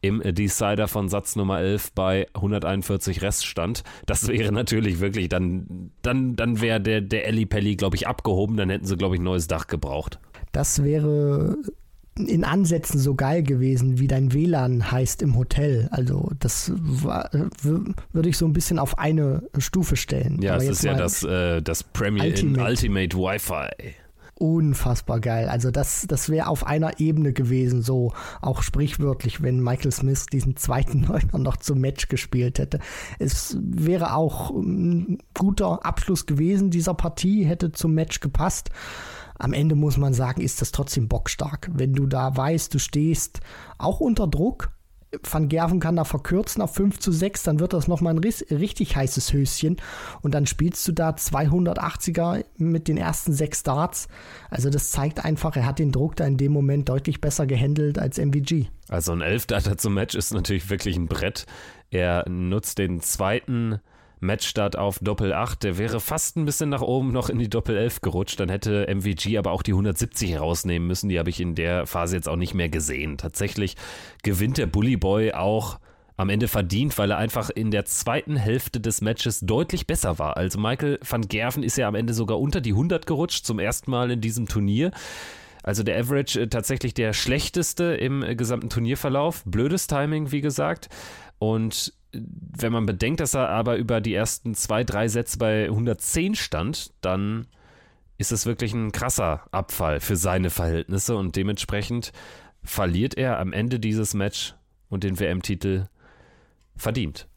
im 0.00 0.22
Decider 0.22 0.88
von 0.88 1.08
Satz 1.08 1.36
Nummer 1.36 1.60
11 1.60 1.92
bei 1.92 2.26
141 2.34 3.22
Reststand. 3.22 3.82
Das 4.06 4.28
wäre 4.28 4.52
natürlich 4.52 5.00
wirklich, 5.00 5.28
dann, 5.28 5.90
dann, 6.02 6.36
dann 6.36 6.60
wäre 6.60 6.80
der, 6.80 7.00
der 7.00 7.26
Ellie 7.26 7.46
Pelli, 7.46 7.76
glaube 7.76 7.96
ich, 7.96 8.06
abgehoben, 8.06 8.56
dann 8.56 8.70
hätten 8.70 8.86
sie, 8.86 8.96
glaube 8.96 9.14
ich, 9.14 9.20
ein 9.20 9.24
neues 9.24 9.48
Dach 9.48 9.66
gebraucht. 9.66 10.20
Das 10.52 10.82
wäre 10.82 11.56
in 12.18 12.44
Ansätzen 12.44 12.98
so 12.98 13.14
geil 13.14 13.42
gewesen, 13.42 13.98
wie 13.98 14.06
dein 14.06 14.32
WLAN 14.32 14.90
heißt 14.90 15.20
im 15.20 15.36
Hotel. 15.36 15.88
Also 15.90 16.30
das 16.38 16.72
würde 16.72 18.28
ich 18.28 18.38
so 18.38 18.46
ein 18.46 18.52
bisschen 18.52 18.78
auf 18.78 18.98
eine 18.98 19.42
Stufe 19.58 19.96
stellen. 19.96 20.40
Ja, 20.40 20.56
es 20.56 20.64
ist 20.64 20.84
ja 20.84 20.94
das, 20.94 21.22
äh, 21.24 21.60
das 21.60 21.82
Premier 21.82 22.24
Ultimate. 22.24 22.70
Ultimate 22.70 23.16
Wi-Fi 23.18 23.96
unfassbar 24.38 25.20
geil. 25.20 25.48
Also 25.48 25.70
das, 25.70 26.06
das 26.06 26.28
wäre 26.28 26.48
auf 26.48 26.66
einer 26.66 27.00
Ebene 27.00 27.32
gewesen, 27.32 27.82
so 27.82 28.12
auch 28.42 28.62
sprichwörtlich, 28.62 29.42
wenn 29.42 29.62
Michael 29.62 29.92
Smith 29.92 30.26
diesen 30.26 30.56
zweiten 30.56 31.00
Neuner 31.08 31.38
noch 31.38 31.56
zum 31.56 31.80
Match 31.80 32.08
gespielt 32.08 32.58
hätte. 32.58 32.78
Es 33.18 33.56
wäre 33.60 34.14
auch 34.14 34.50
ein 34.50 35.18
guter 35.34 35.84
Abschluss 35.84 36.26
gewesen 36.26 36.70
dieser 36.70 36.94
Partie, 36.94 37.44
hätte 37.44 37.72
zum 37.72 37.94
Match 37.94 38.20
gepasst. 38.20 38.70
Am 39.38 39.52
Ende 39.52 39.74
muss 39.74 39.96
man 39.96 40.14
sagen, 40.14 40.40
ist 40.40 40.60
das 40.60 40.72
trotzdem 40.72 41.08
bockstark. 41.08 41.70
Wenn 41.72 41.92
du 41.92 42.06
da 42.06 42.36
weißt, 42.36 42.72
du 42.72 42.78
stehst 42.78 43.40
auch 43.78 44.00
unter 44.00 44.26
Druck, 44.26 44.70
Van 45.22 45.48
Gerven 45.48 45.80
kann 45.80 45.96
da 45.96 46.04
verkürzen 46.04 46.62
auf 46.62 46.74
5 46.74 46.98
zu 46.98 47.12
6, 47.12 47.44
dann 47.44 47.60
wird 47.60 47.72
das 47.72 47.88
nochmal 47.88 48.14
ein 48.14 48.18
richtig 48.18 48.96
heißes 48.96 49.32
Höschen 49.32 49.76
und 50.22 50.34
dann 50.34 50.46
spielst 50.46 50.86
du 50.86 50.92
da 50.92 51.10
280er 51.10 52.44
mit 52.56 52.88
den 52.88 52.96
ersten 52.96 53.32
sechs 53.32 53.62
Darts. 53.62 54.08
Also 54.50 54.70
das 54.70 54.90
zeigt 54.90 55.24
einfach, 55.24 55.56
er 55.56 55.66
hat 55.66 55.78
den 55.78 55.92
Druck 55.92 56.16
da 56.16 56.26
in 56.26 56.36
dem 56.36 56.52
Moment 56.52 56.88
deutlich 56.88 57.20
besser 57.20 57.46
gehandelt 57.46 57.98
als 57.98 58.18
MVG. 58.18 58.66
Also 58.88 59.12
ein 59.12 59.20
11 59.20 59.46
Data 59.46 59.76
zum 59.76 59.94
Match 59.94 60.14
ist 60.14 60.32
natürlich 60.32 60.70
wirklich 60.70 60.96
ein 60.96 61.06
Brett. 61.06 61.46
Er 61.90 62.28
nutzt 62.28 62.78
den 62.78 63.00
zweiten 63.00 63.80
Matchstart 64.20 64.76
auf 64.76 64.98
Doppel 65.00 65.32
8, 65.32 65.62
der 65.62 65.78
wäre 65.78 66.00
fast 66.00 66.36
ein 66.36 66.44
bisschen 66.44 66.70
nach 66.70 66.82
oben 66.82 67.12
noch 67.12 67.28
in 67.28 67.38
die 67.38 67.50
Doppel 67.50 67.76
11 67.76 68.00
gerutscht. 68.00 68.40
Dann 68.40 68.48
hätte 68.48 68.86
MVG 68.88 69.38
aber 69.38 69.52
auch 69.52 69.62
die 69.62 69.72
170 69.72 70.38
rausnehmen 70.38 70.88
müssen. 70.88 71.08
Die 71.08 71.18
habe 71.18 71.30
ich 71.30 71.40
in 71.40 71.54
der 71.54 71.86
Phase 71.86 72.16
jetzt 72.16 72.28
auch 72.28 72.36
nicht 72.36 72.54
mehr 72.54 72.68
gesehen. 72.68 73.18
Tatsächlich 73.18 73.76
gewinnt 74.22 74.58
der 74.58 74.66
Bully 74.66 74.96
Boy 74.96 75.32
auch 75.32 75.78
am 76.16 76.30
Ende 76.30 76.48
verdient, 76.48 76.96
weil 76.96 77.10
er 77.10 77.18
einfach 77.18 77.50
in 77.50 77.70
der 77.70 77.84
zweiten 77.84 78.36
Hälfte 78.36 78.80
des 78.80 79.02
Matches 79.02 79.40
deutlich 79.40 79.86
besser 79.86 80.18
war. 80.18 80.36
Also 80.36 80.58
Michael 80.58 80.98
van 81.06 81.22
Gerven 81.22 81.62
ist 81.62 81.76
ja 81.76 81.88
am 81.88 81.94
Ende 81.94 82.14
sogar 82.14 82.40
unter 82.40 82.60
die 82.60 82.72
100 82.72 83.06
gerutscht, 83.06 83.44
zum 83.44 83.58
ersten 83.58 83.90
Mal 83.90 84.10
in 84.10 84.20
diesem 84.20 84.48
Turnier. 84.48 84.92
Also 85.62 85.82
der 85.82 85.98
Average 85.98 86.40
äh, 86.40 86.48
tatsächlich 86.48 86.94
der 86.94 87.12
schlechteste 87.12 87.84
im 87.96 88.22
äh, 88.22 88.34
gesamten 88.34 88.70
Turnierverlauf. 88.70 89.42
Blödes 89.44 89.88
Timing, 89.88 90.30
wie 90.32 90.40
gesagt. 90.40 90.88
Und 91.38 91.92
wenn 92.58 92.72
man 92.72 92.86
bedenkt, 92.86 93.20
dass 93.20 93.34
er 93.34 93.48
aber 93.48 93.76
über 93.76 94.00
die 94.00 94.14
ersten 94.14 94.54
zwei, 94.54 94.84
drei 94.84 95.08
Sätze 95.08 95.38
bei 95.38 95.64
110 95.64 96.34
stand, 96.34 96.92
dann 97.00 97.46
ist 98.18 98.32
es 98.32 98.46
wirklich 98.46 98.72
ein 98.72 98.92
krasser 98.92 99.42
Abfall 99.50 100.00
für 100.00 100.16
seine 100.16 100.50
Verhältnisse 100.50 101.16
und 101.16 101.36
dementsprechend 101.36 102.12
verliert 102.62 103.16
er 103.16 103.38
am 103.38 103.52
Ende 103.52 103.78
dieses 103.78 104.14
Match 104.14 104.54
und 104.88 105.04
den 105.04 105.18
WM-Titel 105.20 105.86
verdient. 106.76 107.28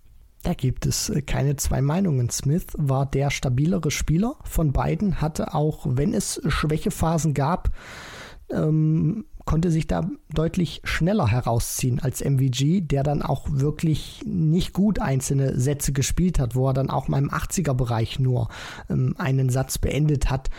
Da 0.44 0.54
gibt 0.54 0.86
es 0.86 1.10
äh, 1.10 1.22
keine 1.22 1.58
zwei 1.58 1.82
Meinungen. 1.82 2.30
Smith 2.30 2.68
war 2.78 3.06
der 3.06 3.30
stabilere 3.30 3.92
Spieler 3.92 4.36
von 4.44 4.72
beiden, 4.72 5.22
hatte 5.22 5.54
auch, 5.54 5.86
wenn 5.86 6.14
es 6.14 6.42
Schwächephasen 6.48 7.34
gab, 7.34 7.72
ähm, 8.52 9.26
konnte 9.46 9.72
sich 9.72 9.88
da 9.88 10.08
deutlich 10.32 10.82
schneller 10.84 11.28
herausziehen 11.28 12.00
als 12.00 12.22
MVG, 12.22 12.82
der 12.82 13.02
dann 13.02 13.24
auch 13.24 13.48
wirklich 13.50 14.22
nicht 14.26 14.74
gut 14.74 15.00
einzelne 15.00 15.60
Sätze 15.60 15.92
gespielt 15.92 16.38
hat, 16.40 16.56
wo 16.56 16.68
er 16.68 16.74
dann 16.74 16.92
auch 16.92 17.08
mal 17.08 17.18
im 17.18 17.32
80er-Bereich 17.32 18.20
nur 18.20 18.50
ähm, 18.90 19.16
einen 19.18 19.50
Satz 19.50 19.80
beendet 19.80 20.30
hat. 20.30 20.50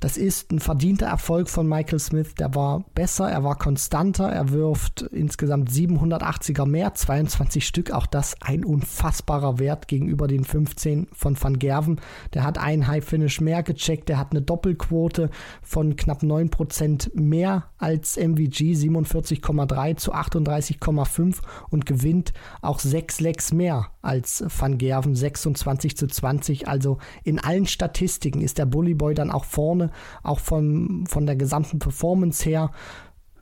Das 0.00 0.18
ist 0.18 0.52
ein 0.52 0.58
verdienter 0.58 1.06
Erfolg 1.06 1.48
von 1.48 1.66
Michael 1.66 1.98
Smith. 1.98 2.34
Der 2.34 2.54
war 2.54 2.84
besser, 2.94 3.30
er 3.30 3.42
war 3.42 3.56
konstanter, 3.56 4.28
er 4.28 4.50
wirft 4.50 5.02
insgesamt 5.02 5.70
780er 5.70 6.66
mehr, 6.66 6.92
22 6.92 7.66
Stück. 7.66 7.90
Auch 7.90 8.06
das 8.06 8.36
ein 8.42 8.64
unfassbarer 8.64 9.58
Wert 9.58 9.88
gegenüber 9.88 10.26
den 10.26 10.44
15 10.44 11.08
von 11.12 11.42
Van 11.42 11.58
Gerven. 11.58 12.00
Der 12.34 12.44
hat 12.44 12.58
einen 12.58 12.86
High 12.86 13.04
Finish 13.04 13.40
mehr 13.40 13.62
gecheckt, 13.62 14.10
der 14.10 14.18
hat 14.18 14.32
eine 14.32 14.42
Doppelquote 14.42 15.30
von 15.62 15.96
knapp 15.96 16.22
9% 16.22 17.18
mehr 17.18 17.70
als 17.78 18.18
MVG, 18.18 18.74
47,3 18.74 19.96
zu 19.96 20.12
38,5 20.12 21.38
und 21.70 21.86
gewinnt 21.86 22.34
auch 22.60 22.78
6 22.78 23.20
Lecks 23.20 23.52
mehr 23.54 23.88
als 24.02 24.44
Van 24.46 24.76
Gerven, 24.76 25.14
26 25.14 25.96
zu 25.96 26.06
20. 26.06 26.68
Also 26.68 26.98
in 27.22 27.38
allen 27.38 27.66
Statistiken 27.66 28.42
ist 28.42 28.58
der 28.58 28.66
Bully 28.66 28.92
Boy 28.94 29.14
dann 29.14 29.30
auch 29.30 29.44
vorne 29.44 29.90
auch 30.22 30.40
von, 30.40 31.06
von 31.06 31.26
der 31.26 31.36
gesamten 31.36 31.78
Performance 31.78 32.44
her 32.48 32.70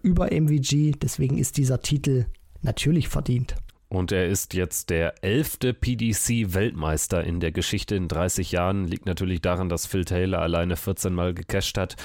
über 0.03 0.33
MVG. 0.33 0.93
Deswegen 1.01 1.39
ist 1.39 1.57
dieser 1.57 1.81
Titel 1.81 2.27
natürlich 2.63 3.09
verdient. 3.09 3.55
Und 3.89 4.11
er 4.11 4.27
ist 4.27 4.55
jetzt 4.55 4.89
der 4.89 5.23
elfte 5.23 5.75
PDC-Weltmeister 5.75 7.23
in 7.25 7.41
der 7.41 7.53
Geschichte 7.53 7.95
in 7.95 8.09
30 8.09 8.51
Jahren. 8.53 8.87
Liegt 8.87 9.05
natürlich 9.05 9.43
daran, 9.43 9.69
dass 9.69 9.85
Phil 9.85 10.07
Taylor 10.07 10.41
alleine 10.41 10.77
14 10.77 11.13
Mal 11.13 11.35
gecasht 11.35 11.77
hat 11.77 11.97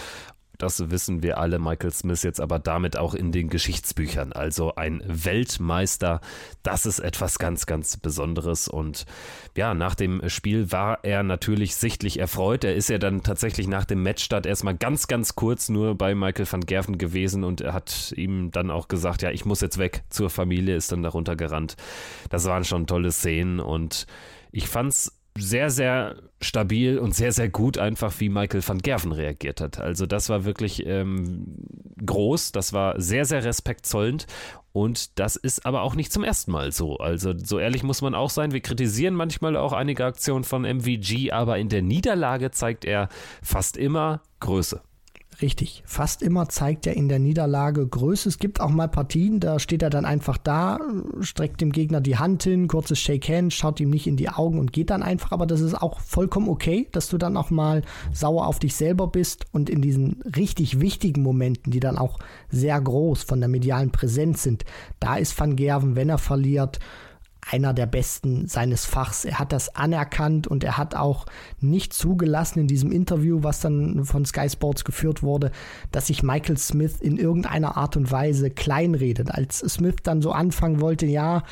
das 0.57 0.89
wissen 0.89 1.23
wir 1.23 1.37
alle. 1.37 1.59
Michael 1.59 1.91
Smith 1.91 2.23
jetzt 2.23 2.41
aber 2.41 2.59
damit 2.59 2.97
auch 2.97 3.13
in 3.13 3.31
den 3.31 3.49
Geschichtsbüchern. 3.49 4.33
Also 4.33 4.75
ein 4.75 5.03
Weltmeister. 5.05 6.21
Das 6.63 6.85
ist 6.85 6.99
etwas 6.99 7.39
ganz, 7.39 7.65
ganz 7.65 7.97
Besonderes. 7.97 8.67
Und 8.67 9.05
ja, 9.55 9.73
nach 9.73 9.95
dem 9.95 10.27
Spiel 10.29 10.71
war 10.71 10.99
er 11.03 11.23
natürlich 11.23 11.75
sichtlich 11.75 12.19
erfreut. 12.19 12.63
Er 12.63 12.75
ist 12.75 12.89
ja 12.89 12.97
dann 12.97 13.23
tatsächlich 13.23 13.67
nach 13.67 13.85
dem 13.85 14.03
Matchstart 14.03 14.45
erstmal 14.45 14.75
ganz, 14.75 15.07
ganz 15.07 15.35
kurz 15.35 15.69
nur 15.69 15.95
bei 15.95 16.15
Michael 16.15 16.51
van 16.51 16.61
Gerven 16.61 16.97
gewesen 16.97 17.43
und 17.43 17.61
er 17.61 17.73
hat 17.73 18.13
ihm 18.15 18.51
dann 18.51 18.71
auch 18.71 18.87
gesagt, 18.87 19.21
ja, 19.21 19.31
ich 19.31 19.45
muss 19.45 19.61
jetzt 19.61 19.77
weg 19.77 20.03
zur 20.09 20.29
Familie, 20.29 20.75
ist 20.75 20.91
dann 20.91 21.03
darunter 21.03 21.35
gerannt. 21.35 21.75
Das 22.29 22.45
waren 22.45 22.63
schon 22.63 22.87
tolle 22.87 23.11
Szenen 23.11 23.59
und 23.59 24.07
ich 24.51 24.67
fand's 24.67 25.16
sehr, 25.39 25.69
sehr 25.69 26.15
stabil 26.41 26.99
und 26.99 27.15
sehr, 27.15 27.31
sehr 27.31 27.49
gut 27.49 27.77
einfach, 27.77 28.13
wie 28.19 28.29
Michael 28.29 28.67
van 28.67 28.79
Gerven 28.79 29.11
reagiert 29.11 29.61
hat. 29.61 29.79
Also 29.79 30.05
das 30.05 30.29
war 30.29 30.45
wirklich 30.45 30.85
ähm, 30.85 31.55
groß, 32.05 32.51
das 32.51 32.73
war 32.73 32.99
sehr, 33.01 33.25
sehr 33.25 33.43
respektzollend 33.43 34.27
und 34.71 35.17
das 35.17 35.35
ist 35.35 35.65
aber 35.65 35.81
auch 35.81 35.95
nicht 35.95 36.13
zum 36.13 36.23
ersten 36.23 36.51
Mal 36.51 36.71
so. 36.71 36.97
Also 36.97 37.33
so 37.35 37.57
ehrlich 37.57 37.81
muss 37.81 38.03
man 38.03 38.13
auch 38.13 38.29
sein, 38.29 38.51
wir 38.51 38.61
kritisieren 38.61 39.15
manchmal 39.15 39.55
auch 39.55 39.73
einige 39.73 40.05
Aktionen 40.05 40.43
von 40.43 40.63
MVG, 40.63 41.31
aber 41.31 41.57
in 41.57 41.69
der 41.69 41.81
Niederlage 41.81 42.51
zeigt 42.51 42.85
er 42.85 43.09
fast 43.41 43.75
immer 43.75 44.21
Größe. 44.39 44.81
Richtig. 45.39 45.83
Fast 45.85 46.23
immer 46.23 46.49
zeigt 46.49 46.87
er 46.87 46.95
in 46.95 47.09
der 47.09 47.19
Niederlage 47.19 47.85
Größe. 47.85 48.27
Es 48.27 48.39
gibt 48.39 48.59
auch 48.59 48.69
mal 48.69 48.87
Partien, 48.87 49.39
da 49.39 49.59
steht 49.59 49.83
er 49.83 49.91
dann 49.91 50.03
einfach 50.03 50.37
da, 50.37 50.79
streckt 51.19 51.61
dem 51.61 51.71
Gegner 51.71 52.01
die 52.01 52.17
Hand 52.17 52.43
hin, 52.43 52.67
kurzes 52.67 52.99
Shake 52.99 53.29
Hand, 53.29 53.53
schaut 53.53 53.79
ihm 53.79 53.91
nicht 53.91 54.07
in 54.07 54.17
die 54.17 54.29
Augen 54.29 54.57
und 54.57 54.73
geht 54.73 54.89
dann 54.89 55.03
einfach. 55.03 55.31
Aber 55.31 55.45
das 55.45 55.61
ist 55.61 55.75
auch 55.75 55.99
vollkommen 55.99 56.49
okay, 56.49 56.87
dass 56.91 57.09
du 57.09 57.19
dann 57.19 57.37
auch 57.37 57.51
mal 57.51 57.83
sauer 58.11 58.47
auf 58.47 58.57
dich 58.57 58.75
selber 58.75 59.07
bist 59.07 59.45
und 59.51 59.69
in 59.69 59.81
diesen 59.81 60.23
richtig 60.35 60.79
wichtigen 60.79 61.21
Momenten, 61.21 61.71
die 61.71 61.79
dann 61.79 61.99
auch 61.99 62.17
sehr 62.49 62.81
groß 62.81 63.21
von 63.21 63.39
der 63.39 63.49
medialen 63.49 63.91
Präsenz 63.91 64.41
sind, 64.41 64.65
da 64.99 65.17
ist 65.17 65.39
Van 65.39 65.55
Gerven, 65.55 65.95
wenn 65.95 66.09
er 66.09 66.17
verliert, 66.17 66.79
einer 67.49 67.73
der 67.73 67.85
besten 67.85 68.47
seines 68.47 68.85
Fachs. 68.85 69.25
Er 69.25 69.39
hat 69.39 69.51
das 69.51 69.75
anerkannt 69.75 70.47
und 70.47 70.63
er 70.63 70.77
hat 70.77 70.95
auch 70.95 71.25
nicht 71.59 71.93
zugelassen 71.93 72.59
in 72.59 72.67
diesem 72.67 72.91
Interview, 72.91 73.39
was 73.41 73.59
dann 73.59 74.05
von 74.05 74.25
Sky 74.25 74.49
Sports 74.49 74.83
geführt 74.83 75.23
wurde, 75.23 75.51
dass 75.91 76.07
sich 76.07 76.23
Michael 76.23 76.57
Smith 76.57 76.99
in 76.99 77.17
irgendeiner 77.17 77.77
Art 77.77 77.95
und 77.95 78.11
Weise 78.11 78.49
kleinredet. 78.49 79.31
Als 79.31 79.59
Smith 79.59 79.97
dann 80.03 80.21
so 80.21 80.31
anfangen 80.31 80.81
wollte, 80.81 81.05
ja, 81.05 81.43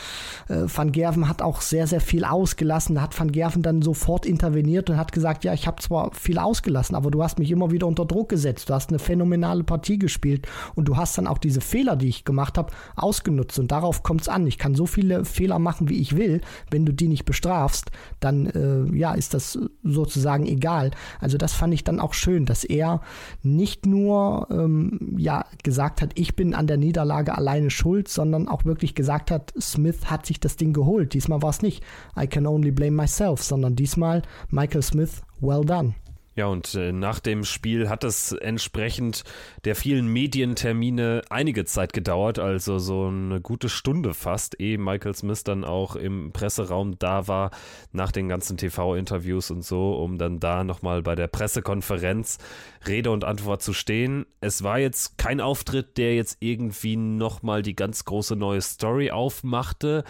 äh, 0.50 0.64
Van 0.66 0.92
Gerven 0.92 1.30
hat 1.30 1.42
auch 1.42 1.62
sehr, 1.62 1.88
sehr 1.88 2.02
viel 2.02 2.26
ausgelassen, 2.26 3.02
hat 3.02 3.18
Van 3.18 3.32
Gerven 3.32 3.62
dann 3.62 3.82
sofort 3.82 4.26
interveniert 4.26 4.90
und 4.90 4.98
hat 4.98 5.12
gesagt, 5.12 5.44
ja, 5.44 5.54
ich 5.54 5.68
habe 5.68 5.82
zwar 5.82 6.14
viel 6.14 6.40
ausgelassen, 6.40 6.96
aber 6.96 7.12
du 7.12 7.24
hast 7.24 7.40
mich 7.40 7.52
immer 7.52 7.72
wieder 7.72 7.88
unter 7.88 8.06
Druck 8.06 8.30
gesetzt, 8.30 8.70
du 8.70 8.74
hast 8.74 8.90
eine 8.90 9.00
phänomenale 9.00 9.64
Partie 9.64 10.00
gespielt 10.00 10.48
und 10.76 10.88
du 10.88 10.98
hast 10.98 11.18
dann 11.18 11.28
auch 11.28 11.38
diese 11.38 11.62
Fehler, 11.62 11.96
die 11.96 12.10
ich 12.10 12.26
gemacht 12.26 12.58
habe, 12.58 12.74
ausgenutzt 12.96 13.60
und 13.60 13.72
darauf 13.72 14.04
kommt 14.04 14.22
es 14.22 14.30
an. 14.30 14.46
Ich 14.48 14.58
kann 14.58 14.76
so 14.76 14.86
viele 14.86 15.26
Fehler 15.26 15.60
machen, 15.60 15.75
machen, 15.76 15.90
wie 15.90 16.00
ich 16.00 16.16
will. 16.16 16.42
Wenn 16.72 16.86
du 16.86 16.94
die 16.94 17.08
nicht 17.08 17.26
bestrafst, 17.26 17.92
dann 18.20 18.48
äh, 18.48 18.98
ja, 18.98 19.14
ist 19.14 19.34
das 19.34 19.60
sozusagen 19.84 20.46
egal. 20.46 20.92
Also 21.20 21.38
das 21.38 21.54
fand 21.54 21.74
ich 21.74 21.84
dann 21.84 22.00
auch 22.00 22.14
schön, 22.14 22.46
dass 22.46 22.64
er 22.64 23.02
nicht 23.44 23.86
nur 23.86 24.48
ähm, 24.50 25.16
ja 25.18 25.46
gesagt 25.64 26.02
hat, 26.02 26.12
ich 26.16 26.36
bin 26.36 26.54
an 26.54 26.68
der 26.68 26.78
Niederlage 26.78 27.38
alleine 27.38 27.70
schuld, 27.70 28.08
sondern 28.08 28.48
auch 28.48 28.64
wirklich 28.64 28.96
gesagt 28.96 29.32
hat, 29.32 29.54
Smith 29.60 30.06
hat 30.06 30.26
sich 30.26 30.40
das 30.40 30.56
Ding 30.56 30.72
geholt. 30.72 31.14
Diesmal 31.14 31.42
war 31.42 31.50
es 31.50 31.62
nicht 31.62 31.84
I 32.18 32.28
can 32.28 32.48
only 32.48 32.72
blame 32.72 32.96
myself, 32.96 33.44
sondern 33.44 33.76
diesmal 33.76 34.22
Michael 34.50 34.82
Smith, 34.82 35.22
well 35.42 35.66
done. 35.66 35.94
Ja, 36.38 36.48
und 36.48 36.76
äh, 36.76 36.92
nach 36.92 37.22
dem 37.22 37.46
Spiel 37.46 37.88
hat 37.88 38.04
es 38.04 38.34
entsprechend 38.34 39.24
der 39.64 39.74
vielen 39.74 40.06
Medientermine 40.08 41.22
einige 41.30 41.64
Zeit 41.64 41.94
gedauert, 41.94 42.40
also 42.40 42.78
so 42.78 43.08
eine 43.08 43.40
gute 43.40 43.70
Stunde 43.70 44.14
fast, 44.14 44.60
ehe 44.60 44.78
Michael 44.78 45.16
Smith 45.16 45.46
dann 45.46 45.64
auch 45.64 45.96
im 45.96 46.34
Presseraum 46.34 47.00
da 47.00 47.30
war, 47.30 47.52
nach 47.94 48.12
den 48.12 48.28
ganzen 48.28 48.58
TV-Interviews 48.58 49.50
und 49.50 49.64
so, 49.64 49.94
um 49.94 50.18
dann 50.18 50.42
da 50.42 50.66
nochmal 50.66 51.04
bei 51.04 51.16
der 51.16 51.28
Pressekonferenz 51.28 52.38
Rede 52.86 53.12
und 53.12 53.24
Antwort 53.24 53.62
zu 53.62 53.72
stehen. 53.72 54.26
Es 54.42 54.62
war 54.62 54.78
jetzt 54.78 55.18
kein 55.18 55.40
Auftritt, 55.40 55.98
der 55.98 56.16
jetzt 56.16 56.36
irgendwie 56.42 56.98
nochmal 56.98 57.62
die 57.62 57.78
ganz 57.78 58.04
große 58.04 58.36
neue 58.36 58.60
Story 58.60 59.10
aufmachte. 59.10 60.04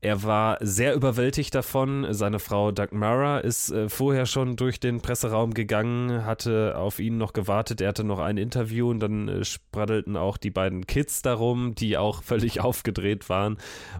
Er 0.00 0.22
war 0.22 0.58
sehr 0.60 0.94
überwältigt 0.94 1.56
davon. 1.56 2.06
Seine 2.10 2.38
Frau 2.38 2.70
Dagmara 2.70 3.38
ist 3.38 3.72
äh, 3.72 3.88
vorher 3.88 4.26
schon 4.26 4.54
durch 4.54 4.78
den 4.78 5.00
Presseraum 5.00 5.54
gegangen, 5.54 6.24
hatte 6.24 6.78
auf 6.78 7.00
ihn 7.00 7.18
noch 7.18 7.32
gewartet. 7.32 7.80
Er 7.80 7.88
hatte 7.88 8.04
noch 8.04 8.20
ein 8.20 8.36
Interview 8.36 8.90
und 8.90 9.00
dann 9.00 9.26
äh, 9.26 9.44
spraddelten 9.44 10.16
auch 10.16 10.36
die 10.36 10.50
beiden 10.50 10.86
Kids 10.86 11.22
darum, 11.22 11.74
die 11.74 11.98
auch 11.98 12.22
völlig 12.22 12.60
aufgedreht 12.64 13.28
waren. 13.28 13.58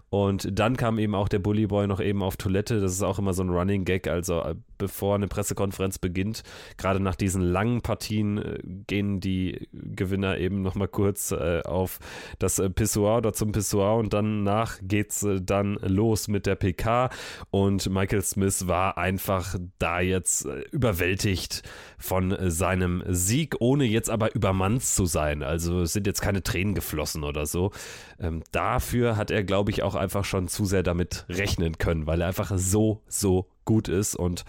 Und 0.09 0.57
dann 0.57 0.77
kam 0.77 0.99
eben 0.99 1.15
auch 1.15 1.27
der 1.27 1.39
Bullyboy 1.39 1.85
noch 1.87 1.99
eben 1.99 2.23
auf 2.23 2.37
Toilette. 2.37 2.79
Das 2.79 2.93
ist 2.93 3.03
auch 3.03 3.19
immer 3.19 3.33
so 3.33 3.43
ein 3.43 3.49
Running 3.49 3.83
Gag. 3.83 4.07
Also 4.07 4.41
äh, 4.41 4.55
bevor 4.77 5.15
eine 5.15 5.27
Pressekonferenz 5.27 5.99
beginnt, 5.99 6.43
gerade 6.77 7.01
nach 7.01 7.15
diesen 7.15 7.41
langen 7.41 7.81
Partien, 7.81 8.37
äh, 8.37 8.59
gehen 8.87 9.19
die 9.19 9.67
Gewinner 9.73 10.37
eben 10.37 10.61
nochmal 10.61 10.87
kurz 10.87 11.31
äh, 11.31 11.61
auf 11.65 11.99
das 12.39 12.61
Pissoir 12.73 13.17
oder 13.17 13.33
zum 13.33 13.51
Pissoir 13.51 13.97
und 13.97 14.13
danach 14.13 14.77
geht's 14.81 15.27
dann 15.41 15.77
los 15.89 16.27
mit 16.27 16.45
der 16.45 16.55
PK 16.55 17.09
und 17.51 17.89
Michael 17.89 18.21
Smith 18.21 18.67
war 18.67 18.97
einfach 18.97 19.55
da 19.79 19.99
jetzt 19.99 20.45
äh, 20.45 20.61
überwältigt 20.71 21.63
von 21.97 22.35
seinem 22.49 23.03
Sieg, 23.07 23.55
ohne 23.59 23.85
jetzt 23.85 24.09
aber 24.09 24.33
übermannt 24.35 24.83
zu 24.83 25.05
sein. 25.05 25.43
Also 25.43 25.81
es 25.81 25.93
sind 25.93 26.07
jetzt 26.07 26.21
keine 26.21 26.43
Tränen 26.43 26.75
geflossen 26.75 27.23
oder 27.23 27.45
so. 27.45 27.71
Ähm, 28.19 28.43
dafür 28.51 29.17
hat 29.17 29.31
er, 29.31 29.43
glaube 29.43 29.71
ich, 29.71 29.83
auch 29.83 29.95
einfach 29.95 30.25
schon 30.25 30.47
zu 30.47 30.65
sehr 30.65 30.83
damit 30.83 31.25
rechnen 31.29 31.77
können, 31.77 32.07
weil 32.07 32.21
er 32.21 32.27
einfach 32.27 32.51
so, 32.55 33.01
so 33.07 33.47
gut 33.65 33.87
ist 33.87 34.15
und 34.15 34.45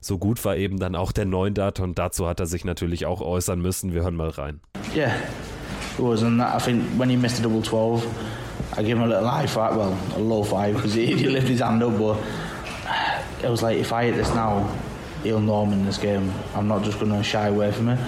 so 0.00 0.18
gut 0.18 0.44
war 0.44 0.56
eben 0.56 0.78
dann 0.78 0.96
auch 0.96 1.12
der 1.12 1.24
Neundart 1.24 1.80
und 1.80 1.98
dazu 1.98 2.26
hat 2.26 2.38
er 2.38 2.46
sich 2.46 2.64
natürlich 2.64 3.06
auch 3.06 3.20
äußern 3.22 3.60
müssen. 3.60 3.94
Wir 3.94 4.02
hören 4.02 4.16
mal 4.16 4.28
rein. 4.28 4.60
Yeah, 4.94 5.14
it 5.98 5.98
was 5.98 6.22
and 6.22 6.40
I 6.40 6.58
think 6.62 6.82
when 6.98 7.08
he 7.08 7.16
missed 7.16 7.40
a 7.40 7.42
double 7.42 7.62
12 7.62 8.04
I 8.76 8.82
gave 8.82 8.96
him 8.96 9.02
a 9.02 9.06
little 9.06 9.28
high 9.28 9.46
five, 9.46 9.76
well, 9.76 9.96
a 10.16 10.18
low 10.18 10.42
five 10.42 10.74
because 10.74 10.94
he, 10.94 11.06
he 11.06 11.28
lifted 11.28 11.50
his 11.50 11.60
hand 11.60 11.82
up. 11.82 11.96
But 11.98 12.18
it 13.44 13.48
was 13.48 13.62
like, 13.62 13.78
if 13.78 13.92
I 13.92 14.04
hit 14.04 14.16
this 14.16 14.34
now, 14.34 14.68
he'll 15.22 15.40
know 15.40 15.62
I'm 15.62 15.72
in 15.72 15.84
this 15.84 15.98
game. 15.98 16.32
I'm 16.54 16.66
not 16.66 16.82
just 16.82 16.98
going 16.98 17.12
to 17.12 17.22
shy 17.22 17.46
away 17.46 17.70
from 17.70 17.88
it. 17.88 18.00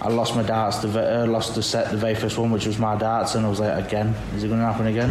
I 0.00 0.08
lost 0.10 0.36
my 0.36 0.44
darts, 0.44 0.78
the, 0.78 1.24
uh, 1.24 1.26
lost 1.26 1.56
the 1.56 1.62
set, 1.62 1.90
the 1.90 1.96
very 1.96 2.14
first 2.14 2.38
one, 2.38 2.52
which 2.52 2.66
was 2.66 2.78
my 2.78 2.94
darts, 2.96 3.34
and 3.34 3.44
I 3.44 3.48
was 3.48 3.58
like, 3.58 3.84
again, 3.84 4.14
is 4.36 4.44
it 4.44 4.48
going 4.48 4.60
to 4.60 4.66
happen 4.66 4.86
again? 4.86 5.10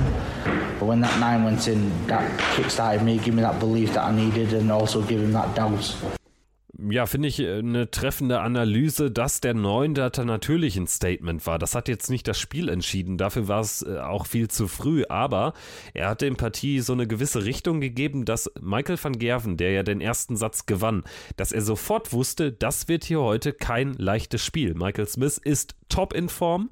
But 0.79 0.85
when 0.85 1.01
that 1.01 1.19
nine 1.19 1.43
went 1.43 1.67
in, 1.67 2.07
that 2.07 2.39
kick-started 2.55 3.03
me, 3.03 3.17
giving 3.17 3.35
me 3.35 3.41
that 3.41 3.59
belief 3.59 3.93
that 3.95 4.05
I 4.05 4.15
needed, 4.15 4.53
and 4.53 4.71
also 4.71 5.01
giving 5.01 5.33
that 5.33 5.53
doubt. 5.55 5.93
Ja, 6.79 7.05
finde 7.05 7.27
ich 7.27 7.39
äh, 7.39 7.57
eine 7.57 7.89
treffende 7.89 8.39
Analyse, 8.39 9.11
dass 9.11 9.41
der 9.41 9.53
Neundater 9.53 10.25
natürlich 10.25 10.77
ein 10.77 10.87
Statement 10.87 11.45
war. 11.45 11.59
Das 11.59 11.75
hat 11.75 11.87
jetzt 11.87 12.09
nicht 12.09 12.27
das 12.27 12.39
Spiel 12.39 12.69
entschieden, 12.69 13.17
dafür 13.17 13.47
war 13.47 13.61
es 13.61 13.81
äh, 13.81 13.99
auch 13.99 14.25
viel 14.25 14.47
zu 14.47 14.67
früh, 14.67 15.03
aber 15.09 15.53
er 15.93 16.09
hat 16.09 16.21
dem 16.21 16.35
Partie 16.35 16.79
so 16.81 16.93
eine 16.93 17.07
gewisse 17.07 17.45
Richtung 17.45 17.81
gegeben, 17.81 18.25
dass 18.25 18.51
Michael 18.61 18.97
van 19.01 19.17
Gerven, 19.17 19.57
der 19.57 19.71
ja 19.71 19.83
den 19.83 20.01
ersten 20.01 20.35
Satz 20.35 20.65
gewann, 20.65 21.03
dass 21.35 21.51
er 21.51 21.61
sofort 21.61 22.13
wusste, 22.13 22.51
das 22.51 22.87
wird 22.87 23.03
hier 23.03 23.21
heute 23.21 23.53
kein 23.53 23.93
leichtes 23.93 24.43
Spiel. 24.43 24.73
Michael 24.73 25.07
Smith 25.07 25.37
ist 25.37 25.75
top 25.89 26.13
in 26.13 26.29
Form 26.29 26.69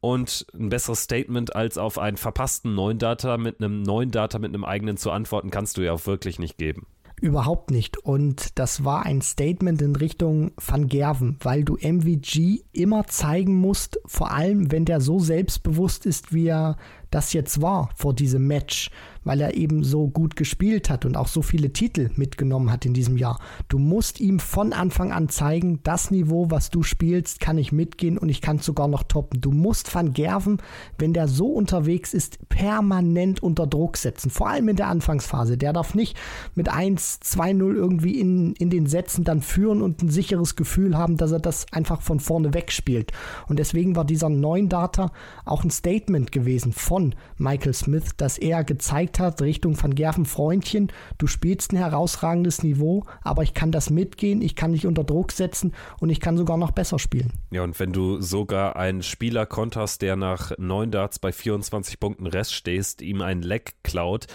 und 0.00 0.46
ein 0.54 0.68
besseres 0.68 1.02
Statement 1.02 1.56
als 1.56 1.78
auf 1.78 1.98
einen 1.98 2.16
verpassten 2.16 2.74
Neundata 2.74 3.36
mit 3.36 3.60
einem 3.60 3.82
Neundata 3.82 4.38
mit 4.38 4.50
einem 4.50 4.64
eigenen 4.64 4.96
zu 4.96 5.10
antworten 5.10 5.50
kannst 5.50 5.76
du 5.76 5.82
ja 5.82 5.92
auch 5.92 6.06
wirklich 6.06 6.38
nicht 6.38 6.58
geben. 6.58 6.86
Überhaupt 7.20 7.70
nicht. 7.70 7.98
Und 7.98 8.58
das 8.58 8.84
war 8.84 9.04
ein 9.04 9.22
Statement 9.22 9.82
in 9.82 9.96
Richtung 9.96 10.52
Van 10.56 10.88
Gerven, 10.88 11.36
weil 11.40 11.64
du 11.64 11.76
MVG 11.76 12.62
immer 12.72 13.06
zeigen 13.06 13.56
musst, 13.56 13.98
vor 14.06 14.30
allem 14.30 14.70
wenn 14.70 14.84
der 14.84 15.00
so 15.00 15.18
selbstbewusst 15.18 16.06
ist, 16.06 16.32
wie 16.32 16.46
er 16.46 16.76
das 17.10 17.32
jetzt 17.32 17.62
war 17.62 17.90
vor 17.96 18.14
diesem 18.14 18.46
Match, 18.46 18.90
weil 19.24 19.40
er 19.40 19.54
eben 19.54 19.84
so 19.84 20.08
gut 20.08 20.36
gespielt 20.36 20.88
hat 20.88 21.04
und 21.04 21.16
auch 21.16 21.28
so 21.28 21.42
viele 21.42 21.72
Titel 21.72 22.10
mitgenommen 22.16 22.72
hat 22.72 22.86
in 22.86 22.94
diesem 22.94 23.18
Jahr. 23.18 23.38
Du 23.68 23.78
musst 23.78 24.20
ihm 24.20 24.40
von 24.40 24.72
Anfang 24.72 25.12
an 25.12 25.28
zeigen, 25.28 25.80
das 25.82 26.10
Niveau, 26.10 26.50
was 26.50 26.70
du 26.70 26.82
spielst, 26.82 27.38
kann 27.38 27.58
ich 27.58 27.70
mitgehen 27.70 28.16
und 28.16 28.30
ich 28.30 28.40
kann 28.40 28.58
sogar 28.58 28.88
noch 28.88 29.02
toppen. 29.02 29.40
Du 29.40 29.50
musst 29.50 29.94
Van 29.94 30.14
Gerven, 30.14 30.62
wenn 30.98 31.12
der 31.12 31.28
so 31.28 31.46
unterwegs 31.46 32.14
ist, 32.14 32.48
permanent 32.48 33.42
unter 33.42 33.66
Druck 33.66 33.96
setzen. 33.98 34.30
Vor 34.30 34.48
allem 34.48 34.68
in 34.68 34.76
der 34.76 34.88
Anfangsphase. 34.88 35.58
Der 35.58 35.72
darf 35.72 35.94
nicht 35.94 36.16
mit 36.54 36.70
1, 36.70 37.20
2-0 37.22 37.74
irgendwie 37.74 38.18
in, 38.18 38.54
in 38.54 38.70
den 38.70 38.86
Sätzen 38.86 39.24
dann 39.24 39.42
führen 39.42 39.82
und 39.82 40.02
ein 40.02 40.08
sicheres 40.10 40.56
Gefühl 40.56 40.96
haben, 40.96 41.16
dass 41.16 41.32
er 41.32 41.40
das 41.40 41.66
einfach 41.70 42.00
von 42.00 42.20
vorne 42.20 42.54
wegspielt. 42.54 43.12
Und 43.46 43.58
deswegen 43.58 43.94
war 43.94 44.06
dieser 44.06 44.30
neuen 44.30 44.70
Data 44.70 45.12
auch 45.44 45.64
ein 45.64 45.70
Statement 45.70 46.32
gewesen 46.32 46.72
von 46.72 46.97
von 46.98 47.14
Michael 47.36 47.74
Smith, 47.74 48.16
dass 48.16 48.38
er 48.38 48.64
gezeigt 48.64 49.20
hat, 49.20 49.40
Richtung 49.40 49.80
Van 49.80 49.94
Gerven 49.94 50.26
Freundchen, 50.26 50.90
du 51.18 51.28
spielst 51.28 51.72
ein 51.72 51.76
herausragendes 51.76 52.64
Niveau, 52.64 53.04
aber 53.22 53.44
ich 53.44 53.54
kann 53.54 53.70
das 53.70 53.88
mitgehen, 53.88 54.42
ich 54.42 54.56
kann 54.56 54.72
dich 54.72 54.84
unter 54.84 55.04
Druck 55.04 55.30
setzen 55.30 55.74
und 56.00 56.10
ich 56.10 56.18
kann 56.18 56.36
sogar 56.36 56.56
noch 56.56 56.72
besser 56.72 56.98
spielen. 56.98 57.32
Ja, 57.52 57.62
und 57.62 57.78
wenn 57.78 57.92
du 57.92 58.20
sogar 58.20 58.74
einen 58.74 59.04
Spieler 59.04 59.46
konterst, 59.46 60.02
der 60.02 60.16
nach 60.16 60.50
neun 60.58 60.90
Darts 60.90 61.20
bei 61.20 61.30
24 61.30 62.00
Punkten 62.00 62.26
Rest 62.26 62.52
stehst, 62.52 63.00
ihm 63.00 63.22
ein 63.22 63.42
Leck 63.42 63.74
klaut, 63.84 64.26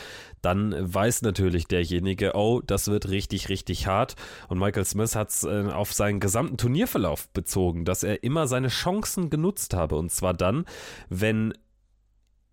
dann 0.41 0.74
weiß 0.78 1.22
natürlich 1.22 1.68
derjenige, 1.68 2.32
oh, 2.34 2.61
das 2.66 2.88
wird 2.88 3.09
richtig, 3.09 3.49
richtig 3.49 3.88
hart. 3.88 4.16
Und 4.49 4.59
Michael 4.59 4.86
Smith 4.86 5.16
hat 5.16 5.30
es 5.30 5.43
äh, 5.43 5.68
auf 5.72 5.93
seinen 5.93 6.20
gesamten 6.20 6.57
Turnierverlauf 6.57 7.30
bezogen, 7.30 7.86
dass 7.86 8.03
er 8.03 8.24
immer 8.24 8.47
seine 8.47 8.68
Chancen 8.68 9.30
genutzt 9.30 9.74
habe. 9.74 9.95
Und 9.95 10.11
zwar 10.11 10.34
dann, 10.34 10.66
wenn 11.09 11.53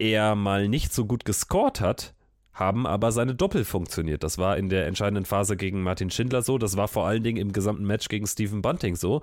er 0.00 0.34
mal 0.34 0.66
nicht 0.66 0.92
so 0.92 1.04
gut 1.04 1.24
gescored 1.24 1.80
hat, 1.80 2.14
haben 2.52 2.86
aber 2.86 3.12
seine 3.12 3.34
Doppel 3.34 3.64
funktioniert. 3.64 4.24
Das 4.24 4.38
war 4.38 4.56
in 4.56 4.68
der 4.68 4.86
entscheidenden 4.86 5.24
Phase 5.24 5.56
gegen 5.56 5.82
Martin 5.82 6.10
Schindler 6.10 6.42
so, 6.42 6.58
das 6.58 6.76
war 6.76 6.88
vor 6.88 7.06
allen 7.06 7.22
Dingen 7.22 7.38
im 7.38 7.52
gesamten 7.52 7.84
Match 7.84 8.08
gegen 8.08 8.26
Stephen 8.26 8.62
Bunting 8.62 8.96
so. 8.96 9.20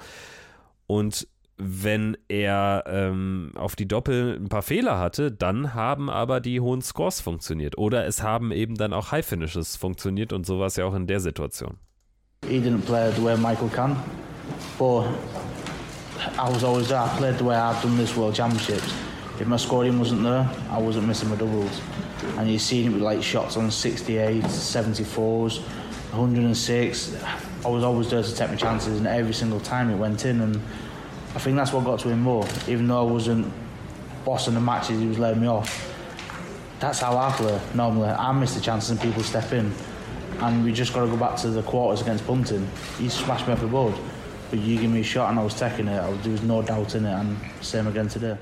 Und 0.85 1.27
wenn 1.57 2.15
er 2.27 2.83
ähm, 2.87 3.51
auf 3.55 3.75
die 3.75 3.87
Doppel 3.87 4.37
ein 4.39 4.47
paar 4.47 4.61
Fehler 4.61 4.99
hatte, 4.99 5.31
dann 5.31 5.73
haben 5.73 6.09
aber 6.09 6.39
die 6.39 6.61
hohen 6.61 6.83
Scores 6.83 7.19
funktioniert. 7.19 7.77
Oder 7.77 8.05
es 8.05 8.21
haben 8.21 8.51
eben 8.51 8.75
dann 8.75 8.93
auch 8.93 9.11
High 9.11 9.25
Finishes 9.25 9.75
funktioniert 9.75 10.33
und 10.33 10.45
so 10.45 10.59
war 10.59 10.67
es 10.67 10.75
ja 10.75 10.85
auch 10.85 10.93
in 10.93 11.07
der 11.07 11.19
Situation. 11.19 11.77
He 12.47 12.59
didn't 12.59 12.85
play 12.85 13.11
the 13.15 13.23
way 13.23 13.35
Michael 13.35 13.69
can, 13.69 13.95
but 14.77 15.05
I 16.37 16.47
was 16.47 16.63
always 16.63 16.87
there. 16.87 17.03
I 17.03 17.09
played 17.17 17.39
the 17.39 17.45
way 17.45 17.55
I've 17.55 17.81
done 17.81 17.97
this 17.97 18.15
World 18.15 18.35
Championships. 18.35 19.06
If 19.39 19.45
my 19.45 19.57
scoring 19.57 19.99
wasn't 19.99 20.23
there, 20.23 20.49
I 20.71 20.79
wasn't 20.79 21.07
missing 21.07 21.29
my 21.29 21.35
doubles. 21.35 21.79
And 22.37 22.49
you've 22.49 22.61
seen 22.61 22.87
it 22.87 22.93
with 22.93 23.03
like 23.03 23.21
shots 23.21 23.55
on 23.55 23.69
68, 23.69 24.43
74s, 24.43 25.61
106. 25.61 27.23
I 27.63 27.69
was 27.69 27.83
always 27.83 28.09
there 28.09 28.23
to 28.23 28.35
take 28.35 28.49
my 28.49 28.55
chances, 28.55 28.97
and 28.97 29.05
every 29.05 29.33
single 29.33 29.59
time 29.59 29.91
it 29.91 29.95
went 29.95 30.25
in. 30.25 30.41
And 30.41 30.55
I 31.35 31.39
think 31.39 31.55
that's 31.55 31.71
what 31.71 31.83
got 31.85 31.99
to 31.99 32.09
him 32.09 32.21
more. 32.21 32.47
Even 32.67 32.87
though 32.87 33.07
I 33.07 33.11
wasn't 33.11 33.53
bossing 34.25 34.55
the 34.55 34.59
matches, 34.59 34.99
he 34.99 35.05
was 35.05 35.19
letting 35.19 35.41
me 35.41 35.47
off. 35.47 35.93
That's 36.79 36.99
how 36.99 37.15
I 37.15 37.31
play 37.31 37.59
normally. 37.75 38.09
I 38.09 38.31
miss 38.31 38.55
the 38.55 38.61
chances 38.61 38.89
and 38.89 38.99
people 38.99 39.21
step 39.21 39.51
in. 39.53 39.71
And 40.39 40.63
we 40.63 40.71
just 40.71 40.93
got 40.93 41.01
to 41.01 41.07
go 41.07 41.17
back 41.17 41.35
to 41.37 41.49
the 41.49 41.61
quarters 41.61 42.01
against 42.01 42.25
Bunting. 42.25 42.67
He 42.97 43.09
smashed 43.09 43.45
me 43.47 43.53
off 43.53 43.61
the 43.61 43.67
board. 43.67 43.93
But 44.49 44.59
you 44.59 44.79
give 44.79 44.89
me 44.89 45.01
a 45.01 45.03
shot 45.03 45.29
and 45.29 45.39
I 45.39 45.43
was 45.43 45.59
taking 45.59 45.87
it. 45.87 46.23
there 46.23 46.31
was 46.31 46.41
no 46.43 46.61
doubt 46.61 46.95
in 46.95 47.05
it. 47.05 47.13
And 47.13 47.37
same 47.61 47.87
again 47.87 48.07
today. 48.07 48.37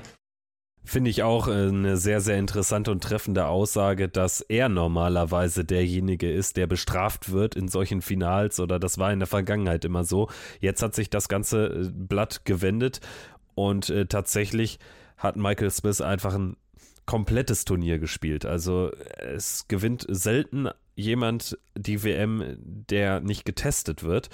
Finde 0.88 1.10
ich 1.10 1.24
auch 1.24 1.48
äh, 1.48 1.50
eine 1.50 1.96
sehr, 1.96 2.20
sehr 2.20 2.38
interessante 2.38 2.92
und 2.92 3.02
treffende 3.02 3.48
Aussage, 3.48 4.08
dass 4.08 4.40
er 4.40 4.68
normalerweise 4.68 5.64
derjenige 5.64 6.30
ist, 6.30 6.56
der 6.56 6.68
bestraft 6.68 7.32
wird 7.32 7.56
in 7.56 7.66
solchen 7.66 8.02
Finals 8.02 8.60
oder 8.60 8.78
das 8.78 8.96
war 8.96 9.12
in 9.12 9.18
der 9.18 9.26
Vergangenheit 9.26 9.84
immer 9.84 10.04
so. 10.04 10.28
Jetzt 10.60 10.82
hat 10.82 10.94
sich 10.94 11.10
das 11.10 11.28
ganze 11.28 11.66
äh, 11.66 11.90
Blatt 11.92 12.44
gewendet 12.44 13.00
und 13.56 13.90
äh, 13.90 14.06
tatsächlich 14.06 14.78
hat 15.16 15.34
Michael 15.34 15.72
Smith 15.72 16.00
einfach 16.00 16.34
ein 16.34 16.56
komplettes 17.04 17.64
Turnier 17.64 17.98
gespielt. 17.98 18.46
Also 18.46 18.92
es 19.18 19.66
gewinnt 19.66 20.06
selten 20.08 20.68
jemand 20.94 21.58
die 21.76 22.04
WM, 22.04 22.56
der 22.58 23.20
nicht 23.20 23.44
getestet 23.44 24.04
wird. 24.04 24.30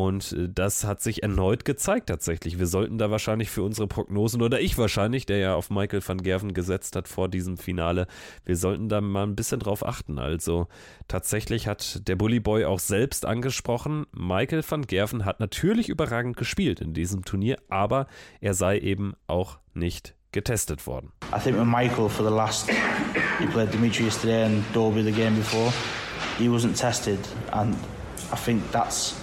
Und 0.00 0.32
äh, 0.32 0.48
das 0.48 0.84
hat 0.84 1.02
sich 1.02 1.22
erneut 1.22 1.66
gezeigt 1.66 2.08
tatsächlich. 2.08 2.58
Wir 2.58 2.66
sollten 2.66 2.96
da 2.96 3.10
wahrscheinlich 3.10 3.50
für 3.50 3.62
unsere 3.62 3.86
Prognosen, 3.86 4.40
oder 4.40 4.58
ich 4.58 4.78
wahrscheinlich, 4.78 5.26
der 5.26 5.36
ja 5.36 5.54
auf 5.54 5.68
Michael 5.68 6.00
van 6.06 6.22
Gerven 6.22 6.54
gesetzt 6.54 6.96
hat 6.96 7.06
vor 7.06 7.28
diesem 7.28 7.58
Finale, 7.58 8.06
wir 8.46 8.56
sollten 8.56 8.88
da 8.88 9.02
mal 9.02 9.24
ein 9.24 9.36
bisschen 9.36 9.60
drauf 9.60 9.86
achten. 9.86 10.18
Also 10.18 10.68
tatsächlich 11.06 11.66
hat 11.66 12.08
der 12.08 12.16
Bully 12.16 12.40
Boy 12.40 12.64
auch 12.64 12.78
selbst 12.78 13.26
angesprochen, 13.26 14.06
Michael 14.12 14.64
van 14.66 14.86
Gerven 14.86 15.26
hat 15.26 15.38
natürlich 15.38 15.90
überragend 15.90 16.38
gespielt 16.38 16.80
in 16.80 16.94
diesem 16.94 17.26
Turnier, 17.26 17.58
aber 17.68 18.06
er 18.40 18.54
sei 18.54 18.78
eben 18.78 19.12
auch 19.26 19.58
nicht 19.74 20.14
getestet 20.32 20.86
worden. 20.86 21.12
I 21.36 21.38
think 21.38 21.58
with 21.58 21.66
Michael 21.66 22.08
for 22.08 22.24
the 22.24 22.34
last, 22.34 22.70
he 23.38 23.46
played 23.52 23.70
Dimitri 23.70 24.06
yesterday 24.06 24.44
and 24.44 24.64
Dolby 24.72 25.02
the 25.02 25.12
game 25.12 25.36
before, 25.36 25.70
he 26.38 26.48
wasn't 26.48 26.74
tested 26.74 27.18
and 27.52 27.76
I 28.32 28.36
think 28.36 28.62
that's 28.72 29.19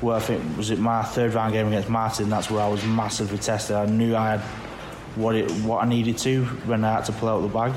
where 0.00 0.16
I 0.16 0.20
think 0.20 0.56
was 0.56 0.70
it 0.70 0.78
my 0.78 1.02
third 1.02 1.34
round 1.34 1.52
game 1.52 1.68
against 1.68 1.88
Martin. 1.88 2.28
That's 2.28 2.50
where 2.50 2.62
I 2.62 2.68
was 2.68 2.84
massively 2.84 3.38
tested. 3.38 3.76
I 3.76 3.86
knew 3.86 4.14
I 4.14 4.36
had 4.36 4.40
what 5.16 5.34
it 5.34 5.50
what 5.62 5.82
I 5.84 5.88
needed 5.88 6.18
to 6.18 6.44
when 6.66 6.84
I 6.84 6.92
had 6.92 7.04
to 7.06 7.12
pull 7.12 7.28
out 7.28 7.40
the 7.40 7.48
bag. 7.48 7.72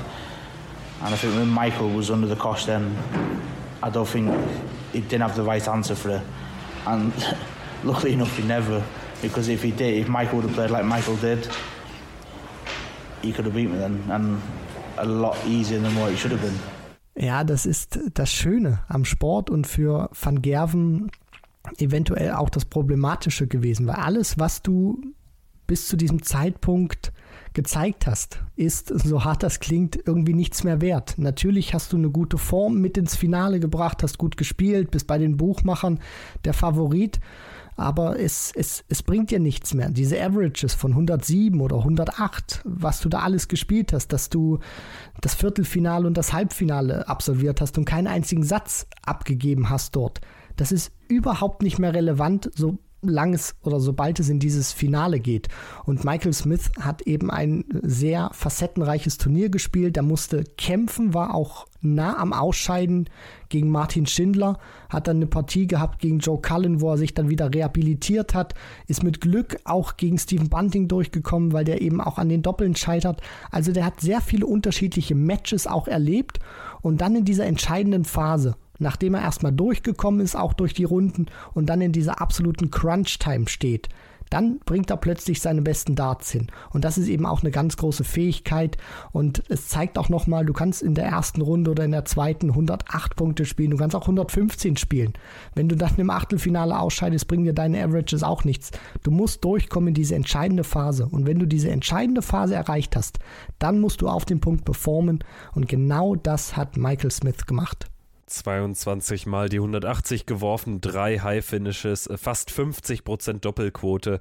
And 1.02 1.14
I 1.14 1.16
think 1.16 1.34
when 1.34 1.48
Michael 1.48 1.88
was 1.88 2.10
under 2.10 2.26
the 2.26 2.36
cosh, 2.36 2.66
then 2.66 2.94
I 3.82 3.88
don't 3.88 4.06
think 4.06 4.28
he 4.92 5.00
didn't 5.00 5.22
have 5.22 5.34
the 5.34 5.42
right 5.42 5.66
answer 5.66 5.94
for 5.94 6.10
it. 6.10 6.22
And 6.86 7.12
luckily 7.84 8.12
enough, 8.12 8.36
he 8.36 8.42
never. 8.42 8.84
Because 9.22 9.48
if 9.48 9.62
he 9.62 9.70
did, 9.70 9.94
if 9.94 10.08
Michael 10.08 10.36
would 10.36 10.46
have 10.46 10.54
played 10.54 10.70
like 10.70 10.84
Michael 10.84 11.16
did, 11.16 11.48
he 13.22 13.32
could 13.32 13.44
have 13.46 13.54
beat 13.54 13.70
me 13.70 13.78
then, 13.78 14.02
and 14.10 14.40
a 14.96 15.04
lot 15.04 15.36
easier 15.46 15.78
than 15.78 15.94
what 15.96 16.12
it 16.12 16.16
should 16.16 16.32
have 16.32 16.42
been. 16.42 16.58
Ja, 17.16 17.44
das 17.44 17.66
ist 17.66 17.98
das 18.14 18.30
Schöne 18.30 18.80
am 18.88 19.04
Sport 19.04 19.50
und 19.50 19.66
für 19.66 20.08
Van 20.12 20.40
Gerven 20.40 21.10
eventuell 21.78 22.32
auch 22.32 22.50
das 22.50 22.64
Problematische 22.64 23.46
gewesen, 23.46 23.86
weil 23.86 23.96
alles, 23.96 24.38
was 24.38 24.62
du 24.62 25.00
bis 25.66 25.86
zu 25.86 25.96
diesem 25.96 26.22
Zeitpunkt 26.22 27.12
gezeigt 27.54 28.06
hast, 28.06 28.42
ist, 28.56 28.88
so 28.88 29.24
hart 29.24 29.42
das 29.42 29.60
klingt, 29.60 29.98
irgendwie 30.04 30.34
nichts 30.34 30.64
mehr 30.64 30.80
wert. 30.80 31.14
Natürlich 31.16 31.74
hast 31.74 31.92
du 31.92 31.96
eine 31.96 32.10
gute 32.10 32.38
Form 32.38 32.80
mit 32.80 32.96
ins 32.98 33.16
Finale 33.16 33.60
gebracht, 33.60 34.02
hast 34.02 34.18
gut 34.18 34.36
gespielt, 34.36 34.90
bist 34.90 35.06
bei 35.06 35.18
den 35.18 35.36
Buchmachern 35.36 36.00
der 36.44 36.54
Favorit, 36.54 37.20
aber 37.76 38.18
es, 38.18 38.52
es, 38.54 38.84
es 38.88 39.02
bringt 39.02 39.30
dir 39.30 39.40
nichts 39.40 39.72
mehr. 39.72 39.90
Diese 39.90 40.20
Averages 40.20 40.74
von 40.74 40.90
107 40.90 41.60
oder 41.60 41.78
108, 41.78 42.62
was 42.64 43.00
du 43.00 43.08
da 43.08 43.20
alles 43.20 43.48
gespielt 43.48 43.92
hast, 43.92 44.08
dass 44.08 44.28
du 44.28 44.58
das 45.20 45.34
Viertelfinale 45.34 46.06
und 46.06 46.16
das 46.16 46.32
Halbfinale 46.32 47.08
absolviert 47.08 47.60
hast 47.60 47.78
und 47.78 47.84
keinen 47.84 48.06
einzigen 48.06 48.42
Satz 48.42 48.86
abgegeben 49.02 49.70
hast 49.70 49.96
dort 49.96 50.20
das 50.56 50.72
ist 50.72 50.92
überhaupt 51.08 51.62
nicht 51.62 51.78
mehr 51.78 51.94
relevant, 51.94 52.50
solange 52.54 53.34
es 53.34 53.54
oder 53.62 53.80
sobald 53.80 54.20
es 54.20 54.28
in 54.28 54.38
dieses 54.38 54.72
Finale 54.72 55.20
geht. 55.20 55.48
Und 55.84 56.04
Michael 56.04 56.32
Smith 56.32 56.70
hat 56.78 57.02
eben 57.02 57.30
ein 57.30 57.64
sehr 57.82 58.30
facettenreiches 58.32 59.18
Turnier 59.18 59.48
gespielt. 59.48 59.96
Er 59.96 60.02
musste 60.02 60.44
kämpfen, 60.56 61.14
war 61.14 61.34
auch 61.34 61.66
nah 61.80 62.18
am 62.18 62.32
Ausscheiden 62.32 63.08
gegen 63.48 63.70
Martin 63.70 64.06
Schindler, 64.06 64.58
hat 64.88 65.08
dann 65.08 65.16
eine 65.16 65.26
Partie 65.26 65.66
gehabt 65.66 66.00
gegen 66.00 66.18
Joe 66.18 66.40
Cullen, 66.40 66.80
wo 66.80 66.90
er 66.90 66.98
sich 66.98 67.14
dann 67.14 67.30
wieder 67.30 67.52
rehabilitiert 67.52 68.34
hat, 68.34 68.54
ist 68.86 69.02
mit 69.02 69.20
Glück 69.20 69.56
auch 69.64 69.96
gegen 69.96 70.18
Stephen 70.18 70.50
Bunting 70.50 70.88
durchgekommen, 70.88 71.52
weil 71.52 71.64
der 71.64 71.80
eben 71.80 72.00
auch 72.00 72.18
an 72.18 72.28
den 72.28 72.42
Doppeln 72.42 72.76
scheitert. 72.76 73.22
Also 73.50 73.72
der 73.72 73.86
hat 73.86 74.00
sehr 74.00 74.20
viele 74.20 74.46
unterschiedliche 74.46 75.14
Matches 75.14 75.66
auch 75.66 75.88
erlebt 75.88 76.38
und 76.82 77.00
dann 77.00 77.16
in 77.16 77.24
dieser 77.24 77.46
entscheidenden 77.46 78.04
Phase 78.04 78.56
nachdem 78.80 79.14
er 79.14 79.22
erstmal 79.22 79.52
durchgekommen 79.52 80.20
ist, 80.20 80.36
auch 80.36 80.52
durch 80.52 80.74
die 80.74 80.84
Runden 80.84 81.26
und 81.54 81.66
dann 81.66 81.80
in 81.80 81.92
dieser 81.92 82.20
absoluten 82.20 82.70
Crunch-Time 82.70 83.48
steht, 83.48 83.88
dann 84.30 84.60
bringt 84.60 84.90
er 84.90 84.96
plötzlich 84.96 85.40
seine 85.40 85.60
besten 85.60 85.96
Darts 85.96 86.30
hin. 86.30 86.46
Und 86.70 86.84
das 86.84 86.96
ist 86.96 87.08
eben 87.08 87.26
auch 87.26 87.42
eine 87.42 87.50
ganz 87.50 87.76
große 87.76 88.04
Fähigkeit. 88.04 88.78
Und 89.10 89.42
es 89.48 89.66
zeigt 89.66 89.98
auch 89.98 90.08
nochmal, 90.08 90.46
du 90.46 90.52
kannst 90.52 90.82
in 90.82 90.94
der 90.94 91.04
ersten 91.04 91.40
Runde 91.42 91.72
oder 91.72 91.84
in 91.84 91.90
der 91.90 92.04
zweiten 92.04 92.50
108 92.50 93.16
Punkte 93.16 93.44
spielen. 93.44 93.72
Du 93.72 93.76
kannst 93.76 93.96
auch 93.96 94.02
115 94.02 94.76
spielen. 94.76 95.14
Wenn 95.54 95.68
du 95.68 95.76
dann 95.76 95.96
im 95.96 96.10
Achtelfinale 96.10 96.78
ausscheidest, 96.78 97.26
bringen 97.26 97.44
dir 97.44 97.52
deine 97.52 97.82
Averages 97.82 98.22
auch 98.22 98.44
nichts. 98.44 98.70
Du 99.02 99.10
musst 99.10 99.44
durchkommen 99.44 99.88
in 99.88 99.94
diese 99.94 100.14
entscheidende 100.14 100.64
Phase. 100.64 101.06
Und 101.06 101.26
wenn 101.26 101.40
du 101.40 101.46
diese 101.46 101.70
entscheidende 101.70 102.22
Phase 102.22 102.54
erreicht 102.54 102.94
hast, 102.94 103.18
dann 103.58 103.80
musst 103.80 104.00
du 104.00 104.08
auf 104.08 104.24
den 104.24 104.40
Punkt 104.40 104.64
performen. 104.64 105.24
Und 105.54 105.66
genau 105.66 106.14
das 106.14 106.56
hat 106.56 106.76
Michael 106.76 107.10
Smith 107.10 107.46
gemacht. 107.46 107.90
22 108.30 109.26
Mal 109.26 109.48
die 109.48 109.58
180 109.58 110.26
geworfen, 110.26 110.80
drei 110.80 111.18
High 111.18 111.44
Finishes, 111.44 112.08
fast 112.16 112.50
50 112.50 113.04
Prozent 113.04 113.44
Doppelquote. 113.44 114.20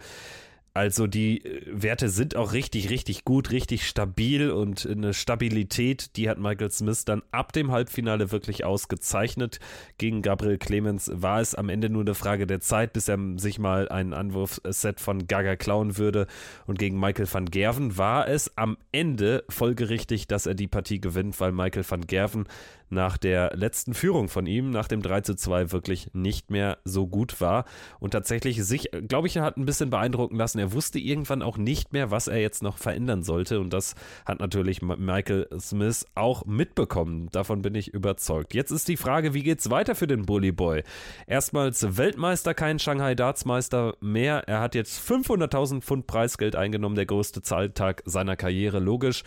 Also 0.74 1.08
die 1.08 1.44
äh, 1.44 1.62
Werte 1.68 2.10
sind 2.10 2.36
auch 2.36 2.54
richtig, 2.54 2.90
richtig 2.90 3.26
gut, 3.26 3.52
richtig 3.52 3.88
stabil 3.88 4.52
und 4.52 4.86
eine 4.86 5.14
Stabilität, 5.14 6.16
die 6.16 6.30
hat 6.30 6.38
Michael 6.38 6.72
Smith 6.72 7.06
dann 7.06 7.24
ab 7.32 7.54
dem 7.54 7.72
Halbfinale 7.72 8.32
wirklich 8.32 8.66
ausgezeichnet. 8.66 9.60
Gegen 9.98 10.22
Gabriel 10.22 10.58
Clemens 10.58 11.12
war 11.14 11.42
es 11.42 11.56
am 11.56 11.70
Ende 11.70 11.90
nur 11.90 12.04
eine 12.04 12.14
Frage 12.14 12.46
der 12.46 12.62
Zeit, 12.62 12.94
bis 12.94 13.08
er 13.08 13.18
sich 13.38 13.58
mal 13.58 13.90
ein 13.90 14.14
Anwurfset 14.14 15.00
von 15.00 15.28
Gaga 15.28 15.56
klauen 15.56 15.98
würde. 15.98 16.28
Und 16.68 16.78
gegen 16.78 17.00
Michael 17.00 17.28
van 17.32 17.46
Gerven 17.46 17.98
war 17.98 18.28
es 18.28 18.56
am 18.56 18.78
Ende 18.92 19.44
folgerichtig, 19.50 20.28
dass 20.28 20.46
er 20.46 20.56
die 20.56 20.68
Partie 20.68 21.02
gewinnt, 21.02 21.40
weil 21.40 21.52
Michael 21.52 21.84
van 21.88 22.06
Gerven 22.06 22.46
nach 22.90 23.18
der 23.18 23.56
letzten 23.56 23.94
Führung 23.94 24.30
von 24.30 24.46
ihm, 24.46 24.72
nach 24.72 24.88
dem 24.88 25.02
3 25.02 25.22
zu 25.22 25.36
2, 25.36 25.72
wirklich 25.72 26.10
nicht 26.14 26.52
mehr 26.52 26.78
so 26.84 27.08
gut 27.08 27.40
war 27.42 27.66
und 28.00 28.12
tatsächlich 28.12 28.64
sich, 28.64 28.90
glaube 29.08 29.28
ich, 29.28 29.38
hat 29.38 29.58
ein 29.58 29.66
bisschen 29.66 29.90
beeindrucken 29.90 30.36
lassen. 30.36 30.60
Er 30.60 30.74
wusste 30.74 31.00
irgendwann 31.00 31.42
auch 31.42 31.58
nicht 31.58 31.94
mehr, 31.94 32.12
was 32.12 32.28
er 32.28 32.40
jetzt 32.40 32.64
noch 32.64 32.78
verändern 32.78 33.24
sollte. 33.24 33.60
Und 33.60 33.72
das 33.74 33.96
hat 34.26 34.40
natürlich 34.40 34.82
Michael 34.82 35.48
Smith 35.60 36.06
auch 36.16 36.46
mitbekommen. 36.46 37.30
Davon 37.32 37.62
bin 37.62 37.76
ich 37.76 37.94
überzeugt. 37.94 38.54
Jetzt 38.54 38.72
ist 38.72 38.88
die 38.88 38.98
Frage, 38.98 39.34
wie 39.34 39.44
geht's 39.44 39.70
weiter 39.70 39.96
für 39.96 40.08
den 40.08 40.26
Bully 40.26 40.52
Boy? 40.52 40.84
Erstmals 41.28 41.98
Weltmeister, 41.98 42.54
kein 42.54 42.80
Shanghai 42.80 43.16
Dartsmeister 43.16 43.96
mehr. 44.02 44.48
Er 44.48 44.62
hat 44.62 44.76
jetzt 44.76 45.00
500.000 45.00 45.82
Pfund 45.82 46.08
Preisgeld 46.08 46.56
eingenommen, 46.56 46.96
der 46.96 47.06
größte 47.06 47.42
Zahltag 47.42 48.02
seiner 48.06 48.36
Karriere, 48.36 48.80
logisch. 48.80 49.24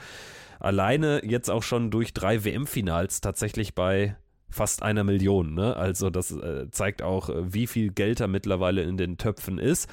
Alleine 0.63 1.25
jetzt 1.25 1.51
auch 1.51 1.65
schon 1.65 1.91
durch 1.91 2.15
drei 2.15 2.45
WM-Finals 2.45 3.21
tatsächlich 3.21 3.75
bei 3.75 4.17
fast 4.49 4.85
einer 4.85 5.03
Million. 5.03 5.55
Ne? 5.55 5.77
Also 5.77 6.09
das 6.09 6.31
äh, 6.31 6.71
zeigt 6.71 7.03
auch, 7.03 7.31
äh, 7.31 7.53
wie 7.53 7.67
viel 7.67 7.91
Geld 7.91 8.21
da 8.21 8.29
mittlerweile 8.29 8.83
in 8.83 8.97
den 8.97 9.19
Töpfen 9.19 9.59
ist. 9.59 9.91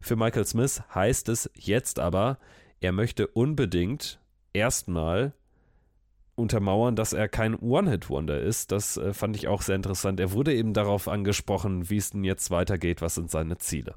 Für 0.00 0.16
Michael 0.16 0.46
Smith 0.46 0.82
heißt 0.94 1.28
es 1.28 1.50
jetzt 1.54 1.98
aber, 1.98 2.38
er 2.80 2.92
möchte 2.92 3.26
unbedingt 3.26 4.18
erstmal 4.54 5.34
untermauern, 6.34 6.96
dass 6.96 7.12
er 7.12 7.28
kein 7.28 7.54
One-Hit-Wonder 7.54 8.40
ist. 8.40 8.72
Das 8.72 8.96
äh, 8.96 9.12
fand 9.12 9.36
ich 9.36 9.48
auch 9.48 9.60
sehr 9.60 9.76
interessant. 9.76 10.18
Er 10.18 10.32
wurde 10.32 10.54
eben 10.54 10.72
darauf 10.72 11.08
angesprochen, 11.08 11.90
wie 11.90 11.98
es 11.98 12.10
denn 12.10 12.24
jetzt 12.24 12.50
weitergeht, 12.50 13.02
was 13.02 13.16
sind 13.16 13.30
seine 13.30 13.58
Ziele. 13.58 13.96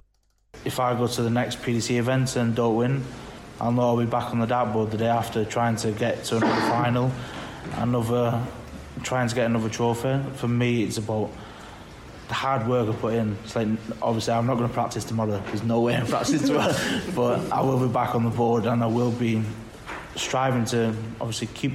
If 0.65 0.80
I 0.80 0.97
go 0.97 1.07
to 1.07 1.24
the 1.24 1.30
next 1.30 1.63
PDC 1.63 1.91
event 1.91 2.36
and 2.36 2.59
don't 2.59 2.78
win, 2.78 3.03
I'll 3.62 3.72
know 3.72 3.82
I'll 3.82 3.97
be 3.97 4.05
back 4.05 4.32
on 4.32 4.39
the 4.39 4.47
dartboard 4.47 4.91
the 4.91 4.97
day 4.97 5.07
after 5.07 5.43
trying 5.43 5.76
to 5.78 5.91
get 5.91 6.24
to 6.26 6.38
another 6.38 6.62
final, 6.62 7.12
another 7.76 8.41
trying 9.03 9.28
to 9.28 9.36
get 9.36 9.45
another 9.45 9.70
trophy. 9.70 10.22
For 10.36 10.47
me, 10.47 10.84
it's 10.84 10.97
about 10.97 11.30
the 12.30 12.34
hard 12.36 12.68
work 12.68 12.88
I 12.88 12.93
put 12.93 13.14
in. 13.16 13.36
It's 13.43 13.55
like 13.55 13.68
obviously 14.01 14.34
I'm 14.34 14.45
not 14.47 14.55
going 14.55 14.68
to 14.68 14.74
practice 14.74 15.03
tomorrow. 15.03 15.41
There's 15.47 15.64
no 15.64 15.82
way 15.82 15.95
I'm 15.95 16.07
practicing 16.16 16.47
tomorrow, 16.47 16.74
but 17.16 17.51
I 17.51 17.62
will 17.62 17.80
be 17.80 17.91
back 17.91 18.16
on 18.16 18.24
the 18.24 18.30
board 18.30 18.66
and 18.66 18.84
I 18.84 18.88
will 18.88 19.12
be 19.12 19.41
striving 20.16 20.66
to 20.66 20.93
obviously 21.20 21.47
keep 21.47 21.74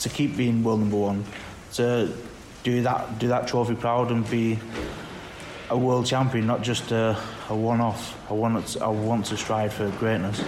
to 0.00 0.08
keep 0.08 0.36
being 0.36 0.64
world 0.64 0.80
number 0.80 0.96
one, 0.96 1.24
to 1.74 2.12
do 2.62 2.82
that 2.82 3.18
do 3.18 3.28
that 3.28 3.48
trophy 3.48 3.74
proud 3.74 4.10
and 4.10 4.28
be 4.30 4.58
a 5.72 5.76
world 5.76 6.06
champion, 6.06 6.46
not 6.46 6.62
just 6.62 6.92
a, 6.92 7.16
a 7.48 7.54
one-off. 7.54 8.14
I 8.30 8.34
want 8.34 8.76
I 8.80 8.88
want 8.88 9.26
to 9.26 9.36
strive 9.36 9.72
for 9.72 9.88
greatness. 9.98 10.42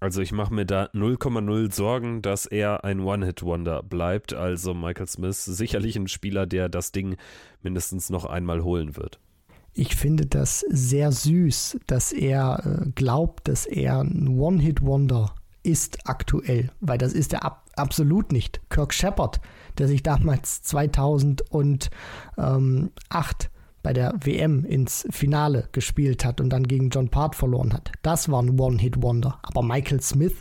Also 0.00 0.22
ich 0.22 0.32
mache 0.32 0.54
mir 0.54 0.64
da 0.64 0.84
0,0 0.94 1.74
Sorgen, 1.74 2.22
dass 2.22 2.46
er 2.46 2.84
ein 2.84 3.00
One-Hit-Wonder 3.00 3.82
bleibt. 3.82 4.32
Also 4.32 4.72
Michael 4.72 5.06
Smith 5.08 5.44
sicherlich 5.44 5.94
ein 5.96 6.08
Spieler, 6.08 6.46
der 6.46 6.70
das 6.70 6.90
Ding 6.92 7.16
mindestens 7.62 8.08
noch 8.08 8.24
einmal 8.24 8.64
holen 8.64 8.96
wird. 8.96 9.20
Ich 9.74 9.96
finde 9.96 10.24
das 10.24 10.64
sehr 10.70 11.12
süß, 11.12 11.80
dass 11.86 12.12
er 12.12 12.62
äh, 12.64 12.90
glaubt, 12.94 13.46
dass 13.46 13.66
er 13.66 14.00
ein 14.00 14.28
One-Hit-Wonder 14.28 15.34
ist 15.62 16.08
aktuell, 16.08 16.70
weil 16.80 16.96
das 16.96 17.12
ist 17.12 17.34
er 17.34 17.44
ab 17.44 17.66
absolut 17.76 18.32
nicht. 18.32 18.62
Kirk 18.70 18.94
Shepard, 18.94 19.40
der 19.78 19.86
sich 19.86 20.02
damals 20.02 20.62
2008 20.62 21.90
bei 23.82 23.92
der 23.92 24.14
WM 24.20 24.64
ins 24.64 25.06
Finale 25.10 25.68
gespielt 25.72 26.24
hat 26.24 26.40
und 26.40 26.50
dann 26.50 26.64
gegen 26.64 26.90
John 26.90 27.08
Part 27.08 27.34
verloren 27.34 27.72
hat. 27.72 27.92
Das 28.02 28.30
war 28.30 28.42
ein 28.42 28.58
One-Hit-Wonder. 28.58 29.38
Aber 29.42 29.62
Michael 29.62 30.00
Smith 30.00 30.36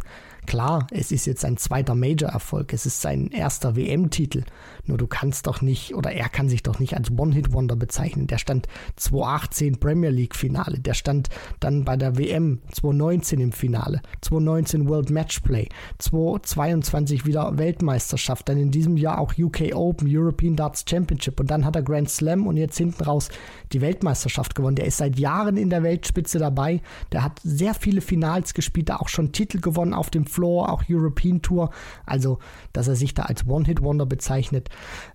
Klar, 0.50 0.88
es 0.90 1.12
ist 1.12 1.28
jetzt 1.28 1.42
sein 1.42 1.58
zweiter 1.58 1.94
Major-Erfolg, 1.94 2.74
es 2.74 2.88
ist 2.88 3.02
sein 3.02 3.28
erster 3.28 3.76
WM-Titel. 3.76 4.46
Nur 4.90 4.98
du 4.98 5.06
kannst 5.06 5.46
doch 5.46 5.62
nicht, 5.62 5.94
oder 5.94 6.12
er 6.12 6.30
kann 6.30 6.50
sich 6.50 6.64
doch 6.64 6.80
nicht 6.80 6.98
als 6.98 7.12
One-Hit-Wonder 7.12 7.76
bezeichnen. 7.76 8.26
Der 8.26 8.40
stand 8.40 8.68
2018 8.96 9.80
Premier 9.80 10.10
League-Finale, 10.10 10.80
der 10.80 10.96
stand 10.96 11.30
dann 11.60 11.86
bei 11.86 11.96
der 11.96 12.18
WM 12.18 12.64
2019 12.72 13.40
im 13.40 13.52
Finale, 13.52 14.02
2019 14.22 14.90
World 14.90 15.12
Matchplay, 15.12 15.70
2022 16.00 17.28
wieder 17.28 17.60
Weltmeisterschaft, 17.60 18.50
dann 18.50 18.58
in 18.58 18.72
diesem 18.72 18.98
Jahr 18.98 19.20
auch 19.20 19.36
UK 19.38 19.76
Open, 19.76 20.08
European 20.10 20.56
Darts 20.56 20.84
Championship 20.90 21.40
und 21.40 21.52
dann 21.52 21.66
hat 21.66 21.76
er 21.76 21.84
Grand 21.84 22.10
Slam 22.10 22.48
und 22.48 22.58
jetzt 22.58 22.80
hinten 22.80 23.04
raus 23.04 23.30
die 23.72 23.82
Weltmeisterschaft 23.82 24.56
gewonnen. 24.56 24.76
Der 24.76 24.86
ist 24.86 24.98
seit 24.98 25.20
Jahren 25.20 25.56
in 25.56 25.70
der 25.70 25.84
Weltspitze 25.84 26.40
dabei, 26.40 26.82
der 27.12 27.24
hat 27.24 27.40
sehr 27.44 27.76
viele 27.76 28.02
Finals 28.02 28.56
gespielt, 28.56 28.90
da 28.90 28.96
auch 28.96 29.10
schon 29.10 29.34
Titel 29.34 29.62
gewonnen 29.62 29.94
auf 29.94 30.10
dem 30.10 30.26
Floor, 30.26 30.72
auch 30.72 30.86
European 30.90 31.44
Tour. 31.44 31.70
Also, 32.08 32.40
dass 32.74 32.88
er 32.88 32.96
sich 32.96 33.14
da 33.14 33.24
als 33.24 33.46
One-Hit-Wonder 33.46 34.08
bezeichnet 34.08 34.70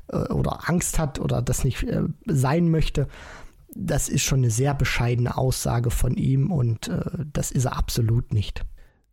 oder 0.09 0.69
Angst 0.69 0.99
hat 0.99 1.19
oder 1.19 1.43
das 1.43 1.65
nicht 1.65 1.83
äh, 1.85 2.03
sein 2.27 2.71
möchte, 2.71 3.09
das 3.75 4.09
ist 4.09 4.23
schon 4.23 4.41
eine 4.41 4.51
sehr 4.51 4.75
bescheidene 4.75 5.37
Aussage 5.37 5.91
von 5.91 6.17
ihm 6.17 6.51
und 6.53 6.89
äh, 6.89 7.03
das 7.33 7.51
ist 7.51 7.65
er 7.65 7.77
absolut 7.77 8.33
nicht. 8.33 8.63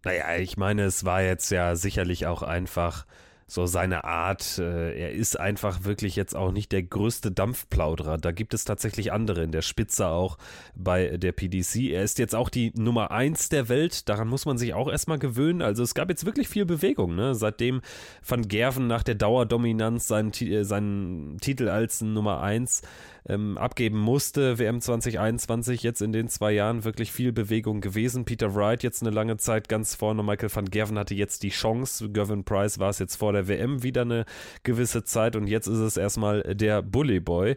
Naja, 0.04 0.36
ich 0.38 0.58
meine, 0.58 0.84
es 0.84 1.06
war 1.06 1.22
jetzt 1.22 1.52
ja 1.52 1.76
sicherlich 1.76 2.26
auch 2.28 2.42
einfach 2.42 3.06
so 3.52 3.66
seine 3.66 4.06
Art. 4.06 4.60
Äh, 4.60 4.98
er 4.98 5.12
ist 5.12 5.38
einfach 5.38 5.84
wirklich 5.84 6.16
jetzt 6.16 6.38
auch 6.38 6.54
nicht 6.54 6.72
der 6.72 6.84
größte 6.84 7.32
Dampfplauderer. 7.32 8.18
Da 8.18 8.32
gibt 8.32 8.54
es 8.54 8.64
tatsächlich 8.64 9.12
andere 9.12 9.44
in 9.44 9.52
der 9.52 9.62
Spitze 9.62 10.08
auch 10.08 10.38
bei 10.74 11.18
der 11.18 11.34
PDC. 11.34 11.92
Er 11.92 12.04
ist 12.04 12.18
jetzt 12.18 12.34
auch 12.34 12.48
die 12.48 12.72
Nummer 12.78 13.12
eins 13.12 13.50
der 13.50 13.68
Welt. 13.68 14.08
Daran 14.08 14.30
muss 14.30 14.46
man 14.46 14.58
sich 14.58 14.74
auch 14.74 14.90
erstmal 14.90 15.20
gewöhnen. 15.20 15.62
Also 15.62 15.84
es 15.84 15.94
gab 15.94 16.10
jetzt 16.10 16.26
wirklich 16.26 16.48
viel 16.48 16.66
Bewegung. 16.66 17.16
Ne? 17.16 17.36
Seitdem 17.36 17.82
Van 18.26 18.48
Gerven 18.48 18.88
nach 18.88 19.04
der 19.04 19.16
Dauerdominanz 19.16 20.08
seinen, 20.08 20.32
äh, 20.32 20.64
seinen 20.64 21.38
Titel 21.42 21.68
als 21.68 22.00
Nummer 22.00 22.40
eins 22.40 22.84
ähm, 23.28 23.58
abgeben 23.58 23.98
musste. 23.98 24.58
WM 24.58 24.82
2021 24.82 25.84
jetzt 25.84 26.02
in 26.02 26.12
den 26.12 26.28
zwei 26.28 26.52
Jahren 26.52 26.84
wirklich 26.84 27.12
viel 27.12 27.32
Bewegung 27.32 27.82
gewesen. 27.82 28.26
Peter 28.26 28.56
Wright 28.56 28.84
jetzt 28.84 29.02
eine 29.02 29.12
lange 29.12 29.38
Zeit 29.38 29.70
ganz 29.70 29.96
vorne. 29.96 30.24
Michael 30.24 30.54
van 30.54 30.70
Gerven 30.70 30.98
hatte 30.98 31.16
jetzt 31.16 31.44
die 31.44 31.50
Chance. 31.50 32.10
Gervin 32.10 32.44
Price 32.44 32.80
war 32.80 32.90
es 32.90 33.00
jetzt 33.00 33.16
vor 33.16 33.34
der 33.34 33.48
WM 33.48 33.84
wieder 33.84 34.02
eine 34.02 34.26
gewisse 34.64 35.04
Zeit 35.04 35.36
und 35.36 35.48
jetzt 35.48 35.68
ist 35.68 35.80
es 35.80 35.98
erstmal 35.98 36.42
der 36.56 36.82
Bully 36.82 37.20
Boy. 37.20 37.56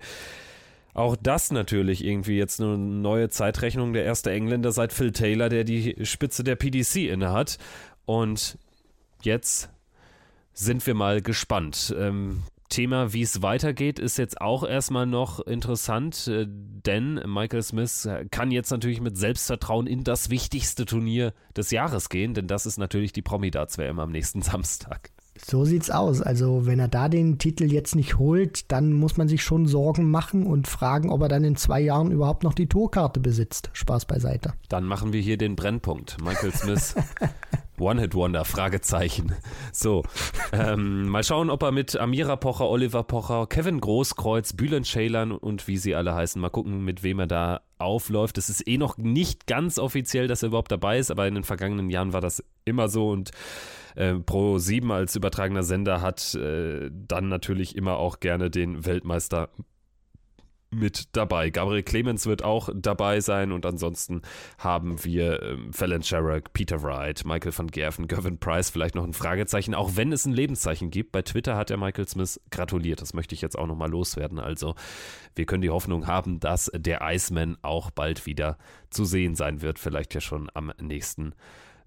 Auch 0.95 1.17
das 1.17 1.51
natürlich 1.51 2.05
irgendwie 2.05 2.39
jetzt 2.39 2.61
eine 2.61 2.79
neue 2.79 3.29
Zeitrechnung. 3.29 3.93
Der 3.93 4.05
erste 4.05 4.31
Engländer 4.31 4.71
seit 4.71 4.93
Phil 4.93 5.11
Taylor, 5.11 5.49
der 5.49 5.65
die 5.65 5.97
Spitze 6.05 6.45
der 6.45 6.55
PDC 6.55 7.09
innehat. 7.11 7.59
Und 8.07 8.59
jetzt 9.23 9.71
sind 10.53 10.87
wir 10.87 10.95
mal 10.95 11.21
gespannt. 11.21 11.93
Ähm, 11.99 12.45
Thema, 12.75 13.13
wie 13.13 13.23
es 13.23 13.41
weitergeht, 13.41 14.01
ist 14.01 14.19
jetzt 14.19 14.41
auch 14.41 14.65
erstmal 14.65 15.07
noch 15.07 15.39
interessant, 15.39 16.27
äh, 16.27 16.45
denn 16.49 17.21
Michael 17.25 17.63
Smith 17.63 18.09
kann 18.33 18.51
jetzt 18.51 18.71
natürlich 18.71 19.01
mit 19.01 19.17
Selbstvertrauen 19.17 19.87
in 19.87 20.03
das 20.03 20.29
wichtigste 20.29 20.85
Turnier 20.85 21.35
des 21.57 21.71
Jahres 21.71 22.09
gehen, 22.09 22.35
denn 22.35 22.49
das 22.49 22.67
ist 22.67 22.77
natürlich 22.77 23.13
die 23.13 23.23
Promi-Darts-WM 23.23 24.01
am 24.01 24.11
nächsten 24.11 24.43
Samstag. 24.43 25.14
So 25.37 25.65
sieht's 25.65 25.91
aus. 25.91 26.23
Also, 26.23 26.67
wenn 26.67 26.79
er 26.79 26.89
da 26.89 27.09
den 27.09 27.39
Titel 27.39 27.65
jetzt 27.65 27.97
nicht 27.97 28.19
holt, 28.19 28.71
dann 28.71 28.93
muss 28.93 29.17
man 29.17 29.29
sich 29.29 29.43
schon 29.43 29.67
Sorgen 29.67 30.11
machen 30.11 30.47
und 30.47 30.69
fragen, 30.69 31.11
ob 31.11 31.23
er 31.23 31.29
dann 31.29 31.45
in 31.45 31.57
zwei 31.57 31.81
Jahren 31.81 32.11
überhaupt 32.13 32.45
noch 32.45 32.55
die 32.55 32.69
Tourkarte 32.69 33.21
besitzt. 33.21 33.71
Spaß 33.73 34.07
beiseite. 34.07 34.55
Dann 34.69 34.85
machen 34.85 35.13
wir 35.13 35.21
hier 35.21 35.37
den 35.37 35.57
Brennpunkt. 35.57 36.17
Michael 36.23 36.53
Smith 36.53 36.95
One-Hit-Wonder, 37.79 38.45
Fragezeichen. 38.45 39.33
So, 39.73 40.05
ähm, 40.53 41.09
mal 41.09 41.25
schauen, 41.25 41.51
ob 41.51 41.63
er 41.63 41.73
mit 41.73 41.97
Amira 41.97 42.37
Pocher, 42.37 42.69
Oliver 42.69 43.03
Pocher, 43.03 43.47
Kevin 43.49 43.81
Großkreuz, 43.81 44.53
Bülent 44.53 44.87
Ceylan 44.87 45.33
und 45.33 45.67
wie 45.67 45.77
sie 45.77 45.95
alle 45.95 46.15
heißen, 46.15 46.41
mal 46.41 46.51
gucken, 46.51 46.85
mit 46.85 47.03
wem 47.03 47.19
er 47.19 47.27
da 47.27 47.61
aufläuft. 47.79 48.39
Es 48.39 48.49
ist 48.49 48.67
eh 48.67 48.79
noch 48.79 48.97
nicht 48.97 49.47
ganz 49.47 49.79
offiziell, 49.79 50.29
dass 50.29 50.43
er 50.43 50.49
überhaupt 50.49 50.73
dabei 50.73 50.99
ist, 50.99 51.11
aber 51.11 51.27
in 51.27 51.35
den 51.35 51.45
vergangenen 51.45 51.91
Jahren 51.91 52.13
war 52.13 52.21
das 52.21 52.43
immer 52.65 52.89
so 52.89 53.11
und 53.11 53.31
äh, 53.95 54.15
Pro 54.15 54.59
7 54.59 54.91
als 54.91 55.17
übertragener 55.17 55.63
Sender 55.63 56.01
hat 56.01 56.35
äh, 56.35 56.91
dann 56.93 57.29
natürlich 57.29 57.77
immer 57.77 57.97
auch 57.97 58.21
gerne 58.21 58.51
den 58.51 58.85
Weltmeister 58.85 59.51
mit 60.75 61.17
dabei. 61.17 61.51
Gabriel 61.51 61.83
Clemens 61.83 62.27
wird 62.27 62.45
auch 62.45 62.69
dabei 62.75 63.21
sein 63.21 63.53
und 63.53 63.67
ansonsten 63.67 64.23
haben 64.59 65.03
wir 65.05 65.43
ähm, 65.43 65.73
Fallon 65.73 66.03
Sherrock, 66.03 66.53
Peter 66.53 66.83
Wright, 66.83 67.25
Michael 67.25 67.57
van 67.57 67.69
Gerven, 67.69 68.09
Gavin 68.09 68.39
Price, 68.39 68.71
vielleicht 68.71 68.95
noch 68.95 69.05
ein 69.05 69.13
Fragezeichen, 69.13 69.75
auch 69.75 69.93
wenn 69.97 70.13
es 70.13 70.27
ein 70.27 70.33
Lebenszeichen 70.33 70.91
gibt. 70.91 71.13
Bei 71.13 71.23
Twitter 71.23 71.57
hat 71.57 71.71
er 71.71 71.77
Michael 71.77 72.09
Smith 72.09 72.41
gratuliert. 72.51 73.01
Das 73.01 73.15
möchte 73.15 73.35
ich 73.35 73.41
jetzt 73.41 73.59
auch 73.59 73.67
nochmal 73.67 73.91
loswerden. 73.91 74.39
Also 74.39 74.75
wir 75.35 75.47
können 75.47 75.63
die 75.63 75.71
Hoffnung 75.71 76.07
haben, 76.07 76.41
dass 76.41 76.71
der 76.75 77.01
Iceman 77.03 77.57
auch 77.63 77.91
bald 77.91 78.27
wieder 78.27 78.59
zu 78.91 79.05
sehen 79.05 79.35
sein 79.35 79.63
wird. 79.63 79.79
Vielleicht 79.79 80.15
ja 80.15 80.21
schon 80.21 80.51
am 80.55 80.73
nächsten 80.81 81.35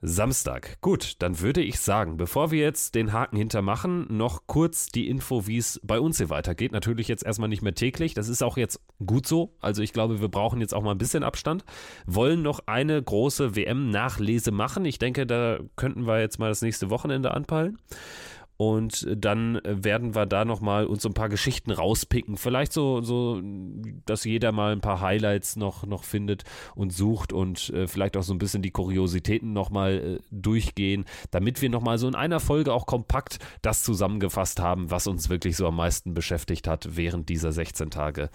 Samstag. 0.08 0.78
Gut, 0.82 1.16
dann 1.20 1.40
würde 1.40 1.62
ich 1.62 1.80
sagen, 1.80 2.18
bevor 2.18 2.52
wir 2.52 2.60
jetzt 2.62 2.96
den 2.96 3.14
Haken 3.14 3.38
hintermachen, 3.38 4.08
noch 4.10 4.48
kurz 4.48 4.88
die 4.88 5.08
Info, 5.08 5.48
wie 5.48 5.58
es 5.58 5.80
bei 5.84 6.00
uns 6.00 6.18
hier 6.18 6.30
weitergeht. 6.30 6.72
Natürlich 6.72 7.08
jetzt 7.08 7.26
erstmal 7.26 7.50
nicht 7.50 7.62
mehr 7.62 7.76
täglich. 7.76 8.14
Das 8.14 8.30
ist 8.30 8.42
auch 8.42 8.58
jetzt 8.58 8.80
gut 9.06 9.28
so. 9.28 9.56
Also 9.60 9.82
ich 9.82 9.94
glaube, 9.94 10.22
wir 10.22 10.30
brauchen 10.30 10.62
jetzt 10.62 10.74
auch 10.74 10.82
mal 10.82 10.92
ein 10.92 10.98
bisschen 10.98 11.24
Abstand. 11.24 11.66
Wollen 12.06 12.42
noch 12.42 12.62
eine 12.66 13.02
große 13.02 13.56
WM-Nachlese 13.56 14.52
machen. 14.52 14.86
Ich 14.86 15.00
denke, 15.00 15.26
da 15.26 15.60
könnten 15.76 16.08
wir 16.08 16.20
jetzt 16.20 16.40
mal 16.40 16.50
das 16.50 16.62
nächste 16.62 16.90
Wochenende 16.90 17.32
anpeilen. 17.32 17.78
Und 18.58 19.08
dann 19.16 19.62
werden 19.64 20.16
wir 20.16 20.26
da 20.26 20.44
nochmal 20.44 20.88
uns 20.88 21.06
ein 21.06 21.14
paar 21.14 21.30
Geschichten 21.30 21.70
rauspicken. 21.70 22.38
Vielleicht 22.38 22.74
so, 22.74 23.02
so, 23.02 23.40
dass 24.06 24.24
jeder 24.24 24.52
mal 24.52 24.72
ein 24.72 24.82
paar 24.82 25.00
Highlights 25.00 25.58
noch, 25.58 25.86
noch 25.86 26.04
findet 26.04 26.44
und 26.74 26.92
sucht 26.92 27.34
und 27.34 27.70
äh, 27.70 27.88
vielleicht 27.88 28.18
auch 28.18 28.24
so 28.24 28.34
ein 28.34 28.40
bisschen 28.40 28.64
die 28.64 28.72
Kuriositäten 28.72 29.54
nochmal 29.54 29.94
äh, 29.94 30.20
durchgehen, 30.32 31.06
damit 31.30 31.62
wir 31.62 31.70
nochmal 31.70 32.00
so 32.00 32.08
in 32.08 32.16
einer 32.16 32.40
Folge 32.40 32.74
auch 32.74 32.88
kompakt 32.88 33.38
das 33.62 33.84
zusammengefasst 33.84 34.60
haben, 34.60 34.90
was 34.90 35.06
uns 35.06 35.30
wirklich 35.30 35.56
so 35.56 35.68
am 35.68 35.76
meisten 35.76 36.16
beschäftigt 36.16 36.68
hat 36.68 36.98
während 36.98 37.30
dieser 37.30 37.52
16 37.52 37.92
Tage 37.92 38.32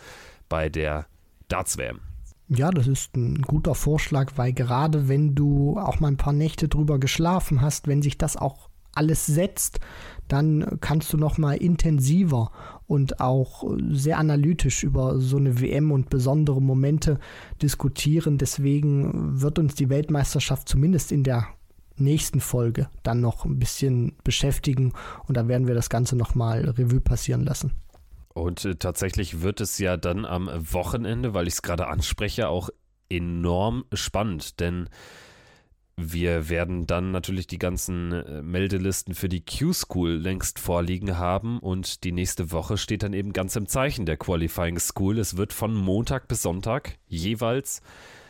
bei 0.48 0.68
der 0.68 1.06
Darts-WM. 1.48 2.00
Ja, 2.48 2.70
das 2.70 2.86
ist 2.86 3.16
ein 3.16 3.42
guter 3.42 3.74
Vorschlag, 3.74 4.32
weil 4.36 4.52
gerade 4.52 5.08
wenn 5.08 5.34
du 5.34 5.78
auch 5.78 6.00
mal 6.00 6.08
ein 6.08 6.16
paar 6.16 6.32
Nächte 6.32 6.68
drüber 6.68 7.00
geschlafen 7.00 7.60
hast, 7.60 7.88
wenn 7.88 8.02
sich 8.02 8.18
das 8.18 8.36
auch 8.36 8.68
alles 8.94 9.26
setzt, 9.26 9.80
dann 10.28 10.78
kannst 10.80 11.12
du 11.12 11.16
noch 11.16 11.38
mal 11.38 11.54
intensiver 11.54 12.50
und 12.86 13.20
auch 13.20 13.64
sehr 13.90 14.18
analytisch 14.18 14.82
über 14.82 15.18
so 15.18 15.36
eine 15.36 15.60
WM 15.60 15.92
und 15.92 16.10
besondere 16.10 16.60
Momente 16.60 17.18
diskutieren. 17.60 18.38
Deswegen 18.38 19.40
wird 19.40 19.58
uns 19.58 19.74
die 19.74 19.88
Weltmeisterschaft 19.88 20.68
zumindest 20.68 21.12
in 21.12 21.22
der 21.22 21.48
nächsten 21.96 22.40
Folge 22.40 22.88
dann 23.02 23.20
noch 23.20 23.44
ein 23.44 23.58
bisschen 23.58 24.16
beschäftigen 24.24 24.92
und 25.26 25.36
da 25.36 25.48
werden 25.48 25.66
wir 25.66 25.74
das 25.74 25.90
Ganze 25.90 26.16
noch 26.16 26.34
mal 26.34 26.64
Revue 26.70 27.00
passieren 27.00 27.44
lassen. 27.44 27.72
Und 28.34 28.64
äh, 28.64 28.76
tatsächlich 28.76 29.42
wird 29.42 29.60
es 29.60 29.78
ja 29.78 29.96
dann 29.96 30.24
am 30.24 30.48
Wochenende, 30.72 31.34
weil 31.34 31.46
ich 31.46 31.54
es 31.54 31.62
gerade 31.62 31.88
anspreche, 31.88 32.48
auch 32.48 32.70
enorm 33.10 33.84
spannend, 33.92 34.58
denn 34.60 34.88
wir 36.10 36.48
werden 36.48 36.86
dann 36.86 37.10
natürlich 37.10 37.46
die 37.46 37.58
ganzen 37.58 38.12
äh, 38.12 38.42
Meldelisten 38.42 39.14
für 39.14 39.28
die 39.28 39.44
Q-School 39.44 40.10
längst 40.10 40.58
vorliegen 40.58 41.18
haben 41.18 41.58
und 41.58 42.04
die 42.04 42.12
nächste 42.12 42.50
Woche 42.50 42.78
steht 42.78 43.02
dann 43.02 43.12
eben 43.12 43.32
ganz 43.32 43.54
im 43.56 43.66
Zeichen 43.66 44.06
der 44.06 44.16
Qualifying 44.16 44.78
School. 44.78 45.18
Es 45.18 45.36
wird 45.36 45.52
von 45.52 45.74
Montag 45.74 46.28
bis 46.28 46.42
Sonntag 46.42 46.98
jeweils 47.06 47.82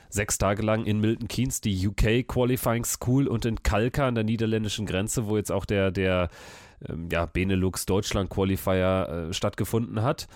sechs 0.09 0.37
Tage 0.37 0.63
lang 0.63 0.85
in 0.85 1.01
Milton 1.01 1.29
Keynes 1.29 1.61
die 1.61 1.89
UK 1.89 2.27
Qualifying 2.29 2.85
School 2.85 3.27
und 3.27 3.45
in 3.45 3.63
Kalka 3.63 4.09
an 4.09 4.15
der 4.15 4.25
niederländischen 4.25 4.85
Grenze, 4.85 5.27
wo 5.27 5.37
jetzt 5.37 5.51
auch 5.51 5.65
der, 5.65 5.91
der 5.91 6.29
ähm, 6.89 7.09
ja, 7.11 7.27
Benelux 7.27 7.87
Deutschland 7.87 8.29
Qualifier 8.31 9.29
äh, 9.31 9.33
stattgefunden 9.33 10.03
hat. 10.03 10.27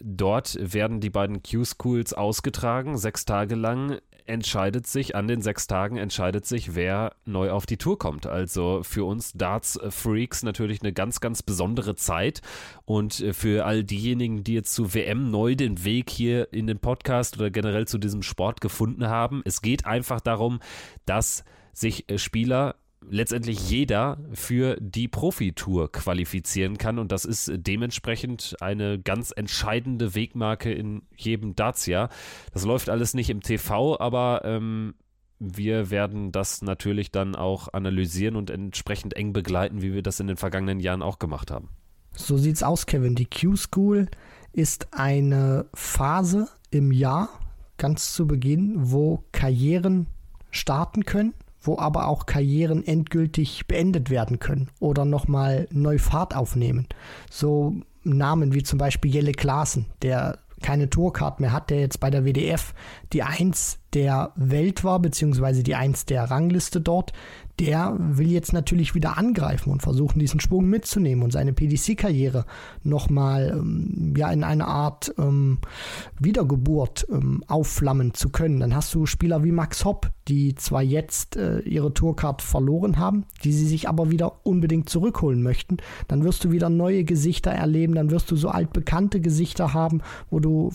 Dort 0.00 0.56
werden 0.60 1.00
die 1.00 1.10
beiden 1.10 1.42
Q-Schools 1.42 2.14
ausgetragen, 2.14 2.96
sechs 2.96 3.24
Tage 3.24 3.54
lang 3.54 3.98
entscheidet 4.28 4.86
sich, 4.86 5.16
an 5.16 5.26
den 5.26 5.40
sechs 5.40 5.66
Tagen 5.66 5.96
entscheidet 5.96 6.44
sich, 6.44 6.74
wer 6.74 7.16
neu 7.24 7.50
auf 7.50 7.66
die 7.66 7.78
Tour 7.78 7.98
kommt. 7.98 8.26
Also 8.26 8.82
für 8.82 9.04
uns 9.04 9.32
Darts-Freaks 9.32 10.42
natürlich 10.42 10.82
eine 10.82 10.92
ganz, 10.92 11.20
ganz 11.20 11.42
besondere 11.42 11.96
Zeit. 11.96 12.42
Und 12.84 13.20
äh, 13.20 13.32
für 13.32 13.64
all 13.64 13.84
diejenigen, 13.84 14.44
die 14.44 14.54
jetzt 14.54 14.74
zu 14.74 14.94
WM 14.94 15.30
neu 15.30 15.56
den 15.56 15.84
Weg 15.84 16.10
hier 16.10 16.52
in 16.52 16.66
den 16.66 16.78
Podcast 16.78 17.38
oder 17.38 17.50
generell 17.50 17.88
zu 17.88 17.98
diesem 17.98 18.22
Sport 18.22 18.60
gefunden 18.60 19.08
haben, 19.08 19.42
es 19.44 19.62
geht 19.62 19.86
einfach 19.86 20.20
darum, 20.20 20.60
dass 21.06 21.44
sich 21.72 22.08
äh, 22.10 22.18
Spieler 22.18 22.76
letztendlich 23.00 23.70
jeder 23.70 24.18
für 24.32 24.76
die 24.80 25.08
Profitour 25.08 25.90
qualifizieren 25.90 26.78
kann 26.78 26.98
und 26.98 27.12
das 27.12 27.24
ist 27.24 27.50
dementsprechend 27.54 28.56
eine 28.60 28.98
ganz 28.98 29.32
entscheidende 29.34 30.14
Wegmarke 30.14 30.72
in 30.72 31.02
jedem 31.16 31.54
Dacia. 31.54 32.08
Das 32.52 32.64
läuft 32.64 32.88
alles 32.88 33.14
nicht 33.14 33.30
im 33.30 33.40
TV, 33.40 33.98
aber 33.98 34.42
ähm, 34.44 34.94
wir 35.38 35.90
werden 35.90 36.32
das 36.32 36.62
natürlich 36.62 37.12
dann 37.12 37.36
auch 37.36 37.72
analysieren 37.72 38.36
und 38.36 38.50
entsprechend 38.50 39.14
eng 39.14 39.32
begleiten, 39.32 39.82
wie 39.82 39.94
wir 39.94 40.02
das 40.02 40.20
in 40.20 40.26
den 40.26 40.36
vergangenen 40.36 40.80
Jahren 40.80 41.02
auch 41.02 41.18
gemacht 41.18 41.50
haben. 41.50 41.68
So 42.12 42.36
sieht's 42.36 42.62
aus, 42.62 42.86
Kevin. 42.86 43.14
Die 43.14 43.26
Q-School 43.26 44.08
ist 44.52 44.88
eine 44.92 45.66
Phase 45.74 46.48
im 46.70 46.90
Jahr, 46.90 47.28
ganz 47.76 48.12
zu 48.12 48.26
Beginn, 48.26 48.74
wo 48.76 49.22
Karrieren 49.30 50.08
starten 50.50 51.04
können 51.04 51.34
wo 51.68 51.78
aber 51.78 52.08
auch 52.08 52.26
Karrieren 52.26 52.84
endgültig 52.84 53.66
beendet 53.66 54.10
werden 54.10 54.38
können 54.38 54.70
oder 54.80 55.04
nochmal 55.04 55.68
neu 55.70 55.98
Fahrt 55.98 56.34
aufnehmen. 56.34 56.86
So 57.30 57.76
Namen 58.02 58.54
wie 58.54 58.62
zum 58.62 58.78
Beispiel 58.78 59.12
Jelle 59.12 59.32
Klaassen, 59.32 59.86
der 60.02 60.38
keine 60.62 60.88
Tourcard 60.90 61.40
mehr 61.40 61.52
hat, 61.52 61.70
der 61.70 61.80
jetzt 61.80 62.00
bei 62.00 62.10
der 62.10 62.24
WDF 62.24 62.74
die 63.12 63.22
Eins 63.22 63.78
der 63.92 64.32
Welt 64.34 64.82
war, 64.82 64.98
beziehungsweise 64.98 65.62
die 65.62 65.74
Eins 65.74 66.06
der 66.06 66.24
Rangliste 66.24 66.80
dort, 66.80 67.12
der 67.60 67.96
will 67.98 68.30
jetzt 68.30 68.52
natürlich 68.52 68.94
wieder 68.94 69.18
angreifen 69.18 69.70
und 69.70 69.82
versuchen, 69.82 70.18
diesen 70.18 70.40
Schwung 70.40 70.66
mitzunehmen 70.66 71.24
und 71.24 71.32
seine 71.32 71.52
PDC-Karriere 71.52 72.44
nochmal 72.82 73.52
ähm, 73.52 74.14
ja, 74.16 74.30
in 74.30 74.44
eine 74.44 74.66
Art 74.66 75.12
ähm, 75.18 75.58
Wiedergeburt 76.18 77.06
ähm, 77.10 77.42
aufflammen 77.48 78.14
zu 78.14 78.30
können. 78.30 78.60
Dann 78.60 78.74
hast 78.74 78.94
du 78.94 79.06
Spieler 79.06 79.42
wie 79.44 79.52
Max 79.52 79.84
Hopp, 79.84 80.10
die 80.28 80.54
zwar 80.54 80.82
jetzt 80.82 81.36
äh, 81.36 81.60
ihre 81.60 81.92
Tourcard 81.92 82.42
verloren 82.42 82.98
haben, 82.98 83.24
die 83.44 83.52
sie 83.52 83.66
sich 83.66 83.88
aber 83.88 84.10
wieder 84.10 84.46
unbedingt 84.46 84.88
zurückholen 84.88 85.42
möchten. 85.42 85.78
Dann 86.06 86.24
wirst 86.24 86.44
du 86.44 86.50
wieder 86.52 86.70
neue 86.70 87.04
Gesichter 87.04 87.50
erleben, 87.50 87.94
dann 87.94 88.10
wirst 88.10 88.30
du 88.30 88.36
so 88.36 88.48
altbekannte 88.48 89.20
Gesichter 89.20 89.74
haben, 89.74 90.02
wo 90.30 90.38
du 90.38 90.70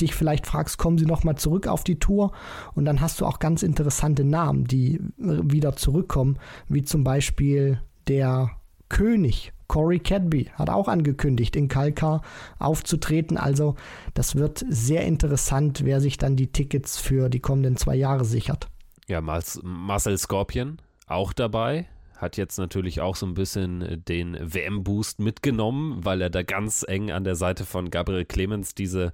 dich 0.00 0.14
vielleicht 0.14 0.46
fragst, 0.46 0.78
kommen 0.78 0.98
sie 0.98 1.06
nochmal 1.06 1.36
zurück 1.36 1.66
auf 1.66 1.84
die 1.84 1.98
Tour? 1.98 2.32
Und 2.74 2.84
dann 2.84 3.00
hast 3.00 3.20
du 3.20 3.26
auch 3.26 3.38
ganz 3.38 3.62
interessante 3.62 4.24
Namen, 4.24 4.64
die 4.64 5.00
wieder 5.16 5.76
zurückkommen, 5.76 6.38
wie 6.68 6.82
zum 6.82 7.04
Beispiel 7.04 7.80
der 8.08 8.50
König. 8.88 9.52
Corey 9.68 9.98
Cadby 9.98 10.50
hat 10.54 10.70
auch 10.70 10.86
angekündigt, 10.86 11.56
in 11.56 11.66
Kalkar 11.66 12.22
aufzutreten. 12.60 13.36
Also 13.36 13.74
das 14.14 14.36
wird 14.36 14.64
sehr 14.68 15.04
interessant, 15.04 15.80
wer 15.84 16.00
sich 16.00 16.18
dann 16.18 16.36
die 16.36 16.52
Tickets 16.52 16.98
für 16.98 17.28
die 17.28 17.40
kommenden 17.40 17.76
zwei 17.76 17.96
Jahre 17.96 18.24
sichert. 18.24 18.68
Ja, 19.08 19.20
Marcel 19.20 20.18
Scorpion 20.18 20.78
auch 21.08 21.32
dabei 21.32 21.88
hat 22.16 22.36
jetzt 22.36 22.58
natürlich 22.58 23.00
auch 23.00 23.14
so 23.14 23.26
ein 23.26 23.34
bisschen 23.34 24.02
den 24.08 24.38
WM-Boost 24.40 25.20
mitgenommen, 25.20 26.04
weil 26.04 26.22
er 26.22 26.30
da 26.30 26.42
ganz 26.42 26.84
eng 26.86 27.10
an 27.10 27.24
der 27.24 27.36
Seite 27.36 27.66
von 27.66 27.90
Gabriel 27.90 28.24
Clemens 28.24 28.74
diese 28.74 29.12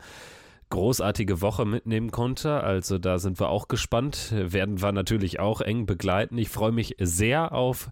großartige 0.72 1.42
Woche 1.42 1.66
mitnehmen 1.66 2.10
konnte. 2.10 2.62
Also 2.62 2.98
da 2.98 3.18
sind 3.18 3.38
wir 3.38 3.50
auch 3.50 3.68
gespannt. 3.68 4.32
Werden 4.34 4.80
wir 4.80 4.90
natürlich 4.90 5.38
auch 5.38 5.60
eng 5.60 5.84
begleiten. 5.86 6.38
Ich 6.38 6.48
freue 6.48 6.72
mich 6.72 6.96
sehr 6.98 7.52
auf 7.52 7.90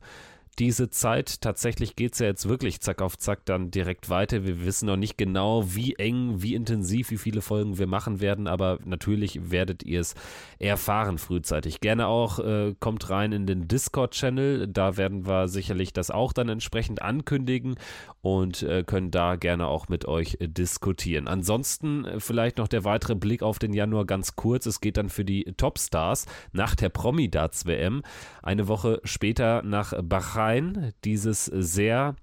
diese 0.59 0.91
Zeit. 0.91 1.41
Tatsächlich 1.41 1.97
geht 1.97 2.15
es 2.15 2.19
ja 2.19 2.27
jetzt 2.27 2.49
wirklich 2.49 2.81
zack 2.81 3.03
auf 3.03 3.17
zack 3.17 3.45
dann 3.45 3.71
direkt 3.71 4.11
weiter. 4.11 4.45
Wir 4.45 4.65
wissen 4.65 4.87
noch 4.87 4.97
nicht 4.97 5.17
genau, 5.17 5.75
wie 5.75 5.95
eng, 5.95 6.43
wie 6.43 6.55
intensiv, 6.55 7.11
wie 7.11 7.19
viele 7.19 7.41
Folgen 7.41 7.79
wir 7.79 7.87
machen 7.87 8.21
werden, 8.21 8.47
aber 8.47 8.79
natürlich 8.85 9.51
werdet 9.51 9.83
ihr 9.83 10.01
es 10.01 10.15
erfahren 10.59 11.19
frühzeitig. 11.19 11.81
Gerne 11.81 12.07
auch 12.07 12.39
äh, 12.39 12.75
kommt 12.79 13.09
rein 13.11 13.33
in 13.33 13.47
den 13.47 13.69
Discord-Channel. 13.69 14.69
Da 14.69 14.97
werden 14.97 15.27
wir 15.27 15.49
sicherlich 15.49 15.93
das 15.93 16.11
auch 16.11 16.33
dann 16.33 16.49
entsprechend 16.49 17.03
ankündigen 17.03 17.77
und 18.23 18.63
äh, 18.63 18.85
können 18.85 19.11
da 19.11 19.37
gerne 19.37 19.67
auch 19.67 19.89
mit 19.89 20.07
euch 20.07 20.37
äh, 20.41 20.49
diskutieren. 20.49 21.27
Ansonsten 21.27 22.05
äh, 22.05 22.21
vielleicht 22.21 22.59
noch 22.59 22.69
der 22.69 22.85
weitere 22.85 23.15
Blick 23.15 23.43
auf 23.43 23.59
den 23.59 23.73
Januar 23.73 24.05
ganz 24.05 24.37
kurz. 24.37 24.67
Es 24.67 24.81
geht 24.81 24.97
dann 24.97 25.09
für 25.09 25.25
die 25.25 25.45
Topstars 25.57 26.27
nach 26.53 26.75
der 26.75 26.91
Promi-Darts-WM 26.91 28.03
eine 28.43 28.69
Woche 28.69 29.01
später 29.05 29.63
nach 29.63 29.95
Bahrain. 30.41 30.93
Dieses 31.05 31.45
sehr 31.45 32.17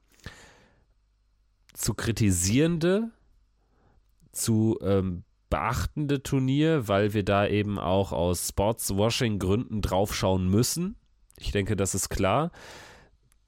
zu 1.73 1.93
kritisierende, 1.93 3.11
zu 4.31 4.79
ähm, 4.81 5.23
beachtende 5.49 6.23
Turnier, 6.23 6.87
weil 6.87 7.13
wir 7.13 7.23
da 7.23 7.47
eben 7.47 7.77
auch 7.77 8.11
aus 8.11 8.47
Sportswashing-Gründen 8.49 9.81
draufschauen 9.81 10.49
müssen. 10.49 10.95
Ich 11.37 11.51
denke, 11.51 11.75
das 11.75 11.93
ist 11.93 12.09
klar. 12.09 12.51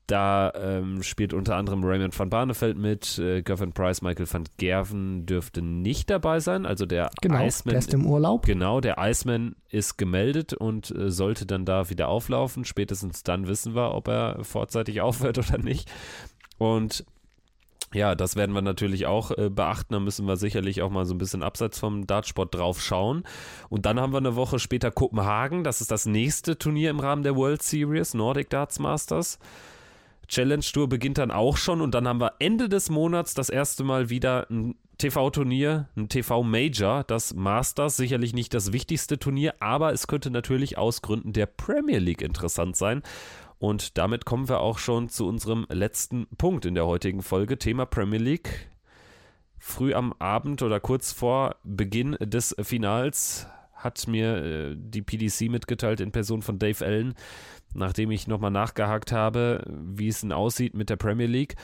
Da 0.10 0.51
ähm, 0.55 1.03
spielt 1.03 1.36
unter 1.36 1.55
anderem 1.55 1.84
Raymond 1.84 2.18
van 2.18 2.32
Barneveld 2.32 2.80
mit, 2.80 3.20
äh, 3.20 3.43
Gavin 3.43 3.74
Price, 3.74 4.01
Michael 4.01 4.26
van 4.28 4.45
Gerven 4.57 5.28
dürfte 5.28 5.62
nicht 5.62 6.10
dabei 6.10 6.39
sein. 6.39 6.66
Also 6.66 6.88
der 6.88 7.12
genau, 7.22 7.45
Iceman. 7.45 7.74
Der 7.74 7.80
ist 7.80 7.93
im 7.93 8.07
Urlaub. 8.07 8.43
Genau, 8.43 8.82
der 8.82 8.95
Iceman 8.97 9.55
ist 9.70 9.99
gemeldet 9.99 10.53
und 10.53 10.89
äh, 10.89 11.12
sollte 11.12 11.45
dann 11.45 11.64
da 11.64 11.91
wieder 11.91 12.07
auflaufen. 12.07 12.66
Spätestens 12.66 13.22
dann 13.22 13.47
wissen 13.47 13.76
wir, 13.76 13.93
ob 13.93 14.07
er 14.07 14.43
vorzeitig 14.43 14.99
aufhört 15.01 15.38
oder 15.38 15.60
nicht. 15.60 15.91
Und 16.57 17.05
ja, 17.93 18.16
das 18.16 18.36
werden 18.36 18.55
wir 18.55 18.64
natürlich 18.64 19.05
auch 19.05 19.30
äh, 19.38 19.51
beachten. 19.51 19.93
Da 19.93 19.99
müssen 19.99 20.26
wir 20.26 20.38
sicherlich 20.38 20.82
auch 20.82 20.89
mal 20.89 21.05
so 21.05 21.14
ein 21.14 21.20
bisschen 21.20 21.43
abseits 21.43 21.78
vom 21.78 22.07
Dartsport 22.07 22.55
drauf 22.55 22.82
schauen. 22.82 23.22
Und 23.70 23.86
dann 23.86 23.99
haben 23.99 24.12
wir 24.12 24.18
eine 24.18 24.36
Woche 24.36 24.57
später 24.57 24.89
Kopenhagen. 24.89 25.64
Das 25.64 25.82
ist 25.82 25.91
das 25.91 26.07
nächste 26.07 26.57
Turnier 26.57 26.89
im 26.89 26.99
Rahmen 26.99 27.22
der 27.22 27.36
World 27.36 27.62
Series, 27.62 28.16
Nordic 28.16 28.49
Darts 28.49 28.80
Masters. 28.80 29.38
Challenge 30.30 30.63
Tour 30.63 30.88
beginnt 30.88 31.17
dann 31.17 31.32
auch 31.32 31.57
schon 31.57 31.82
und 31.82 31.93
dann 31.93 32.07
haben 32.07 32.21
wir 32.21 32.36
Ende 32.39 32.69
des 32.69 32.89
Monats 32.89 33.34
das 33.34 33.49
erste 33.49 33.84
Mal 33.84 34.09
wieder 34.09 34.47
ein 34.49 34.75
TV-Turnier, 34.99 35.89
ein 35.95 36.09
TV-Major, 36.09 37.03
das 37.03 37.34
Masters, 37.34 37.97
sicherlich 37.97 38.34
nicht 38.34 38.53
das 38.53 38.71
wichtigste 38.71 39.17
Turnier, 39.17 39.55
aber 39.59 39.91
es 39.91 40.07
könnte 40.07 40.30
natürlich 40.30 40.77
aus 40.77 41.01
Gründen 41.01 41.34
der 41.34 41.45
Premier 41.47 41.99
League 41.99 42.21
interessant 42.21 42.75
sein. 42.75 43.01
Und 43.57 43.97
damit 43.97 44.25
kommen 44.25 44.47
wir 44.47 44.59
auch 44.59 44.77
schon 44.77 45.09
zu 45.09 45.27
unserem 45.27 45.65
letzten 45.69 46.27
Punkt 46.38 46.65
in 46.65 46.75
der 46.75 46.86
heutigen 46.86 47.21
Folge, 47.21 47.57
Thema 47.57 47.86
Premier 47.86 48.19
League. 48.19 48.69
Früh 49.57 49.93
am 49.93 50.13
Abend 50.19 50.61
oder 50.61 50.80
kurz 50.80 51.11
vor 51.11 51.55
Beginn 51.63 52.15
des 52.21 52.55
Finals 52.61 53.47
hat 53.73 54.07
mir 54.07 54.43
äh, 54.43 54.75
die 54.77 55.01
PDC 55.01 55.49
mitgeteilt 55.49 56.01
in 56.01 56.11
Person 56.11 56.41
von 56.41 56.59
Dave 56.59 56.86
Allen, 56.86 57.15
nachdem 57.74 58.11
ich 58.11 58.28
nochmal 58.28 58.51
nachgehakt 58.51 59.11
habe, 59.11 59.63
wie 59.67 60.07
es 60.07 60.22
denn 60.22 60.32
aussieht 60.32 60.76
mit 60.76 60.89
der 60.89 60.95
Premier 60.95 61.28
League, 61.28 61.55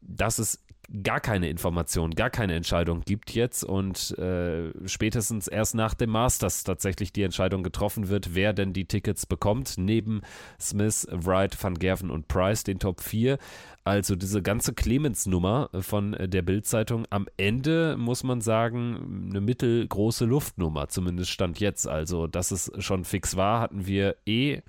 dass 0.00 0.38
es 0.38 0.66
gar 1.02 1.20
keine 1.20 1.48
Information, 1.48 2.12
gar 2.12 2.30
keine 2.30 2.54
Entscheidung 2.54 3.02
gibt 3.04 3.34
jetzt 3.34 3.64
und 3.64 4.16
äh, 4.18 4.70
spätestens 4.86 5.48
erst 5.48 5.74
nach 5.74 5.94
dem 5.94 6.10
Masters 6.10 6.64
tatsächlich 6.64 7.12
die 7.12 7.22
Entscheidung 7.22 7.62
getroffen 7.62 8.08
wird, 8.08 8.34
wer 8.34 8.52
denn 8.52 8.72
die 8.72 8.84
Tickets 8.84 9.26
bekommt, 9.26 9.74
neben 9.78 10.22
Smith, 10.60 11.06
Wright, 11.10 11.60
Van 11.60 11.74
Gerven 11.74 12.10
und 12.10 12.28
Price, 12.28 12.62
den 12.64 12.78
Top 12.78 13.00
4. 13.00 13.38
Also 13.84 14.16
diese 14.16 14.42
ganze 14.42 14.74
Clemens-Nummer 14.74 15.70
von 15.80 16.16
der 16.18 16.42
Bild-Zeitung 16.42 17.06
am 17.10 17.26
Ende, 17.36 17.96
muss 17.96 18.24
man 18.24 18.40
sagen, 18.40 19.28
eine 19.30 19.40
mittelgroße 19.40 20.24
Luftnummer, 20.24 20.88
zumindest 20.88 21.30
stand 21.30 21.60
jetzt. 21.60 21.86
Also, 21.86 22.26
dass 22.26 22.50
es 22.50 22.70
schon 22.78 23.04
fix 23.04 23.36
war, 23.36 23.60
hatten 23.60 23.86
wir 23.86 24.16
eh 24.26 24.62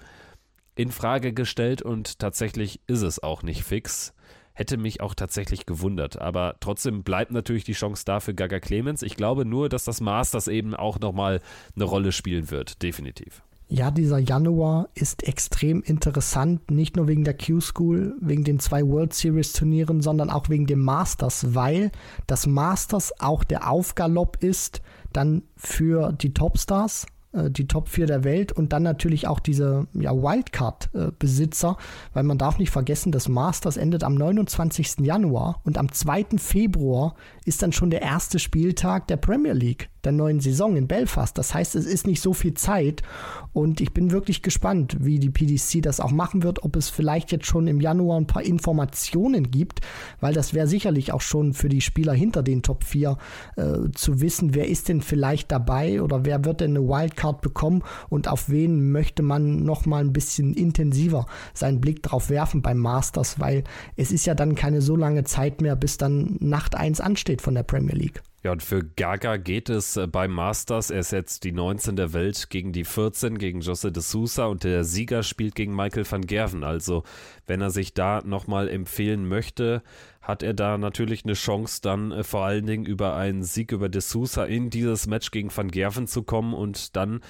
in 0.78 0.91
Frage 0.91 1.34
gestellt 1.34 1.82
und 1.82 2.19
tatsächlich 2.19 2.80
ist 2.88 3.01
es 3.01 3.21
auch 3.21 3.43
nicht 3.43 3.63
fix 3.63 4.13
hätte 4.57 4.78
mich 4.78 5.01
auch 5.01 5.13
tatsächlich 5.13 5.67
gewundert. 5.67 6.19
Aber 6.19 6.55
trotzdem 6.59 7.03
bleibt 7.03 7.32
natürlich 7.32 7.63
die 7.63 7.73
Chance 7.73 8.03
da 8.05 8.19
für 8.19 8.34
Gaga 8.34 8.59
Clemens. 8.59 9.03
Ich 9.03 9.15
glaube 9.15 9.45
nur, 9.45 9.69
dass 9.69 9.86
das 9.86 10.01
Masters 10.01 10.47
eben 10.47 10.73
auch 10.73 10.99
nochmal 10.99 11.41
eine 11.75 11.86
Rolle 11.86 12.11
spielen 12.11 12.49
wird, 12.49 12.82
definitiv. 12.82 13.43
Ja, 13.69 13.91
dieser 13.91 14.17
Januar 14.17 14.88
ist 14.95 15.28
extrem 15.28 15.84
interessant, 15.84 16.71
nicht 16.71 16.95
nur 16.95 17.07
wegen 17.07 17.25
der 17.25 17.38
Q-School, 17.38 18.15
wegen 18.21 18.45
den 18.45 18.59
zwei 18.59 18.82
World 18.82 19.13
Series 19.13 19.51
Turnieren, 19.51 20.01
sondern 20.01 20.30
auch 20.30 20.49
wegen 20.49 20.67
dem 20.67 20.80
Masters, 20.80 21.53
weil 21.53 21.91
das 22.28 22.47
Masters 22.47 23.13
auch 23.19 23.43
der 23.43 23.69
Aufgalopp 23.69 24.41
ist 24.41 24.82
dann 25.11 25.43
für 25.57 26.13
die 26.13 26.34
Topstars, 26.34 27.07
äh, 27.38 27.52
die 27.52 27.68
Top 27.68 27.90
4 27.90 28.08
der 28.08 28.24
Welt 28.24 28.52
und 28.52 28.74
dann 28.74 28.84
natürlich 28.84 29.28
auch 29.28 29.40
diese 29.40 29.88
ja, 29.94 30.12
Wildcard-Besitzer, 30.14 31.78
weil 32.14 32.24
man 32.24 32.38
darf 32.38 32.58
nicht 32.58 32.72
vergessen, 32.72 33.12
das 33.12 33.30
Masters 33.30 33.78
endet 33.78 34.04
am 34.04 34.16
29. 34.16 35.00
Januar 35.00 35.62
und 35.64 35.78
am 35.78 35.92
2. 35.92 36.26
Februar 36.38 37.16
ist 37.46 37.62
dann 37.62 37.72
schon 37.72 37.90
der 37.90 38.02
erste 38.02 38.40
Spieltag 38.40 39.08
der 39.08 39.18
Premier 39.18 39.54
League 39.54 39.90
der 40.08 40.14
neuen 40.14 40.39
Saison 40.39 40.78
in 40.78 40.88
Belfast. 40.88 41.38
Das 41.38 41.53
heißt, 41.53 41.76
es 41.76 41.86
ist 41.86 42.08
nicht 42.08 42.22
so 42.22 42.34
viel 42.34 42.53
Zeit 42.53 43.03
und 43.51 43.82
ich 43.82 43.93
bin 43.93 44.12
wirklich 44.12 44.41
gespannt, 44.41 44.95
wie 45.01 45.20
die 45.20 45.30
PDC 45.30 45.82
das 45.82 45.99
auch 45.99 46.12
machen 46.12 46.43
wird, 46.43 46.64
ob 46.64 46.78
es 46.78 46.89
vielleicht 46.89 47.32
jetzt 47.34 47.45
schon 47.45 47.68
im 47.68 47.82
Januar 47.82 48.18
ein 48.18 48.26
paar 48.26 48.43
Informationen 48.43 49.51
gibt, 49.51 49.82
weil 50.22 50.34
das 50.34 50.53
wäre 50.53 50.68
sicherlich 50.68 51.12
auch 51.12 51.22
schon 51.22 51.53
für 51.53 51.68
die 51.68 51.82
Spieler 51.82 52.14
hinter 52.14 52.41
den 52.41 52.64
Top 52.64 52.86
4 52.86 53.18
äh, 53.58 53.64
zu 53.93 54.22
wissen, 54.22 54.55
wer 54.55 54.70
ist 54.70 54.88
denn 54.88 55.01
vielleicht 55.01 55.51
dabei 55.51 56.01
oder 56.01 56.24
wer 56.24 56.45
wird 56.45 56.62
denn 56.62 56.78
eine 56.78 56.88
Wildcard 56.88 57.41
bekommen 57.41 57.84
und 58.08 58.30
auf 58.30 58.49
wen 58.49 58.91
möchte 58.91 59.24
man 59.24 59.64
noch 59.64 59.86
mal 59.86 60.01
ein 60.01 60.14
bisschen 60.14 60.53
intensiver 60.53 61.26
seinen 61.53 61.82
Blick 61.82 62.01
drauf 62.01 62.30
werfen 62.30 62.62
beim 62.62 62.78
Masters, 62.78 63.41
weil 63.41 63.66
es 63.97 64.12
ist 64.12 64.26
ja 64.26 64.36
dann 64.36 64.55
keine 64.55 64.82
so 64.82 64.95
lange 64.95 65.26
Zeit 65.26 65.60
mehr, 65.60 65.76
bis 65.76 65.97
dann 65.97 66.38
Nacht 66.39 66.76
1 66.76 67.01
ansteht 67.01 67.41
von 67.41 67.55
der 67.55 67.64
Premier 67.64 67.95
League. 67.95 68.22
Ja, 68.44 68.52
und 68.52 68.62
für 68.62 68.84
Gaga 68.84 69.38
geht 69.38 69.68
es 69.68 69.98
äh, 69.98 70.06
beim 70.06 70.32
Masters. 70.32 70.92
Er 70.92 71.04
setzt 71.04 71.44
die 71.44 71.52
19 71.52 71.96
der 71.96 72.14
Welt 72.14 72.52
gegen 72.52 72.72
die 72.72 72.84
14, 72.84 73.40
gegen 73.40 73.62
Jose 73.62 73.92
de 73.92 74.04
Sousa 74.04 74.46
und 74.46 74.64
der 74.64 74.84
Sieger 74.84 75.24
spielt 75.24 75.56
gegen 75.56 75.76
Michael 75.76 76.10
van 76.10 76.22
Gerven. 76.22 76.64
Also, 76.64 77.04
wenn 77.48 77.62
er 77.62 77.72
sich 77.72 77.96
da 77.96 78.22
nochmal 78.24 78.70
empfehlen 78.70 79.28
möchte, 79.28 79.82
hat 80.22 80.44
er 80.44 80.54
da 80.54 80.78
natürlich 80.78 81.24
eine 81.24 81.34
Chance, 81.34 81.82
dann 81.82 82.12
äh, 82.12 82.24
vor 82.24 82.46
allen 82.46 82.68
Dingen 82.68 82.86
über 82.86 83.16
einen 83.16 83.44
Sieg 83.44 83.72
über 83.72 83.90
de 83.90 84.02
Sousa 84.02 84.46
in 84.46 84.70
dieses 84.70 85.08
Match 85.08 85.32
gegen 85.32 85.56
van 85.56 85.72
Gerven 85.72 86.06
zu 86.06 86.22
kommen 86.22 86.54
und 86.54 86.96
dann 86.96 87.22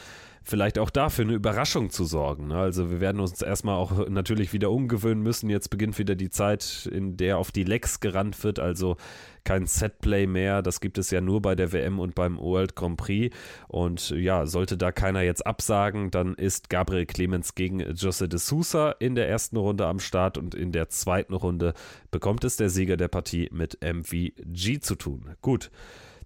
vielleicht 0.47 0.79
auch 0.79 0.89
dafür 0.89 1.25
eine 1.25 1.33
Überraschung 1.33 1.89
zu 1.89 2.05
sorgen. 2.05 2.47
Ne? 2.47 2.57
Also 2.57 2.89
wir 2.89 2.99
werden 2.99 3.19
uns 3.19 3.41
erstmal 3.41 3.75
auch 3.75 4.07
natürlich 4.07 4.53
wieder 4.53 4.71
umgewöhnen 4.71 5.21
müssen. 5.21 5.49
Jetzt 5.49 5.69
beginnt 5.69 5.99
wieder 5.99 6.15
die 6.15 6.29
Zeit, 6.29 6.89
in 6.91 7.17
der 7.17 7.37
auf 7.37 7.51
die 7.51 7.65
Lecks 7.65 7.99
gerannt 7.99 8.43
wird, 8.43 8.59
also 8.59 8.95
kein 9.47 9.65
Setplay 9.65 10.27
mehr. 10.27 10.61
Das 10.61 10.81
gibt 10.81 10.97
es 10.97 11.09
ja 11.09 11.21
nur 11.21 11.41
bei 11.41 11.55
der 11.55 11.71
WM 11.71 12.01
und 12.01 12.15
beim 12.15 12.37
World 12.37 12.75
Grand 12.75 12.97
Prix. 12.97 13.33
Und 13.69 14.09
ja, 14.09 14.45
sollte 14.45 14.75
da 14.75 14.91
keiner 14.91 15.21
jetzt 15.21 15.47
absagen, 15.47 16.11
dann 16.11 16.35
ist 16.35 16.69
Gabriel 16.69 17.05
Clemens 17.05 17.55
gegen 17.55 17.79
Jose 17.79 18.27
de 18.27 18.39
Sousa 18.39 18.91
in 18.99 19.15
der 19.15 19.29
ersten 19.29 19.55
Runde 19.55 19.85
am 19.85 19.99
Start 20.01 20.37
und 20.37 20.53
in 20.53 20.73
der 20.73 20.89
zweiten 20.89 21.33
Runde 21.33 21.73
bekommt 22.11 22.43
es 22.43 22.57
der 22.57 22.69
Sieger 22.69 22.97
der 22.97 23.07
Partie 23.07 23.47
mit 23.53 23.77
MVG 23.81 24.81
zu 24.81 24.95
tun. 24.95 25.29
Gut. 25.41 25.71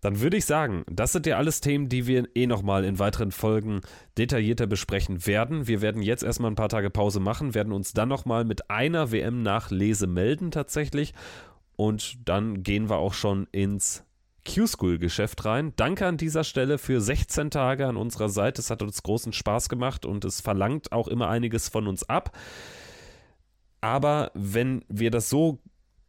Dann 0.03 0.19
würde 0.19 0.38
ich 0.38 0.45
sagen, 0.45 0.84
das 0.89 1.11
sind 1.11 1.28
ja 1.28 1.38
alles 1.38 1.61
Themen, 1.61 1.88
die 1.88 2.07
wir 2.07 2.28
eh 2.34 2.47
nochmal 2.47 2.86
in 2.86 2.97
weiteren 2.97 3.30
Folgen 3.30 3.82
detaillierter 4.17 4.65
besprechen 4.65 5.28
werden. 5.28 5.67
Wir 5.67 5.82
werden 5.82 6.01
jetzt 6.01 6.24
erstmal 6.24 6.49
ein 6.49 6.55
paar 6.55 6.69
Tage 6.69 6.89
Pause 6.89 7.19
machen, 7.19 7.53
werden 7.53 7.72
uns 7.72 7.93
dann 7.93 8.09
nochmal 8.09 8.43
mit 8.43 8.72
einer 8.72 9.11
WM-Nachlese 9.11 10.07
melden 10.07 10.49
tatsächlich. 10.49 11.13
Und 11.76 12.17
dann 12.28 12.63
gehen 12.63 12.89
wir 12.89 12.97
auch 12.97 13.13
schon 13.13 13.47
ins 13.51 14.03
Q-School-Geschäft 14.45 15.45
rein. 15.45 15.74
Danke 15.76 16.07
an 16.07 16.17
dieser 16.17 16.43
Stelle 16.43 16.78
für 16.78 16.99
16 16.99 17.51
Tage 17.51 17.88
an 17.88 17.97
unserer 17.97 18.30
Seite. 18.30 18.61
Es 18.61 18.69
hat 18.69 18.82
uns 18.82 19.03
großen 19.03 19.34
Spaß 19.34 19.69
gemacht 19.69 20.05
und 20.05 20.26
es 20.26 20.41
verlangt 20.41 20.91
auch 20.91 21.07
immer 21.07 21.30
einiges 21.30 21.69
von 21.69 21.88
uns 21.88 22.03
ab. 22.03 22.38
Aber 23.82 24.32
wenn 24.34 24.84
wir 24.88 25.11
das 25.11 25.30
so 25.30 25.59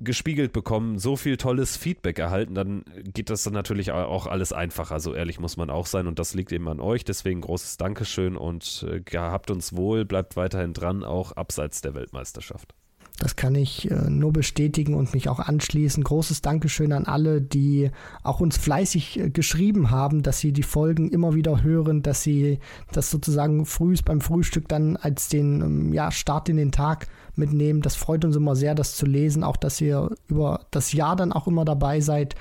gespiegelt 0.04 0.52
bekommen, 0.52 0.98
so 0.98 1.16
viel 1.16 1.36
tolles 1.36 1.76
Feedback 1.76 2.18
erhalten, 2.18 2.54
dann 2.54 2.84
geht 3.04 3.30
das 3.30 3.44
dann 3.44 3.52
natürlich 3.52 3.92
auch 3.92 4.26
alles 4.26 4.52
einfacher. 4.52 4.98
So 4.98 5.14
ehrlich 5.14 5.38
muss 5.38 5.56
man 5.56 5.70
auch 5.70 5.86
sein 5.86 6.06
und 6.06 6.18
das 6.18 6.34
liegt 6.34 6.52
eben 6.52 6.68
an 6.68 6.80
euch. 6.80 7.04
Deswegen 7.04 7.40
großes 7.40 7.76
Dankeschön 7.76 8.36
und 8.36 8.84
äh, 8.88 9.16
habt 9.16 9.50
uns 9.50 9.76
wohl, 9.76 10.04
bleibt 10.04 10.36
weiterhin 10.36 10.72
dran, 10.72 11.04
auch 11.04 11.32
abseits 11.32 11.82
der 11.82 11.94
Weltmeisterschaft. 11.94 12.74
Das 13.22 13.36
kann 13.36 13.54
ich 13.54 13.88
äh, 13.88 14.10
nur 14.10 14.32
bestätigen 14.32 14.94
und 14.94 15.14
mich 15.14 15.28
auch 15.28 15.38
anschließen. 15.38 16.02
Großes 16.02 16.42
Dankeschön 16.42 16.92
an 16.92 17.04
alle, 17.04 17.40
die 17.40 17.92
auch 18.24 18.40
uns 18.40 18.56
fleißig 18.56 19.20
äh, 19.20 19.30
geschrieben 19.30 19.92
haben, 19.92 20.24
dass 20.24 20.40
sie 20.40 20.52
die 20.52 20.64
Folgen 20.64 21.08
immer 21.08 21.32
wieder 21.32 21.62
hören, 21.62 22.02
dass 22.02 22.22
sie 22.22 22.58
das 22.90 23.12
sozusagen 23.12 23.64
früh 23.64 23.94
beim 24.04 24.20
Frühstück 24.20 24.66
dann 24.66 24.96
als 24.96 25.28
den 25.28 25.60
ähm, 25.60 25.92
ja, 25.92 26.10
Start 26.10 26.48
in 26.48 26.56
den 26.56 26.72
Tag 26.72 27.06
mitnehmen. 27.36 27.80
Das 27.80 27.94
freut 27.94 28.24
uns 28.24 28.34
immer 28.34 28.56
sehr, 28.56 28.74
das 28.74 28.96
zu 28.96 29.06
lesen, 29.06 29.44
auch 29.44 29.56
dass 29.56 29.80
ihr 29.80 30.10
über 30.26 30.66
das 30.72 30.92
Jahr 30.92 31.14
dann 31.14 31.32
auch 31.32 31.46
immer 31.46 31.64
dabei 31.64 32.00
seid. 32.00 32.34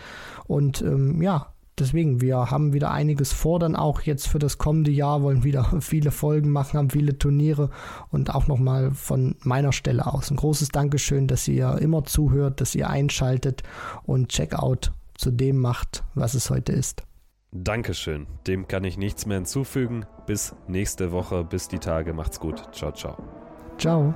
Und 0.48 0.82
ähm, 0.82 1.22
ja, 1.22 1.54
deswegen, 1.82 2.22
wir 2.22 2.52
haben 2.52 2.74
wieder 2.74 2.92
einiges 2.92 3.34
vor, 3.34 3.60
dann 3.60 3.76
auch 3.76 4.02
jetzt 4.02 4.28
für 4.28 4.40
das 4.40 4.58
kommende 4.58 4.92
Jahr, 4.92 5.22
wollen 5.22 5.44
wieder 5.44 5.66
viele 5.82 6.12
Folgen 6.12 6.50
machen, 6.50 6.78
haben 6.78 6.90
viele 6.90 7.18
Turniere 7.18 7.70
und 8.10 8.34
auch 8.34 8.48
nochmal 8.48 8.92
von 8.92 9.36
meiner 9.42 9.74
Stelle 9.74 10.06
aus 10.08 10.32
ein 10.32 10.38
großes 10.38 10.70
Dankeschön, 10.70 11.28
dass 11.28 11.48
ihr 11.48 11.78
immer 11.80 12.04
zuhört, 12.06 12.62
dass 12.62 12.76
ihr 12.76 12.90
einschaltet 12.90 13.64
und 14.04 14.30
Checkout 14.30 14.94
zu 15.16 15.32
dem 15.32 15.58
macht, 15.58 16.04
was 16.16 16.34
es 16.34 16.50
heute 16.50 16.72
ist. 16.72 17.04
Dankeschön. 17.52 18.28
Dem 18.48 18.68
kann 18.68 18.86
ich 18.86 18.98
nichts 18.98 19.26
mehr 19.26 19.38
hinzufügen. 19.38 20.06
Bis 20.26 20.56
nächste 20.68 21.12
Woche, 21.12 21.44
bis 21.44 21.68
die 21.68 21.80
Tage. 21.80 22.14
Macht's 22.14 22.40
gut. 22.40 22.64
Ciao, 22.74 22.94
ciao. 22.94 23.18
Ciao. 23.78 24.16